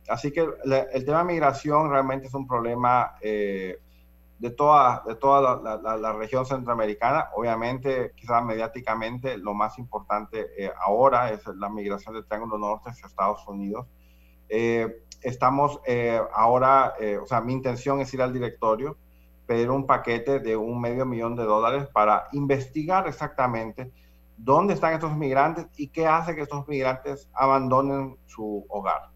Así 0.09 0.31
que 0.31 0.47
el 0.93 1.05
tema 1.05 1.25
migración 1.25 1.91
realmente 1.91 2.29
es 2.29 2.35
un 2.35 2.47
problema 2.47 3.17
eh, 3.21 3.81
de 4.39 4.51
toda, 4.51 5.03
de 5.07 5.15
toda 5.15 5.61
la, 5.63 5.97
la, 5.97 6.13
región 6.13 6.45
centroamericana. 6.45 7.31
Obviamente, 7.35 8.13
quizás 8.15 8.45
mediáticamente, 8.45 9.39
lo 9.39 9.55
más 9.55 9.79
importante 9.79 10.47
eh, 10.59 10.71
ahora 10.79 11.31
es 11.31 11.47
la 11.47 11.71
migración 11.71 12.15
del 12.15 12.27
Triángulo 12.27 12.59
Norte 12.59 12.91
hacia 12.91 13.07
Estados 13.07 13.47
Unidos. 13.49 13.87
Eh, 14.49 15.05
estamos 15.23 15.81
eh, 15.87 16.21
ahora, 16.35 16.95
o 17.23 17.27
sea, 17.27 17.41
mi 17.41 17.53
intención 17.53 18.01
es 18.01 18.13
ir 18.13 18.21
al 18.21 18.33
directorio, 18.33 18.99
pedir 19.47 19.71
un 19.71 19.87
paquete 19.87 20.39
de 20.41 20.57
un 20.57 20.81
medio 20.81 21.07
millón 21.07 21.35
de 21.35 21.45
dólares 21.45 21.89
para 21.93 22.29
investigar 22.33 23.09
exactamente 23.09 23.93
dónde 24.37 24.75
están 24.75 24.93
estos 24.93 25.17
migrantes 25.17 25.67
y 25.77 25.89
qué 25.89 26.07
hace 26.07 26.35
que 26.35 26.43
estos 26.43 26.69
migrantes 26.69 27.31
abandonen 27.33 28.19
su 28.27 28.67
hogar 28.69 29.16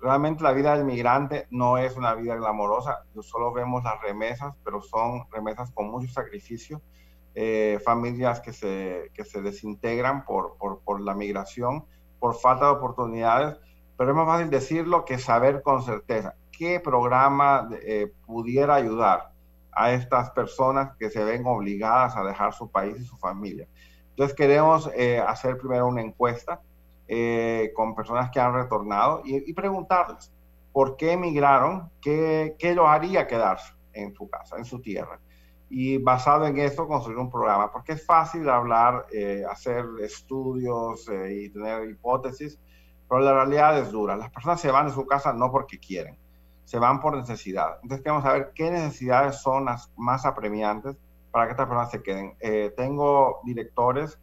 realmente 0.00 0.42
la 0.42 0.52
vida 0.52 0.74
del 0.74 0.84
migrante 0.84 1.46
no 1.50 1.78
es 1.78 1.96
una 1.96 2.14
vida 2.14 2.36
glamorosa, 2.36 3.04
solo 3.22 3.52
vemos 3.52 3.84
las 3.84 4.00
remesas, 4.00 4.54
pero 4.64 4.80
son 4.80 5.26
remesas 5.30 5.70
con 5.72 5.90
mucho 5.90 6.12
sacrificio, 6.12 6.80
eh, 7.34 7.78
familias 7.84 8.40
que 8.40 8.52
se, 8.52 9.10
que 9.14 9.24
se 9.24 9.42
desintegran 9.42 10.24
por, 10.24 10.56
por, 10.56 10.80
por, 10.80 11.00
la 11.00 11.14
migración, 11.14 11.84
por 12.18 12.34
falta 12.34 12.66
de 12.66 12.72
oportunidades, 12.72 13.58
pero 13.96 14.10
es 14.10 14.16
más 14.16 14.26
fácil 14.26 14.50
decirlo 14.50 15.04
que 15.04 15.18
saber 15.18 15.62
con 15.62 15.82
certeza 15.82 16.34
qué 16.50 16.80
programa 16.80 17.68
eh, 17.82 18.12
pudiera 18.26 18.74
ayudar 18.74 19.32
a 19.72 19.92
estas 19.92 20.30
personas 20.30 20.96
que 20.98 21.10
se 21.10 21.24
ven 21.24 21.46
obligadas 21.46 22.16
a 22.16 22.24
dejar 22.24 22.52
su 22.52 22.70
país 22.70 22.96
y 22.98 23.04
su 23.04 23.16
familia. 23.16 23.68
Entonces 24.10 24.36
queremos 24.36 24.90
eh, 24.94 25.18
hacer 25.18 25.56
primero 25.56 25.86
una 25.86 26.02
encuesta 26.02 26.60
eh, 27.12 27.72
con 27.74 27.96
personas 27.96 28.30
que 28.30 28.38
han 28.38 28.54
retornado 28.54 29.22
y, 29.24 29.50
y, 29.50 29.52
preguntarles 29.52 30.32
por 30.72 30.96
qué 30.96 31.14
emigraron, 31.14 31.90
qué, 32.00 32.54
qué 32.56 32.72
los 32.72 32.86
haría 32.86 33.26
quedarse. 33.26 33.72
en 33.92 34.14
su 34.14 34.30
casa, 34.30 34.56
en 34.56 34.64
su 34.64 34.80
tierra. 34.80 35.18
Y 35.68 35.98
basado 35.98 36.46
en 36.46 36.56
eso, 36.58 36.86
construir 36.86 37.18
un 37.18 37.28
programa, 37.28 37.72
porque 37.72 37.94
es 37.94 38.06
fácil 38.06 38.48
hablar, 38.48 39.06
eh, 39.12 39.42
hacer 39.50 39.84
estudios 40.00 41.08
eh, 41.08 41.32
y 41.34 41.50
tener 41.50 41.90
hipótesis, 41.90 42.60
pero 43.08 43.20
la 43.22 43.34
realidad 43.34 43.76
es 43.80 43.90
dura. 43.90 44.16
Las 44.16 44.30
personas 44.30 44.60
se 44.60 44.70
van 44.70 44.86
de 44.86 44.92
su 44.92 45.04
casa 45.04 45.32
no 45.32 45.50
porque 45.50 45.80
quieren, 45.80 46.16
se 46.64 46.78
van 46.78 47.00
por 47.00 47.16
necesidad. 47.16 47.78
Entonces 47.82 48.04
queremos 48.04 48.22
saber 48.22 48.52
qué 48.54 48.70
necesidades 48.70 49.42
son 49.42 49.64
las 49.64 49.92
más 49.96 50.24
apremiantes 50.24 50.96
para 51.32 51.46
que 51.46 51.50
estas 51.50 51.66
personas 51.66 51.90
se 51.90 52.02
queden. 52.04 52.36
Eh, 52.38 52.72
tengo 52.76 53.40
directores 53.44 54.20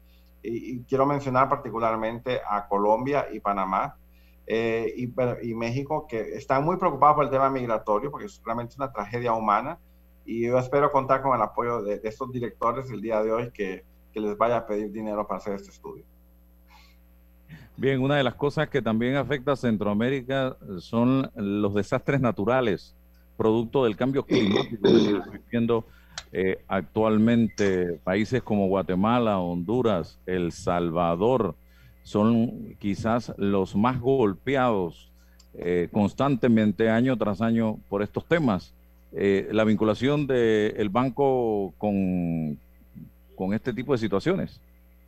y, 0.48 0.84
quiero 0.84 1.06
mencionar 1.06 1.50
particularmente 1.50 2.42
a 2.48 2.68
Colombia 2.68 3.28
y 3.32 3.40
Panamá 3.40 3.96
eh, 4.46 4.94
y, 4.96 5.14
y, 5.42 5.54
México 5.54 6.08
que 6.08 6.36
están 6.36 6.64
muy 6.64 6.78
preocupados 6.78 7.16
por 7.16 7.26
el 7.26 7.32
tema 7.32 7.50
migratorio 7.50 8.12
porque 8.12 8.28
es 8.28 8.42
realmente 8.46 8.76
una 8.78 8.92
tragedia 8.92 9.34
humana 9.34 9.78
y 10.26 10.46
yo 10.46 10.58
espero 10.58 10.92
contar 10.92 11.22
con 11.22 11.36
el 11.36 11.42
apoyo 11.42 11.82
de, 11.82 12.00
de 12.00 12.10
estos 12.10 12.32
directores 12.32 12.90
el 12.92 13.02
día 13.02 13.22
de 13.22 13.32
hoy 13.32 13.52
que, 13.52 13.86
que 14.14 14.20
les 14.20 14.38
vaya 14.38 14.58
a 14.58 14.66
pedir 14.66 14.92
dinero 14.92 15.28
para 15.28 15.40
hacer 15.40 15.54
este 15.54 15.70
estudio. 15.70 16.04
Bien, 17.76 18.02
una 18.02 18.16
de 18.16 18.24
las 18.24 18.34
cosas 18.34 18.70
que 18.70 18.82
también 18.82 19.16
afecta 19.16 19.52
a 19.52 19.56
Centroamérica 19.56 20.58
son 20.80 21.30
los 21.36 21.76
desastres 21.76 22.20
naturales, 22.20 22.96
producto 23.38 23.84
del 23.84 23.96
cambio 23.96 24.26
climático 24.26 24.82
que 24.82 24.98
estamos 24.98 25.32
viviendo 25.32 25.86
eh, 26.32 26.64
actualmente. 26.68 28.00
Países 28.04 28.44
como 28.44 28.68
Guatemala, 28.68 29.40
Honduras, 29.40 30.20
El 30.26 30.52
Salvador 30.52 31.56
son 32.04 32.76
quizás 32.80 33.34
los 33.38 33.76
más 33.76 34.00
golpeados 34.00 35.12
eh, 35.56 35.90
constantemente, 35.92 36.90
año 36.90 37.18
tras 37.18 37.42
año, 37.42 37.78
por 37.90 38.02
estos 38.02 38.26
temas. 38.26 38.74
Eh, 39.14 39.48
la 39.52 39.64
vinculación 39.64 40.28
del 40.28 40.90
banco 40.90 41.74
con, 41.78 42.60
con 43.36 43.54
este 43.54 43.74
tipo 43.74 43.94
de 43.94 43.98
situaciones. 43.98 44.62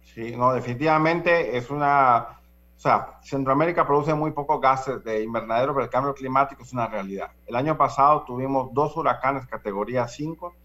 Sí, 0.03 0.36
no, 0.36 0.53
definitivamente 0.53 1.55
es 1.57 1.70
una 1.70 2.39
o 2.80 2.82
sea, 2.82 3.20
Centroamérica 3.22 3.86
produce 3.86 4.14
muy 4.14 4.32
pocos 4.32 4.62
gases 4.62 5.03
de 5.03 5.22
invernadero, 5.22 5.74
pero 5.74 5.84
el 5.84 5.91
cambio 5.91 6.14
climático 6.14 6.64
es 6.64 6.72
una 6.72 6.88
realidad. 6.88 7.30
El 7.45 7.57
año 7.57 7.76
pasado 7.78 8.24
tuvimos 8.24 8.74
dos 8.74 8.95
huracanes 8.95 9.45
categoría 9.47 10.07
5, 10.07 10.55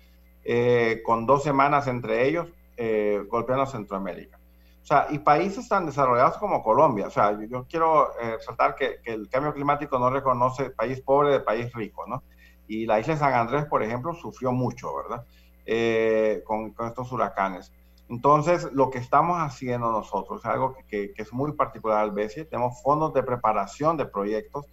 eh, 0.45 1.03
con 1.05 1.27
dos 1.27 1.43
semanas 1.43 1.87
entre 1.87 2.29
ellos, 2.29 2.49
eh, 2.77 3.23
golpeando 3.29 3.63
a 3.63 3.67
Centroamérica. 3.67 4.39
O 4.85 4.87
sea, 4.87 5.07
y 5.11 5.19
países 5.19 5.67
tan 5.67 5.87
desarrollados 5.87 6.37
como 6.37 6.63
Colombia. 6.63 7.07
O 7.07 7.11
sea, 7.11 7.33
yo, 7.33 7.47
yo 7.47 7.67
quiero 7.67 8.11
eh, 8.21 8.37
resaltar 8.37 8.75
que, 8.75 9.01
que, 9.03 9.15
el 9.15 9.31
cambio 9.31 9.55
climático 9.55 9.99
no 9.99 10.11
reconoce 10.11 10.69
país 10.71 11.01
pobre 11.01 11.31
de 11.31 11.41
país 11.41 11.73
rico, 11.73 12.05
¿no? 12.07 12.23
Y 12.69 12.85
la 12.85 13.01
isla 13.01 13.15
de 13.15 13.21
San 13.21 13.33
Andrés, 13.33 13.65
por 13.65 13.83
ejemplo, 13.83 14.13
sufrió 14.15 14.53
mucho, 14.53 14.95
¿verdad? 14.95 15.25
Eh, 15.65 16.43
con, 16.45 16.73
con 16.73 16.89
estos 16.89 17.11
huracanes. 17.13 17.73
Entonces, 18.11 18.71
lo 18.73 18.91
que 18.91 18.99
estamos 18.99 19.39
haciendo 19.41 19.91
nosotros 19.91 20.45
algo 20.45 20.75
que, 20.75 20.85
que, 20.85 21.13
que 21.15 21.23
es 21.23 21.33
muy 21.33 21.53
particular 21.53 22.01
al 22.01 22.11
BESI. 22.11 22.45
Tenemos 22.45 22.83
fondos 22.83 23.15
de 23.15 23.23
preparación 23.23 23.97
de 23.97 24.05
proyectos 24.05 24.67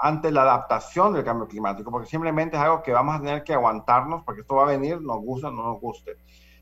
ante 0.00 0.30
la 0.30 0.42
adaptación 0.42 1.12
del 1.12 1.24
cambio 1.24 1.46
climático, 1.46 1.90
porque 1.90 2.08
simplemente 2.08 2.56
es 2.56 2.62
algo 2.62 2.82
que 2.82 2.92
vamos 2.92 3.16
a 3.16 3.20
tener 3.20 3.44
que 3.44 3.54
aguantarnos, 3.54 4.22
porque 4.24 4.42
esto 4.42 4.56
va 4.56 4.64
a 4.64 4.66
venir, 4.66 5.00
nos 5.00 5.18
guste 5.18 5.46
o 5.46 5.50
no 5.50 5.62
nos 5.64 5.80
guste. 5.80 6.16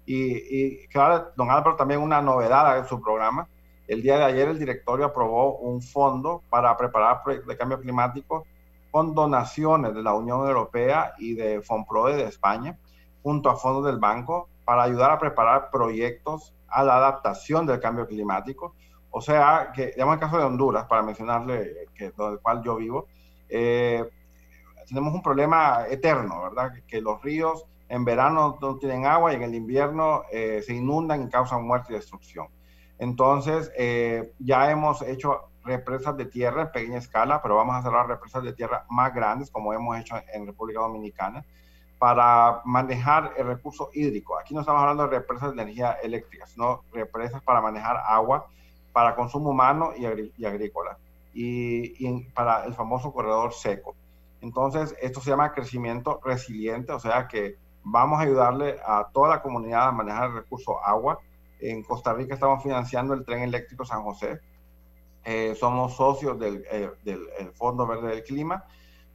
Y, 0.06 0.34
y 0.34 0.86
claro, 0.88 1.32
don 1.36 1.50
Álvaro, 1.50 1.76
también 1.76 2.00
una 2.00 2.20
novedad 2.20 2.78
en 2.78 2.86
su 2.86 3.00
programa. 3.00 3.48
El 3.86 4.02
día 4.02 4.18
de 4.18 4.24
ayer 4.24 4.48
el 4.48 4.58
directorio 4.58 5.06
aprobó 5.06 5.58
un 5.58 5.82
fondo 5.82 6.42
para 6.48 6.76
preparar 6.76 7.22
proyectos 7.22 7.48
de 7.48 7.56
cambio 7.56 7.80
climático 7.80 8.46
con 8.90 9.14
donaciones 9.14 9.94
de 9.94 10.02
la 10.02 10.14
Unión 10.14 10.46
Europea 10.46 11.14
y 11.18 11.34
de 11.34 11.60
FONPRODE 11.60 12.16
de 12.16 12.24
España, 12.24 12.78
junto 13.22 13.50
a 13.50 13.56
fondos 13.56 13.84
del 13.86 13.98
banco, 13.98 14.48
para 14.64 14.84
ayudar 14.84 15.10
a 15.10 15.18
preparar 15.18 15.70
proyectos 15.70 16.54
a 16.68 16.84
la 16.84 16.96
adaptación 16.96 17.66
del 17.66 17.80
cambio 17.80 18.06
climático. 18.06 18.74
O 19.10 19.20
sea, 19.20 19.72
que, 19.74 19.86
digamos 19.86 20.14
el 20.14 20.20
caso 20.20 20.38
de 20.38 20.44
Honduras, 20.44 20.86
para 20.86 21.02
mencionarle 21.02 21.88
que 21.94 22.10
del 22.10 22.38
cual 22.40 22.62
yo 22.62 22.76
vivo, 22.76 23.06
eh, 23.56 24.04
tenemos 24.88 25.14
un 25.14 25.22
problema 25.22 25.86
eterno, 25.88 26.42
¿verdad? 26.42 26.74
Que, 26.74 26.82
que, 26.82 27.00
los 27.00 27.22
ríos 27.22 27.64
en 27.88 28.04
verano 28.04 28.58
no 28.60 28.76
tienen 28.78 29.06
agua 29.06 29.32
y 29.32 29.36
en 29.36 29.42
el 29.44 29.54
invierno 29.54 30.24
eh, 30.32 30.60
se 30.66 30.74
inundan 30.74 31.22
y 31.22 31.28
causan 31.28 31.64
muerte 31.64 31.92
y 31.92 31.96
destrucción. 31.96 32.48
Entonces, 32.98 33.70
eh, 33.78 34.32
ya 34.40 34.72
hemos 34.72 35.02
hecho 35.02 35.50
represas 35.64 36.16
de 36.16 36.26
tierra 36.26 36.62
en 36.62 36.72
pequeña 36.72 36.98
escala, 36.98 37.40
pero 37.40 37.54
vamos 37.54 37.76
a 37.76 37.82
cerrar 37.82 38.08
represas 38.08 38.42
de 38.42 38.52
tierra 38.54 38.86
más 38.90 39.14
grandes, 39.14 39.52
como 39.52 39.72
hemos 39.72 39.96
hecho 39.98 40.16
en 40.32 40.46
República 40.46 40.80
Dominicana 40.80 41.44
para 41.98 42.60
manejar 42.64 43.34
el 43.36 43.46
recurso 43.46 43.90
hídrico. 43.94 44.36
Aquí 44.36 44.52
no 44.52 44.60
estamos 44.60 44.80
hablando 44.80 45.04
de 45.04 45.10
represas 45.10 45.54
de 45.54 45.62
energía 45.62 45.92
eléctrica, 46.02 46.44
sino 46.46 46.82
represas 46.92 47.40
para 47.42 47.60
manejar 47.60 48.02
agua 48.04 48.48
para 48.92 49.14
consumo 49.14 49.50
humano 49.50 49.92
y 49.96 50.44
agrícola 50.44 50.98
y, 51.34 52.06
y, 52.06 52.24
para 52.32 52.64
el 52.64 52.74
famoso 52.74 53.12
corredor 53.12 53.52
seco. 53.52 53.94
Entonces, 54.40 54.94
esto 55.00 55.20
se 55.20 55.30
llama 55.30 55.52
crecimiento 55.52 56.20
resiliente, 56.24 56.92
o 56.92 57.00
sea 57.00 57.26
que 57.28 57.56
vamos 57.82 58.18
a 58.18 58.22
ayudarle 58.22 58.78
a 58.84 59.08
toda 59.12 59.28
la 59.28 59.42
comunidad 59.42 59.88
a 59.88 59.92
manejar 59.92 60.30
el 60.30 60.36
recurso 60.36 60.82
agua. 60.84 61.18
En 61.60 61.82
Costa 61.82 62.12
Rica 62.12 62.34
estamos 62.34 62.62
financiando 62.62 63.14
el 63.14 63.24
tren 63.24 63.42
eléctrico 63.42 63.84
San 63.84 64.02
José. 64.02 64.40
Eh, 65.24 65.54
somos 65.54 65.96
socios 65.96 66.38
del, 66.38 66.64
eh, 66.70 66.90
del 67.02 67.26
Fondo 67.54 67.86
Verde 67.86 68.08
del 68.08 68.24
Clima. 68.24 68.64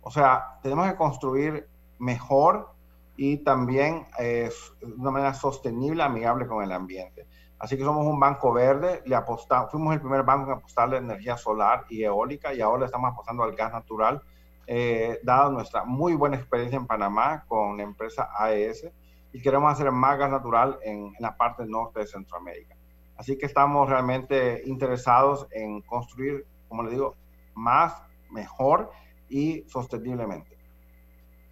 O 0.01 0.09
sea, 0.09 0.59
tenemos 0.63 0.89
que 0.89 0.95
construir 0.95 1.67
mejor 1.99 2.73
y 3.15 3.37
también 3.43 4.07
eh, 4.17 4.49
de 4.81 4.93
una 4.93 5.11
manera 5.11 5.33
sostenible, 5.33 6.01
amigable 6.01 6.47
con 6.47 6.63
el 6.63 6.71
ambiente. 6.71 7.27
Así 7.59 7.77
que 7.77 7.83
somos 7.83 8.05
un 8.07 8.19
banco 8.19 8.53
verde, 8.53 9.01
le 9.05 9.15
apostamos, 9.15 9.69
fuimos 9.69 9.93
el 9.93 9.99
primer 9.99 10.23
banco 10.23 10.45
en 10.49 10.57
apostarle 10.57 10.95
a 10.95 10.99
energía 10.99 11.35
solar 11.35 11.85
y 11.89 12.03
eólica 12.03 12.53
y 12.53 12.61
ahora 12.61 12.85
estamos 12.85 13.11
apostando 13.11 13.43
al 13.43 13.53
gas 13.53 13.73
natural, 13.73 14.21
eh, 14.65 15.19
dada 15.23 15.49
nuestra 15.49 15.83
muy 15.83 16.13
buena 16.13 16.37
experiencia 16.37 16.77
en 16.77 16.87
Panamá 16.87 17.43
con 17.47 17.75
la 17.75 17.83
empresa 17.83 18.29
AES 18.37 18.89
y 19.33 19.41
queremos 19.41 19.73
hacer 19.73 19.91
más 19.91 20.17
gas 20.17 20.31
natural 20.31 20.79
en, 20.83 21.07
en 21.07 21.15
la 21.19 21.35
parte 21.35 21.65
norte 21.65 21.99
de 21.99 22.07
Centroamérica. 22.07 22.75
Así 23.17 23.37
que 23.37 23.45
estamos 23.45 23.89
realmente 23.89 24.63
interesados 24.65 25.45
en 25.51 25.81
construir, 25.81 26.45
como 26.69 26.83
le 26.83 26.91
digo, 26.91 27.15
más, 27.53 28.01
mejor 28.31 28.89
y 29.27 29.65
sosteniblemente. 29.67 30.57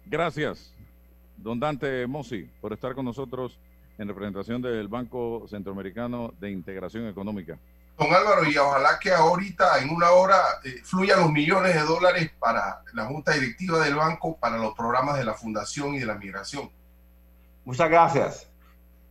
Gracias, 0.06 0.74
don 1.36 1.60
Dante 1.60 2.06
Mossi, 2.06 2.50
por 2.62 2.72
estar 2.72 2.94
con 2.94 3.04
nosotros 3.04 3.60
en 3.98 4.08
representación 4.08 4.62
del 4.62 4.88
Banco 4.88 5.44
Centroamericano 5.48 6.32
de 6.38 6.50
Integración 6.50 7.08
Económica. 7.08 7.58
Don 7.98 8.14
Álvaro, 8.14 8.48
y 8.48 8.56
ojalá 8.56 8.98
que 9.00 9.10
ahorita, 9.10 9.80
en 9.80 9.90
una 9.90 10.10
hora, 10.10 10.36
eh, 10.64 10.80
fluyan 10.84 11.20
los 11.20 11.32
millones 11.32 11.74
de 11.74 11.80
dólares 11.80 12.30
para 12.38 12.82
la 12.94 13.06
Junta 13.06 13.32
Directiva 13.32 13.84
del 13.84 13.96
Banco, 13.96 14.36
para 14.36 14.56
los 14.56 14.72
programas 14.74 15.18
de 15.18 15.24
la 15.24 15.34
Fundación 15.34 15.94
y 15.94 15.98
de 15.98 16.06
la 16.06 16.14
Migración. 16.14 16.70
Muchas 17.64 17.90
gracias. 17.90 18.50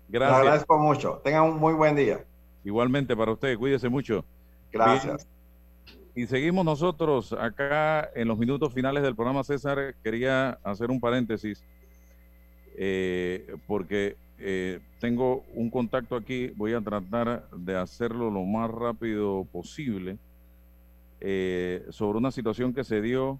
Gracias. 0.07 0.39
Le 0.39 0.47
agradezco 0.47 0.77
mucho. 0.77 1.21
Tengan 1.21 1.43
un 1.43 1.57
muy 1.57 1.73
buen 1.73 1.97
día. 1.97 2.23
Igualmente 2.63 3.15
para 3.15 3.33
usted, 3.33 3.57
cuídese 3.57 3.89
mucho. 3.89 4.23
Gracias. 4.71 5.27
Bien. 5.27 5.37
Y 6.15 6.25
seguimos 6.25 6.63
nosotros 6.63 7.33
acá 7.33 8.09
en 8.15 8.27
los 8.27 8.37
minutos 8.37 8.73
finales 8.73 9.03
del 9.03 9.15
programa 9.15 9.43
César. 9.43 9.95
Quería 10.01 10.57
hacer 10.63 10.89
un 10.89 10.99
paréntesis 10.99 11.61
eh, 12.77 13.53
porque 13.67 14.15
eh, 14.39 14.79
tengo 14.99 15.43
un 15.53 15.69
contacto 15.69 16.15
aquí, 16.15 16.47
voy 16.55 16.73
a 16.73 16.81
tratar 16.81 17.49
de 17.51 17.75
hacerlo 17.75 18.29
lo 18.29 18.43
más 18.43 18.69
rápido 18.69 19.45
posible 19.51 20.17
eh, 21.19 21.85
sobre 21.89 22.19
una 22.19 22.31
situación 22.31 22.73
que 22.73 22.83
se 22.83 23.01
dio. 23.01 23.39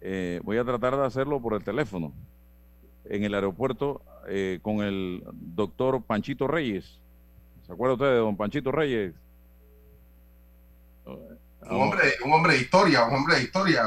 Eh, 0.00 0.40
voy 0.44 0.58
a 0.58 0.64
tratar 0.64 0.96
de 0.96 1.04
hacerlo 1.04 1.40
por 1.40 1.54
el 1.54 1.64
teléfono 1.64 2.12
en 3.04 3.24
el 3.24 3.34
aeropuerto 3.34 4.02
eh, 4.28 4.60
con 4.62 4.82
el 4.82 5.24
doctor 5.32 6.02
Panchito 6.02 6.46
Reyes. 6.46 7.00
¿Se 7.66 7.72
acuerda 7.72 7.94
usted 7.94 8.06
de 8.06 8.16
don 8.16 8.36
Panchito 8.36 8.70
Reyes? 8.70 9.14
Un 11.04 11.80
hombre, 11.80 12.02
un 12.24 12.32
hombre 12.32 12.54
de 12.54 12.60
historia, 12.60 13.04
un 13.06 13.14
hombre 13.14 13.36
de 13.36 13.42
historia. 13.42 13.82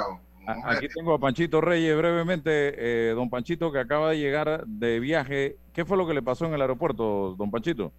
Aquí 0.63 0.87
tengo 0.87 1.13
a 1.13 1.19
Panchito 1.19 1.61
Reyes 1.61 1.95
brevemente. 1.95 2.49
Eh, 2.77 3.13
don 3.13 3.29
Panchito, 3.29 3.71
que 3.71 3.79
acaba 3.79 4.09
de 4.09 4.17
llegar 4.17 4.65
de 4.65 4.99
viaje. 4.99 5.57
¿Qué 5.73 5.85
fue 5.85 5.97
lo 5.97 6.07
que 6.07 6.13
le 6.13 6.23
pasó 6.23 6.45
en 6.45 6.53
el 6.53 6.61
aeropuerto, 6.61 7.35
don 7.37 7.51
Panchito? 7.51 7.91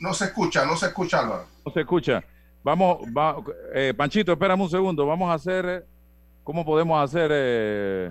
No 0.00 0.14
se 0.14 0.26
escucha, 0.26 0.64
no 0.64 0.76
se 0.76 0.86
escucha, 0.86 1.18
Álvaro. 1.18 1.46
No 1.66 1.72
se 1.72 1.80
escucha. 1.80 2.24
Vamos, 2.62 2.98
va, 3.16 3.36
eh, 3.74 3.92
Panchito, 3.96 4.32
espérame 4.32 4.62
un 4.62 4.70
segundo. 4.70 5.04
Vamos 5.04 5.28
a 5.30 5.34
hacer, 5.34 5.84
¿cómo 6.44 6.64
podemos 6.64 7.02
hacer? 7.02 7.30
Eh, 7.34 8.10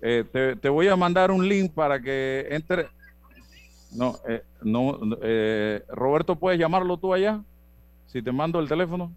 eh, 0.00 0.56
te, 0.60 0.68
voy 0.68 0.88
a 0.88 0.96
mandar 0.96 1.30
un 1.30 1.48
link 1.48 1.72
para 1.72 2.00
que 2.00 2.46
entre. 2.50 2.86
No, 3.92 4.16
eh, 4.28 4.42
no, 4.62 4.98
eh, 5.22 5.82
Roberto, 5.88 6.36
¿puedes 6.36 6.60
llamarlo 6.60 6.96
tú 6.98 7.14
allá? 7.14 7.42
Si 8.06 8.22
te 8.22 8.32
mando 8.32 8.60
el 8.60 8.68
teléfono. 8.68 9.12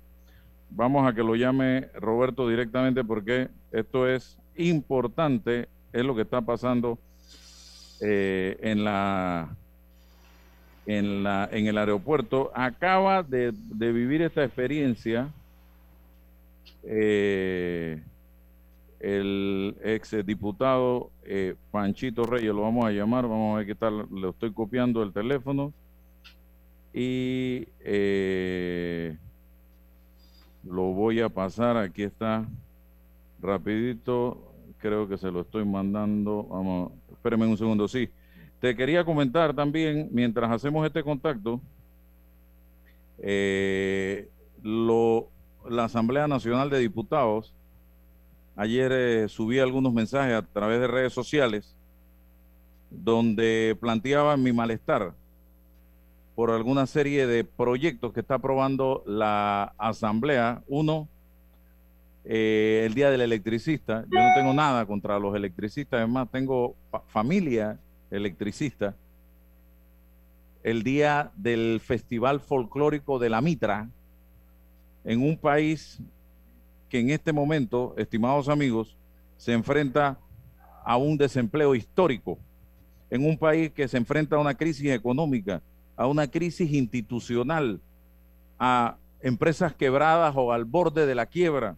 Vamos 0.70 1.06
a 1.06 1.14
que 1.14 1.22
lo 1.22 1.36
llame 1.36 1.90
Roberto 1.96 2.48
directamente 2.48 3.04
porque 3.04 3.50
esto 3.74 4.08
es 4.08 4.38
importante, 4.56 5.68
es 5.92 6.06
lo 6.06 6.16
que 6.16 6.22
está 6.22 6.40
pasando 6.42 6.98
eh, 8.00 8.58
en 8.62 8.86
la 8.86 9.50
en 10.86 11.24
la 11.24 11.50
en 11.52 11.68
el 11.68 11.78
aeropuerto. 11.78 12.52
Acaba 12.56 13.22
de, 13.22 13.52
de 13.54 13.92
vivir 13.92 14.22
esta 14.22 14.46
experiencia 14.46 15.30
eh, 16.84 18.02
el 19.02 19.76
ex 19.84 20.16
diputado 20.24 21.10
eh, 21.24 21.56
Panchito 21.72 22.24
Reyes, 22.24 22.54
lo 22.54 22.62
vamos 22.62 22.86
a 22.86 22.92
llamar, 22.92 23.28
vamos 23.28 23.56
a 23.56 23.58
ver 23.58 23.66
qué 23.66 23.76
tal, 23.76 24.06
le 24.12 24.30
estoy 24.30 24.54
copiando 24.54 25.02
el 25.02 25.12
teléfono 25.12 25.74
y 26.94 27.68
eh, 27.80 29.18
lo 30.64 30.84
voy 30.94 31.20
a 31.20 31.30
pasar, 31.30 31.78
aquí 31.78 32.04
está, 32.04 32.46
rapidito, 33.42 34.54
creo 34.78 35.08
que 35.08 35.18
se 35.18 35.32
lo 35.32 35.42
estoy 35.42 35.66
mandando, 35.66 36.44
vamos, 36.44 36.92
espérenme 37.12 37.48
un 37.48 37.58
segundo, 37.58 37.88
sí. 37.88 38.08
Te 38.60 38.76
quería 38.76 39.04
comentar 39.04 39.56
también, 39.56 40.10
mientras 40.12 40.52
hacemos 40.52 40.86
este 40.86 41.02
contacto, 41.02 41.60
eh, 43.18 44.30
lo, 44.62 45.28
la 45.68 45.86
Asamblea 45.86 46.28
Nacional 46.28 46.70
de 46.70 46.78
Diputados 46.78 47.56
Ayer 48.56 48.92
eh, 48.92 49.30
subí 49.30 49.60
algunos 49.60 49.94
mensajes 49.94 50.36
a 50.36 50.42
través 50.42 50.80
de 50.80 50.88
redes 50.88 51.14
sociales 51.14 51.76
donde 52.90 53.78
planteaba 53.80 54.36
mi 54.36 54.52
malestar 54.52 55.14
por 56.36 56.52
alguna 56.52 56.86
serie 56.86 57.28
de 57.28 57.44
proyectos 57.44 58.14
que 58.14 58.20
está 58.20 58.36
aprobando 58.36 59.04
la 59.06 59.74
Asamblea. 59.78 60.62
Uno, 60.68 61.08
eh, 62.26 62.84
el 62.86 62.94
Día 62.94 63.10
del 63.10 63.22
Electricista. 63.22 64.06
Yo 64.10 64.20
no 64.20 64.34
tengo 64.36 64.54
nada 64.54 64.86
contra 64.86 65.20
los 65.20 65.36
electricistas, 65.36 66.00
además 66.00 66.30
tengo 66.32 66.76
familia 67.08 67.80
electricista. 68.10 68.96
El 70.64 70.84
Día 70.84 71.32
del 71.36 71.80
Festival 71.80 72.40
Folclórico 72.40 73.18
de 73.18 73.30
la 73.30 73.42
Mitra, 73.42 73.90
en 75.04 75.22
un 75.22 75.38
país 75.38 76.00
que 76.92 77.00
en 77.00 77.10
este 77.10 77.32
momento, 77.32 77.96
estimados 77.98 78.50
amigos, 78.50 78.98
se 79.38 79.54
enfrenta 79.54 80.20
a 80.84 80.98
un 80.98 81.18
desempleo 81.18 81.74
histórico, 81.74 82.38
en 83.10 83.26
un 83.26 83.38
país 83.38 83.72
que 83.72 83.88
se 83.88 83.96
enfrenta 83.96 84.36
a 84.36 84.40
una 84.40 84.56
crisis 84.56 84.92
económica, 84.92 85.62
a 85.96 86.06
una 86.08 86.28
crisis 86.28 86.70
institucional, 86.74 87.80
a 88.60 88.98
empresas 89.22 89.74
quebradas 89.74 90.36
o 90.36 90.52
al 90.52 90.66
borde 90.66 91.06
de 91.06 91.16
la 91.16 91.28
quiebra, 91.28 91.78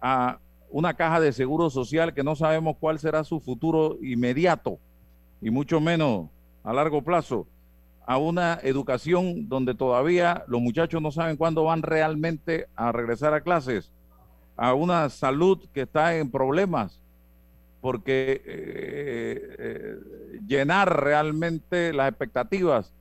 a 0.00 0.38
una 0.70 0.94
caja 0.94 1.20
de 1.20 1.32
seguro 1.32 1.68
social 1.68 2.14
que 2.14 2.24
no 2.24 2.34
sabemos 2.34 2.76
cuál 2.80 2.98
será 2.98 3.24
su 3.24 3.40
futuro 3.40 3.98
inmediato 4.02 4.78
y 5.42 5.50
mucho 5.50 5.80
menos 5.82 6.30
a 6.62 6.72
largo 6.72 7.02
plazo, 7.02 7.46
a 8.06 8.16
una 8.16 8.58
educación 8.62 9.50
donde 9.50 9.74
todavía 9.74 10.44
los 10.48 10.62
muchachos 10.62 11.02
no 11.02 11.10
saben 11.10 11.36
cuándo 11.36 11.64
van 11.64 11.82
realmente 11.82 12.68
a 12.74 12.90
regresar 12.90 13.34
a 13.34 13.42
clases, 13.42 13.92
a 14.56 14.74
una 14.74 15.08
salud 15.10 15.58
que 15.72 15.82
está 15.82 16.16
en 16.16 16.30
problemas, 16.30 17.00
porque 17.80 18.42
eh, 18.44 19.56
eh, 19.58 19.96
llenar 20.46 21.02
realmente 21.02 21.92
las 21.92 22.08
expectativas 22.08 22.92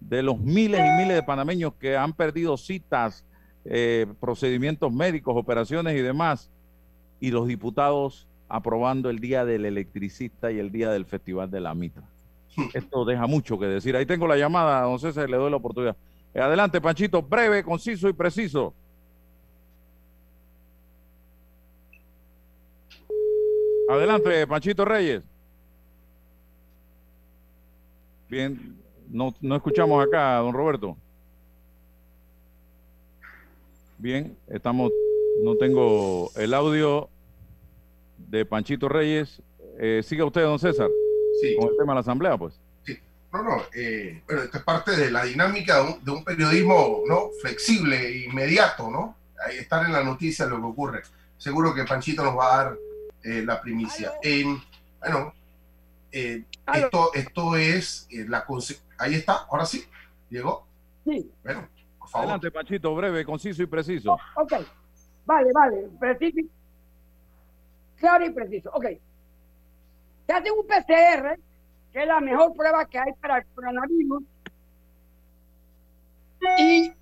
de 0.00 0.22
los 0.22 0.38
miles 0.40 0.80
y 0.80 0.98
miles 0.98 1.14
de 1.14 1.22
panameños 1.22 1.74
que 1.74 1.96
han 1.96 2.12
perdido 2.12 2.56
citas, 2.56 3.24
eh, 3.64 4.06
procedimientos 4.20 4.92
médicos, 4.92 5.36
operaciones 5.36 5.96
y 5.96 6.00
demás, 6.00 6.50
y 7.20 7.30
los 7.30 7.46
diputados 7.46 8.26
aprobando 8.48 9.10
el 9.10 9.20
día 9.20 9.44
del 9.44 9.64
electricista 9.64 10.50
y 10.50 10.58
el 10.58 10.72
día 10.72 10.90
del 10.90 11.06
Festival 11.06 11.50
de 11.50 11.60
la 11.60 11.74
Mitra. 11.74 12.02
Esto 12.74 13.04
deja 13.04 13.26
mucho 13.26 13.58
que 13.58 13.66
decir. 13.66 13.96
Ahí 13.96 14.04
tengo 14.04 14.26
la 14.26 14.36
llamada, 14.36 14.82
don 14.82 14.98
César, 14.98 15.30
le 15.30 15.36
doy 15.36 15.50
la 15.50 15.56
oportunidad. 15.56 15.96
Adelante, 16.34 16.80
Panchito, 16.80 17.22
breve, 17.22 17.62
conciso 17.62 18.08
y 18.08 18.12
preciso. 18.12 18.74
Adelante, 23.92 24.46
Panchito 24.46 24.84
Reyes. 24.84 25.22
Bien, 28.28 28.76
no, 29.10 29.34
no 29.40 29.56
escuchamos 29.56 30.04
acá, 30.06 30.36
don 30.36 30.54
Roberto. 30.54 30.96
Bien, 33.98 34.36
estamos, 34.48 34.90
no 35.44 35.56
tengo 35.56 36.30
el 36.36 36.54
audio 36.54 37.08
de 38.16 38.44
Panchito 38.44 38.88
Reyes. 38.88 39.40
Eh, 39.78 40.02
siga 40.04 40.24
usted, 40.24 40.42
don 40.42 40.58
César, 40.58 40.88
Sí. 41.40 41.56
con 41.56 41.68
el 41.70 41.76
tema 41.76 41.92
de 41.92 41.96
la 41.96 42.00
asamblea, 42.00 42.36
pues. 42.36 42.54
No, 43.32 43.42
no, 43.42 43.62
eh, 43.74 44.22
bueno, 44.26 44.42
esto 44.42 44.58
es 44.58 44.64
parte 44.64 44.90
de 44.94 45.10
la 45.10 45.24
dinámica 45.24 45.76
de 45.82 45.82
un, 45.92 46.04
de 46.04 46.10
un 46.10 46.22
periodismo 46.22 47.00
¿no? 47.08 47.30
flexible, 47.40 48.24
inmediato, 48.26 48.90
¿no? 48.90 49.16
Ahí 49.46 49.56
estar 49.56 49.86
en 49.86 49.92
la 49.92 50.04
noticia 50.04 50.44
lo 50.44 50.58
que 50.58 50.66
ocurre. 50.66 51.02
Seguro 51.38 51.74
que 51.74 51.84
Panchito 51.84 52.22
nos 52.22 52.36
va 52.36 52.52
a 52.52 52.64
dar 52.64 52.78
eh, 53.24 53.42
la 53.44 53.60
primicia. 53.60 54.12
En- 54.22 54.58
bueno, 55.00 55.32
eh, 56.10 56.44
esto, 56.74 57.14
esto 57.14 57.56
es 57.56 58.06
eh, 58.10 58.24
la 58.28 58.44
Ahí 58.98 59.14
está, 59.14 59.46
ahora 59.50 59.64
sí, 59.66 59.84
llegó. 60.30 60.66
Sí. 61.04 61.30
Bueno, 61.42 61.68
por 61.98 62.08
favor. 62.08 62.24
Adelante, 62.26 62.50
Panchito, 62.50 62.94
breve, 62.94 63.24
conciso 63.24 63.62
y 63.62 63.66
preciso. 63.66 64.16
Ok, 64.36 64.52
vale, 65.26 65.52
vale, 65.52 65.88
preciso. 65.98 66.48
Claro 67.96 68.26
y 68.26 68.30
preciso. 68.30 68.70
Ok. 68.72 68.86
Se 70.26 70.32
hace 70.32 70.50
un 70.50 70.66
PCR, 70.66 71.38
que 71.92 72.02
es 72.02 72.06
la 72.06 72.20
mejor 72.20 72.54
prueba 72.54 72.84
que 72.86 72.98
hay 72.98 73.12
para 73.20 73.38
el 73.38 73.46
coronavirus, 73.54 74.22
y 76.58 76.92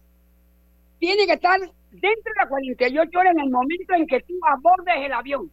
tiene 0.99 1.27
que 1.27 1.33
estar 1.33 1.59
dentro 1.91 2.33
de 2.33 2.39
las 2.39 2.49
48 2.49 3.18
horas 3.18 3.33
en 3.35 3.41
el 3.41 3.51
momento 3.51 3.95
en 3.95 4.07
que 4.07 4.21
tú 4.23 4.35
abordes 4.47 4.95
el 4.97 5.12
avión. 5.12 5.51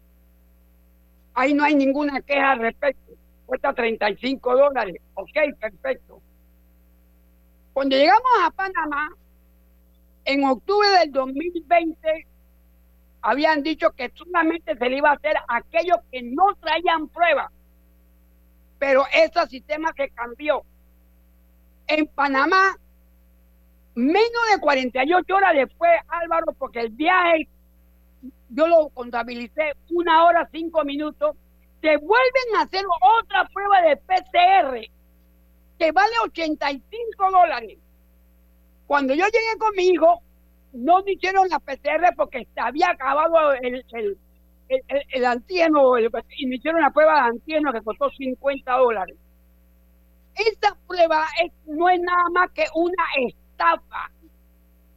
Ahí 1.38 1.54
no 1.54 1.64
hay 1.64 1.76
ninguna 1.76 2.20
queja 2.22 2.54
al 2.54 2.60
respecto. 2.60 3.14
Cuesta 3.46 3.72
35 3.72 4.58
dólares. 4.58 4.96
Ok, 5.14 5.38
perfecto. 5.60 6.20
Cuando 7.74 7.96
llegamos 7.96 8.32
a 8.42 8.50
Panamá, 8.50 9.12
en 10.26 10.46
octubre 10.46 10.90
del 10.90 11.12
2020 11.12 12.28
habían 13.22 13.62
dicho 13.62 13.92
que 13.92 14.12
solamente 14.16 14.76
se 14.76 14.90
le 14.90 14.98
iba 14.98 15.12
a 15.12 15.14
hacer 15.14 15.38
a 15.38 15.58
aquellos 15.58 15.98
que 16.12 16.24
no 16.24 16.56
traían 16.56 17.08
pruebas. 17.08 17.52
Pero 18.80 19.04
ese 19.14 19.46
sistema 19.46 19.94
se 19.96 20.10
cambió. 20.10 20.64
En 21.86 22.08
Panamá, 22.08 22.76
menos 23.94 24.42
de 24.52 24.60
48 24.60 25.36
horas 25.36 25.54
después, 25.54 25.92
Álvaro, 26.08 26.52
porque 26.58 26.80
el 26.80 26.90
viaje 26.90 27.48
yo 28.50 28.68
lo 28.68 28.90
contabilicé 28.90 29.74
una 29.92 30.26
hora, 30.26 30.48
cinco 30.52 30.84
minutos, 30.86 31.36
te 31.82 31.98
vuelven 31.98 32.56
a 32.58 32.62
hacer 32.64 32.86
otra 33.22 33.48
prueba 33.54 33.82
de 33.82 33.98
PCR 33.98 34.82
que 35.80 35.92
vale 35.92 36.14
85 36.26 37.32
dólares. 37.32 37.80
Cuando 38.86 39.14
yo 39.14 39.26
llegué 39.26 39.58
con 39.60 39.72
mi 39.76 39.88
hijo, 39.90 40.22
no 40.72 41.04
me 41.04 41.14
hicieron 41.14 41.48
la 41.50 41.60
PCR 41.60 42.14
porque 42.16 42.48
había 42.56 42.90
acabado 42.92 43.54
el, 43.54 43.86
el, 43.92 44.18
el, 44.70 44.84
el- 44.88 45.06
el 45.12 45.26
el- 45.26 46.24
y 46.38 46.46
me 46.48 46.56
hicieron 46.56 46.82
la 46.82 46.92
prueba 46.92 47.14
de 47.16 47.20
antígeno 47.30 47.72
que 47.74 47.82
costó 47.82 48.10
50 48.12 48.74
dólares. 48.78 49.18
Esta 50.36 50.78
prueba 50.88 51.26
no 51.66 51.90
es 51.90 52.00
nada 52.00 52.30
más 52.32 52.52
que 52.52 52.66
una 52.76 53.04
estafa. 53.28 54.12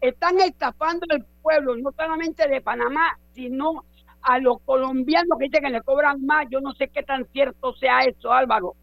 Están 0.01 0.41
estafando 0.41 1.07
al 1.11 1.27
pueblo, 1.43 1.77
no 1.77 1.93
solamente 1.93 2.49
de 2.49 2.61
Panamá, 2.61 3.19
sino 3.33 3.85
a 4.23 4.39
los 4.39 4.61
colombianos 4.63 5.39
que 5.39 5.47
dicen 5.47 5.65
que 5.65 5.71
le 5.71 5.83
cobran 5.83 6.25
más. 6.25 6.47
Yo 6.51 6.61
no 6.61 6.73
sé 6.75 6.89
qué 6.89 7.03
tan 7.03 7.27
cierto 7.33 7.75
sea 7.75 8.01
eso, 8.01 8.33
Álvaro. 8.33 8.75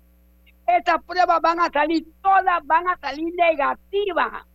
Estas 0.65 1.03
pruebas 1.03 1.39
van 1.41 1.59
a 1.59 1.69
salir, 1.69 2.05
todas 2.21 2.65
van 2.65 2.87
a 2.89 2.97
salir 2.97 3.33
negativas, 3.35 4.45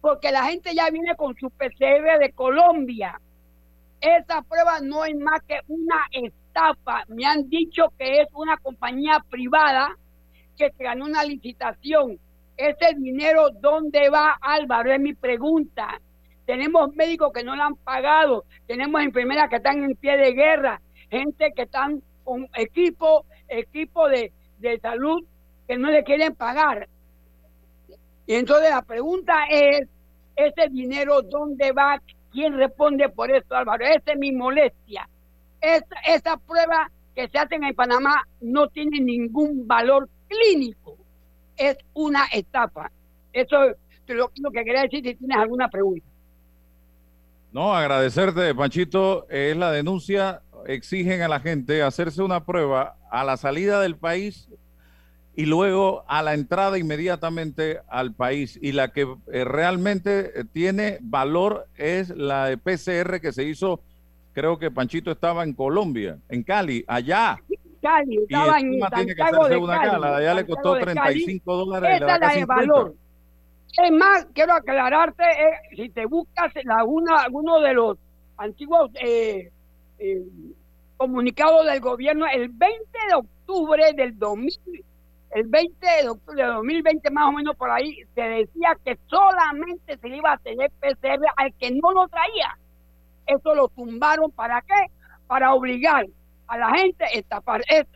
porque 0.00 0.32
la 0.32 0.44
gente 0.44 0.74
ya 0.74 0.88
viene 0.90 1.14
con 1.16 1.34
su 1.36 1.50
PCR 1.50 2.18
de 2.18 2.32
Colombia. 2.34 3.20
Esa 4.00 4.42
prueba 4.42 4.80
no 4.80 5.04
es 5.04 5.16
más 5.16 5.40
que 5.42 5.60
una 5.68 6.06
estafa. 6.12 7.04
Me 7.08 7.26
han 7.26 7.48
dicho 7.48 7.92
que 7.98 8.22
es 8.22 8.28
una 8.32 8.56
compañía 8.58 9.22
privada 9.28 9.96
que 10.56 10.70
se 10.70 10.84
ganó 10.84 11.06
una 11.06 11.24
licitación. 11.24 12.18
Ese 12.56 12.94
dinero, 12.96 13.48
¿dónde 13.60 14.08
va, 14.10 14.38
Álvaro? 14.40 14.92
Es 14.92 15.00
mi 15.00 15.14
pregunta. 15.14 16.00
Tenemos 16.46 16.94
médicos 16.94 17.32
que 17.32 17.42
no 17.42 17.56
lo 17.56 17.62
han 17.62 17.76
pagado, 17.76 18.44
tenemos 18.66 19.02
enfermeras 19.02 19.48
que 19.48 19.56
están 19.56 19.82
en 19.82 19.96
pie 19.96 20.16
de 20.16 20.32
guerra, 20.32 20.80
gente 21.10 21.52
que 21.54 21.62
están 21.62 22.02
con 22.22 22.48
equipo, 22.54 23.24
equipo 23.48 24.08
de, 24.08 24.32
de 24.58 24.78
salud 24.80 25.24
que 25.66 25.78
no 25.78 25.90
le 25.90 26.04
quieren 26.04 26.34
pagar. 26.34 26.88
Y 28.26 28.34
entonces 28.34 28.70
la 28.70 28.82
pregunta 28.82 29.44
es, 29.50 29.88
¿ese 30.36 30.68
dinero 30.70 31.22
dónde 31.22 31.72
va? 31.72 32.00
¿Quién 32.30 32.54
responde 32.56 33.08
por 33.08 33.30
esto, 33.30 33.54
Álvaro? 33.54 33.84
Esa 33.84 34.12
es 34.12 34.18
mi 34.18 34.32
molestia. 34.32 35.08
Esa, 35.60 35.96
esa 36.06 36.36
prueba 36.36 36.90
que 37.14 37.28
se 37.28 37.38
hacen 37.38 37.64
en 37.64 37.74
Panamá 37.74 38.22
no 38.40 38.68
tiene 38.68 39.00
ningún 39.00 39.66
valor 39.66 40.08
clínico. 40.28 40.96
Es 41.56 41.78
una 41.94 42.24
etapa. 42.32 42.90
Eso 43.32 43.64
es 43.64 43.76
lo, 44.08 44.30
lo 44.36 44.50
que 44.50 44.64
quería 44.64 44.82
decir 44.82 45.04
si 45.04 45.14
tienes 45.14 45.38
alguna 45.38 45.68
pregunta. 45.68 46.06
No, 47.54 47.72
agradecerte, 47.72 48.52
Panchito. 48.52 49.28
Es 49.30 49.56
la 49.56 49.70
denuncia. 49.70 50.42
Exigen 50.66 51.22
a 51.22 51.28
la 51.28 51.38
gente 51.38 51.82
hacerse 51.82 52.20
una 52.20 52.44
prueba 52.44 52.96
a 53.12 53.22
la 53.22 53.36
salida 53.36 53.80
del 53.80 53.96
país 53.96 54.48
y 55.36 55.46
luego 55.46 56.04
a 56.08 56.22
la 56.22 56.34
entrada 56.34 56.78
inmediatamente 56.78 57.78
al 57.88 58.12
país. 58.12 58.58
Y 58.60 58.72
la 58.72 58.88
que 58.88 59.06
eh, 59.32 59.44
realmente 59.44 60.40
eh, 60.40 60.44
tiene 60.52 60.98
valor 61.00 61.68
es 61.76 62.08
la 62.10 62.46
de 62.46 62.58
PCR 62.58 63.20
que 63.20 63.32
se 63.32 63.44
hizo, 63.44 63.80
creo 64.32 64.58
que 64.58 64.72
Panchito 64.72 65.12
estaba 65.12 65.44
en 65.44 65.52
Colombia, 65.52 66.18
en 66.28 66.42
Cali, 66.42 66.84
allá. 66.88 67.38
Cali, 67.80 68.16
Y 68.16 68.22
estaba 68.22 68.58
en 68.58 68.66
encima 68.66 68.90
tiene 68.90 69.14
que 69.14 69.22
Santiago 69.22 69.44
hacerse 69.44 69.60
de 69.60 69.64
una 69.64 69.80
Cali. 69.80 70.04
allá 70.06 70.34
le 70.34 70.46
costó 70.46 70.74
de 70.74 70.80
Cali. 70.86 70.94
35 70.94 71.56
dólares. 71.56 71.88
La 71.88 71.94
de 71.94 72.00
la 72.00 72.14
acá 72.14 72.28
de 72.30 72.34
50. 72.40 72.54
valor. 72.54 73.03
Es 73.76 73.90
más, 73.90 74.26
quiero 74.32 74.52
aclararte, 74.52 75.24
eh, 75.24 75.74
si 75.74 75.88
te 75.90 76.06
buscas 76.06 76.52
alguno 76.78 77.60
de 77.60 77.74
los 77.74 77.98
antiguos 78.36 78.90
eh, 79.04 79.50
eh, 79.98 80.22
comunicados 80.96 81.66
del 81.66 81.80
gobierno, 81.80 82.26
el 82.32 82.50
20 82.50 82.78
de 83.08 83.14
octubre 83.16 83.92
del 83.96 84.16
2000, 84.16 84.84
el 85.32 85.46
20 85.48 85.86
de 86.02 86.08
octubre 86.08 86.40
de 86.40 86.48
2020 86.48 87.10
más 87.10 87.28
o 87.28 87.32
menos 87.32 87.56
por 87.56 87.68
ahí, 87.68 87.96
se 88.14 88.22
decía 88.22 88.78
que 88.84 88.96
solamente 89.06 89.98
se 89.98 90.08
iba 90.08 90.32
a 90.32 90.38
tener 90.38 90.70
PCR 90.80 91.26
al 91.36 91.52
que 91.54 91.72
no 91.72 91.90
lo 91.90 92.06
traía. 92.06 92.56
Eso 93.26 93.56
lo 93.56 93.66
tumbaron, 93.68 94.30
¿para 94.30 94.60
qué? 94.60 94.92
Para 95.26 95.52
obligar 95.52 96.06
a 96.46 96.58
la 96.58 96.70
gente 96.76 97.04
a 97.04 97.08
estafar. 97.08 97.62
Es, 97.68 97.86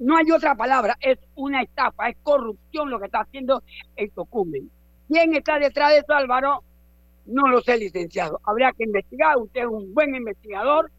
no 0.00 0.18
hay 0.18 0.30
otra 0.32 0.54
palabra, 0.54 0.96
es 1.00 1.18
una 1.34 1.62
estafa, 1.62 2.10
es 2.10 2.16
corrupción 2.22 2.90
lo 2.90 2.98
que 2.98 3.06
está 3.06 3.20
haciendo 3.20 3.62
el 3.96 4.10
Tocumen. 4.10 4.70
¿Quién 5.08 5.34
está 5.34 5.58
detrás 5.58 5.90
de 5.90 5.98
eso, 5.98 6.12
Álvaro? 6.12 6.62
No 7.26 7.48
lo 7.48 7.60
sé, 7.62 7.76
licenciado. 7.78 8.40
Habría 8.44 8.72
que 8.72 8.84
investigar. 8.84 9.36
Usted 9.38 9.60
es 9.62 9.66
un 9.66 9.92
buen 9.92 10.14
investigador. 10.14 10.90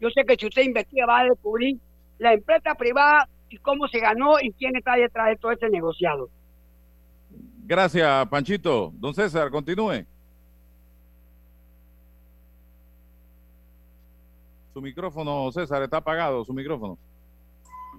Yo 0.00 0.08
sé 0.10 0.24
que 0.24 0.36
si 0.36 0.46
usted 0.46 0.62
investiga 0.62 1.06
va 1.06 1.20
a 1.20 1.24
descubrir 1.24 1.78
la 2.18 2.32
empresa 2.32 2.74
privada 2.74 3.28
y 3.48 3.58
cómo 3.58 3.88
se 3.88 3.98
ganó 3.98 4.40
y 4.40 4.52
quién 4.52 4.76
está 4.76 4.94
detrás 4.94 5.28
de 5.28 5.36
todo 5.36 5.52
ese 5.52 5.68
negociado. 5.68 6.30
Gracias, 7.66 8.26
Panchito. 8.28 8.92
Don 8.94 9.14
César, 9.14 9.50
continúe. 9.50 10.04
Su 14.72 14.80
micrófono, 14.80 15.50
César, 15.52 15.82
está 15.82 15.98
apagado, 15.98 16.44
su 16.44 16.52
micrófono. 16.52 16.96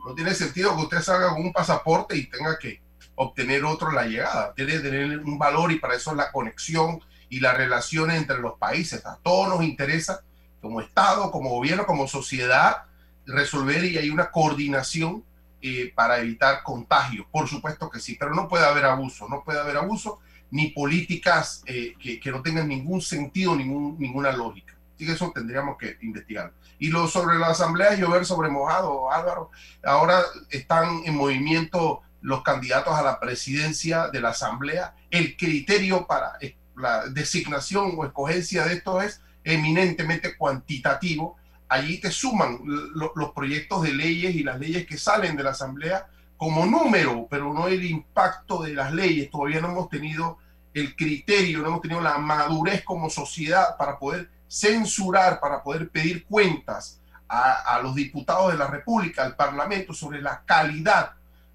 No 0.06 0.16
tiene 0.16 0.34
sentido 0.34 0.76
que 0.76 0.84
usted 0.84 1.00
salga 1.00 1.30
con 1.30 1.46
un 1.46 1.54
pasaporte 1.54 2.18
y 2.18 2.30
tenga 2.30 2.58
que 2.58 2.82
obtener 3.16 3.66
otro 3.66 3.92
la 3.92 4.06
llegada. 4.06 4.54
Tiene 4.56 4.74
que 4.74 4.80
tener 4.80 5.20
un 5.20 5.38
valor 5.38 5.72
y 5.72 5.80
para 5.80 5.96
eso 5.96 6.12
es 6.12 6.18
la 6.18 6.32
conexión 6.32 7.02
y 7.30 7.40
las 7.40 7.56
relaciones 7.56 8.18
entre 8.18 8.40
los 8.40 8.54
países. 8.58 9.06
A 9.06 9.18
todos 9.24 9.48
nos 9.50 9.64
interesa, 9.64 10.22
como 10.62 10.82
Estado, 10.82 11.32
como 11.32 11.50
gobierno, 11.50 11.86
como 11.86 12.08
sociedad, 12.08 12.84
resolver 13.26 13.86
y 13.86 13.98
hay 13.98 14.10
una 14.10 14.32
coordinación 14.32 15.24
eh, 15.62 15.92
para 15.96 16.20
evitar 16.20 16.64
contagios. 16.64 17.26
Por 17.32 17.48
supuesto 17.48 17.90
que 17.90 18.00
sí, 18.00 18.18
pero 18.20 18.34
no 18.34 18.48
puede 18.48 18.66
haber 18.66 18.86
abuso, 18.86 19.28
no 19.30 19.44
puede 19.44 19.60
haber 19.60 19.78
abuso 19.78 20.20
ni 20.50 20.68
políticas 20.72 21.64
eh, 21.66 21.94
que, 22.00 22.20
que 22.20 22.32
no 22.32 22.42
tengan 22.42 22.68
ningún 22.68 23.02
sentido, 23.02 23.56
ningún, 23.56 23.98
ninguna 24.00 24.32
lógica. 24.32 24.76
Así 24.96 25.06
que 25.06 25.14
eso 25.14 25.32
tendríamos 25.34 25.78
que 25.78 25.98
investigar. 26.02 26.52
Y 26.78 26.90
lo 26.90 27.08
sobre 27.08 27.38
la 27.38 27.48
asamblea, 27.48 27.96
llover 27.96 28.26
sobre 28.26 28.50
mojado, 28.50 29.12
Álvaro, 29.12 29.52
ahora 29.84 30.22
están 30.50 31.04
en 31.06 31.16
movimiento 31.16 32.02
los 32.22 32.44
candidatos 32.44 32.96
a 32.96 33.02
la 33.02 33.20
presidencia 33.20 34.08
de 34.10 34.22
la 34.22 34.30
asamblea. 34.30 34.96
El 35.10 35.36
criterio 35.36 36.06
para 36.08 36.34
la 36.76 37.08
designación 37.08 37.94
o 37.98 38.06
escogencia 38.06 38.66
de 38.66 38.76
esto 38.76 39.02
es 39.02 39.22
eminentemente 39.44 40.38
cuantitativo. 40.38 41.36
Allí 41.68 42.00
te 42.00 42.12
suman 42.12 42.60
lo- 42.64 43.14
los 43.16 43.32
proyectos 43.32 43.84
de 43.84 43.94
leyes 43.94 44.36
y 44.36 44.44
las 44.44 44.60
leyes 44.60 44.86
que 44.86 44.98
salen 44.98 45.36
de 45.36 45.44
la 45.44 45.52
asamblea 45.52 46.08
como 46.38 46.66
número, 46.66 47.28
pero 47.30 47.54
no 47.54 47.68
el 47.68 47.84
impacto 47.86 48.64
de 48.64 48.74
las 48.74 48.94
leyes. 48.94 49.30
Todavía 49.30 49.62
no 49.62 49.70
hemos 49.72 49.90
tenido 49.90 50.38
el 50.74 50.96
criterio, 50.96 51.60
no 51.60 51.68
hemos 51.68 51.82
tenido 51.82 52.02
la 52.02 52.18
madurez 52.18 52.84
como 52.84 53.10
sociedad 53.10 53.78
para 53.78 53.98
poder 54.00 54.30
censurar, 54.48 55.40
para 55.40 55.64
poder 55.64 55.90
pedir 55.90 56.26
cuentas 56.26 57.00
a, 57.28 57.76
a 57.76 57.82
los 57.82 57.96
diputados 57.96 58.52
de 58.52 58.58
la 58.58 58.68
República, 58.68 59.24
al 59.24 59.36
Parlamento, 59.36 59.94
sobre 59.94 60.22
la 60.22 60.44
calidad 60.46 61.14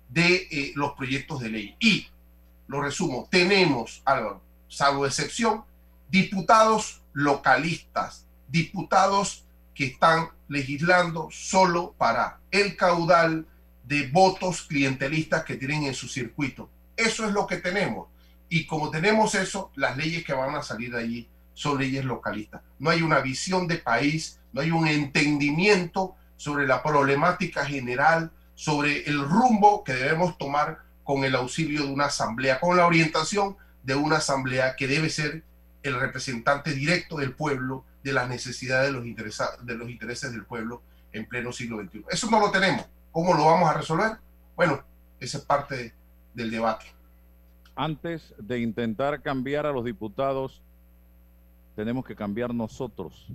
de 0.08 0.48
eh, 0.50 0.72
los 0.74 0.92
proyectos 0.92 1.40
de 1.40 1.50
ley. 1.50 1.76
Y, 1.80 2.08
lo 2.68 2.80
resumo, 2.80 3.28
tenemos, 3.30 4.02
Álvaro, 4.04 4.42
salvo 4.68 5.06
excepción, 5.06 5.64
diputados 6.08 7.02
localistas, 7.12 8.26
diputados 8.48 9.44
que 9.74 9.86
están 9.86 10.30
legislando 10.48 11.28
solo 11.30 11.94
para 11.96 12.40
el 12.50 12.76
caudal 12.76 13.46
de 13.84 14.08
votos 14.08 14.62
clientelistas 14.62 15.44
que 15.44 15.56
tienen 15.56 15.84
en 15.84 15.94
su 15.94 16.08
circuito. 16.08 16.68
Eso 16.96 17.26
es 17.26 17.32
lo 17.32 17.46
que 17.46 17.58
tenemos. 17.58 18.08
Y 18.48 18.66
como 18.66 18.90
tenemos 18.90 19.34
eso, 19.34 19.70
las 19.76 19.96
leyes 19.96 20.24
que 20.24 20.32
van 20.32 20.54
a 20.54 20.62
salir 20.62 20.92
de 20.92 21.00
allí 21.00 21.28
son 21.54 21.78
leyes 21.78 22.04
localistas. 22.04 22.62
No 22.78 22.90
hay 22.90 23.02
una 23.02 23.20
visión 23.20 23.66
de 23.66 23.78
país, 23.78 24.40
no 24.52 24.60
hay 24.60 24.70
un 24.70 24.86
entendimiento 24.86 26.16
sobre 26.36 26.66
la 26.66 26.82
problemática 26.82 27.64
general, 27.64 28.30
sobre 28.56 29.04
el 29.04 29.22
rumbo 29.22 29.84
que 29.84 29.92
debemos 29.92 30.36
tomar 30.38 30.78
con 31.04 31.22
el 31.24 31.36
auxilio 31.36 31.84
de 31.84 31.92
una 31.92 32.06
asamblea, 32.06 32.58
con 32.58 32.76
la 32.76 32.86
orientación 32.86 33.56
de 33.84 33.94
una 33.94 34.16
asamblea 34.16 34.74
que 34.74 34.88
debe 34.88 35.10
ser 35.10 35.44
el 35.84 36.00
representante 36.00 36.72
directo 36.72 37.18
del 37.18 37.34
pueblo, 37.34 37.84
de 38.02 38.12
las 38.12 38.28
necesidades 38.28 38.92
de 38.92 38.98
los, 38.98 39.38
de 39.62 39.74
los 39.74 39.90
intereses 39.90 40.32
del 40.32 40.44
pueblo 40.44 40.82
en 41.12 41.26
pleno 41.26 41.52
siglo 41.52 41.80
XXI. 41.80 42.04
Eso 42.10 42.30
no 42.30 42.40
lo 42.40 42.50
tenemos. 42.50 42.86
¿Cómo 43.12 43.34
lo 43.34 43.44
vamos 43.44 43.70
a 43.70 43.74
resolver? 43.74 44.16
Bueno, 44.56 44.82
esa 45.20 45.38
es 45.38 45.44
parte 45.44 45.94
del 46.34 46.50
debate. 46.50 46.86
Antes 47.76 48.34
de 48.38 48.58
intentar 48.58 49.22
cambiar 49.22 49.66
a 49.66 49.72
los 49.72 49.84
diputados, 49.84 50.62
tenemos 51.76 52.06
que 52.06 52.16
cambiar 52.16 52.54
nosotros 52.54 53.28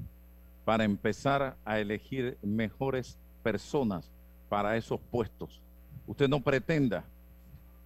para 0.66 0.84
empezar 0.84 1.56
a 1.64 1.80
elegir 1.80 2.38
mejores 2.42 3.18
personas 3.44 4.12
para 4.52 4.76
esos 4.76 5.00
puestos. 5.00 5.62
Usted 6.06 6.28
no 6.28 6.42
pretenda 6.42 7.06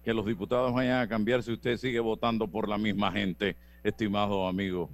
que 0.04 0.12
los 0.12 0.26
diputados 0.26 0.74
vayan 0.74 1.00
a 1.00 1.06
cambiar 1.06 1.44
si 1.44 1.52
usted 1.52 1.76
sigue 1.76 2.00
votando 2.00 2.48
por 2.48 2.68
la 2.68 2.76
misma 2.76 3.12
gente, 3.12 3.54
estimado 3.84 4.48
amigo. 4.48 4.90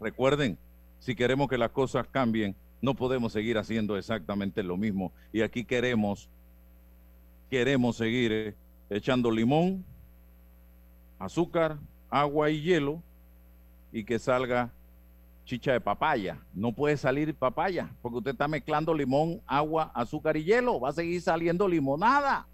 Recuerden, 0.00 0.58
si 0.98 1.14
queremos 1.14 1.48
que 1.48 1.56
las 1.56 1.70
cosas 1.70 2.08
cambien, 2.08 2.56
no 2.80 2.94
podemos 2.94 3.32
seguir 3.32 3.58
haciendo 3.58 3.96
exactamente 3.96 4.64
lo 4.64 4.76
mismo. 4.76 5.12
Y 5.32 5.42
aquí 5.42 5.64
queremos, 5.64 6.28
queremos 7.48 7.96
seguir 7.96 8.32
eh, 8.32 8.54
echando 8.90 9.30
limón, 9.30 9.84
azúcar, 11.20 11.78
agua 12.10 12.50
y 12.50 12.60
hielo 12.60 13.00
y 13.92 14.02
que 14.02 14.18
salga 14.18 14.72
chicha 15.44 15.72
de 15.72 15.80
papaya. 15.80 16.38
No 16.54 16.72
puede 16.72 16.96
salir 16.96 17.34
papaya 17.34 17.90
porque 18.00 18.18
usted 18.18 18.30
está 18.32 18.48
mezclando 18.48 18.94
limón, 18.94 19.40
agua, 19.46 19.90
azúcar 19.94 20.36
y 20.36 20.44
hielo. 20.44 20.80
Va 20.80 20.90
a 20.90 20.92
seguir 20.92 21.20
saliendo 21.20 21.68
limonada. 21.68 22.46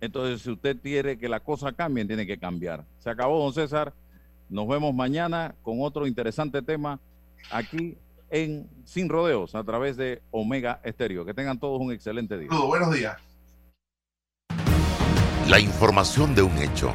Entonces, 0.00 0.42
si 0.42 0.50
usted 0.50 0.76
quiere 0.80 1.18
que 1.18 1.28
las 1.28 1.40
cosas 1.40 1.72
cambien, 1.74 2.06
tiene 2.06 2.26
que 2.26 2.38
cambiar. 2.38 2.84
Se 2.98 3.10
acabó, 3.10 3.42
don 3.42 3.52
César. 3.52 3.92
Nos 4.48 4.68
vemos 4.68 4.94
mañana 4.94 5.54
con 5.62 5.80
otro 5.80 6.06
interesante 6.06 6.62
tema 6.62 7.00
aquí 7.50 7.96
en 8.30 8.68
Sin 8.84 9.08
Rodeos 9.08 9.54
a 9.54 9.64
través 9.64 9.96
de 9.96 10.22
Omega 10.30 10.80
Estéreo. 10.84 11.24
Que 11.24 11.34
tengan 11.34 11.58
todos 11.58 11.80
un 11.80 11.92
excelente 11.92 12.38
día. 12.38 12.48
Saludos, 12.48 12.68
buenos 12.68 12.94
días. 12.94 13.16
La 15.48 15.60
información 15.60 16.34
de 16.34 16.42
un 16.42 16.56
hecho 16.58 16.94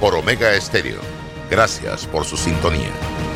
por 0.00 0.14
Omega 0.14 0.54
Estéreo 0.54 1.20
Gracias 1.50 2.06
por 2.06 2.24
su 2.24 2.36
sintonía. 2.36 3.29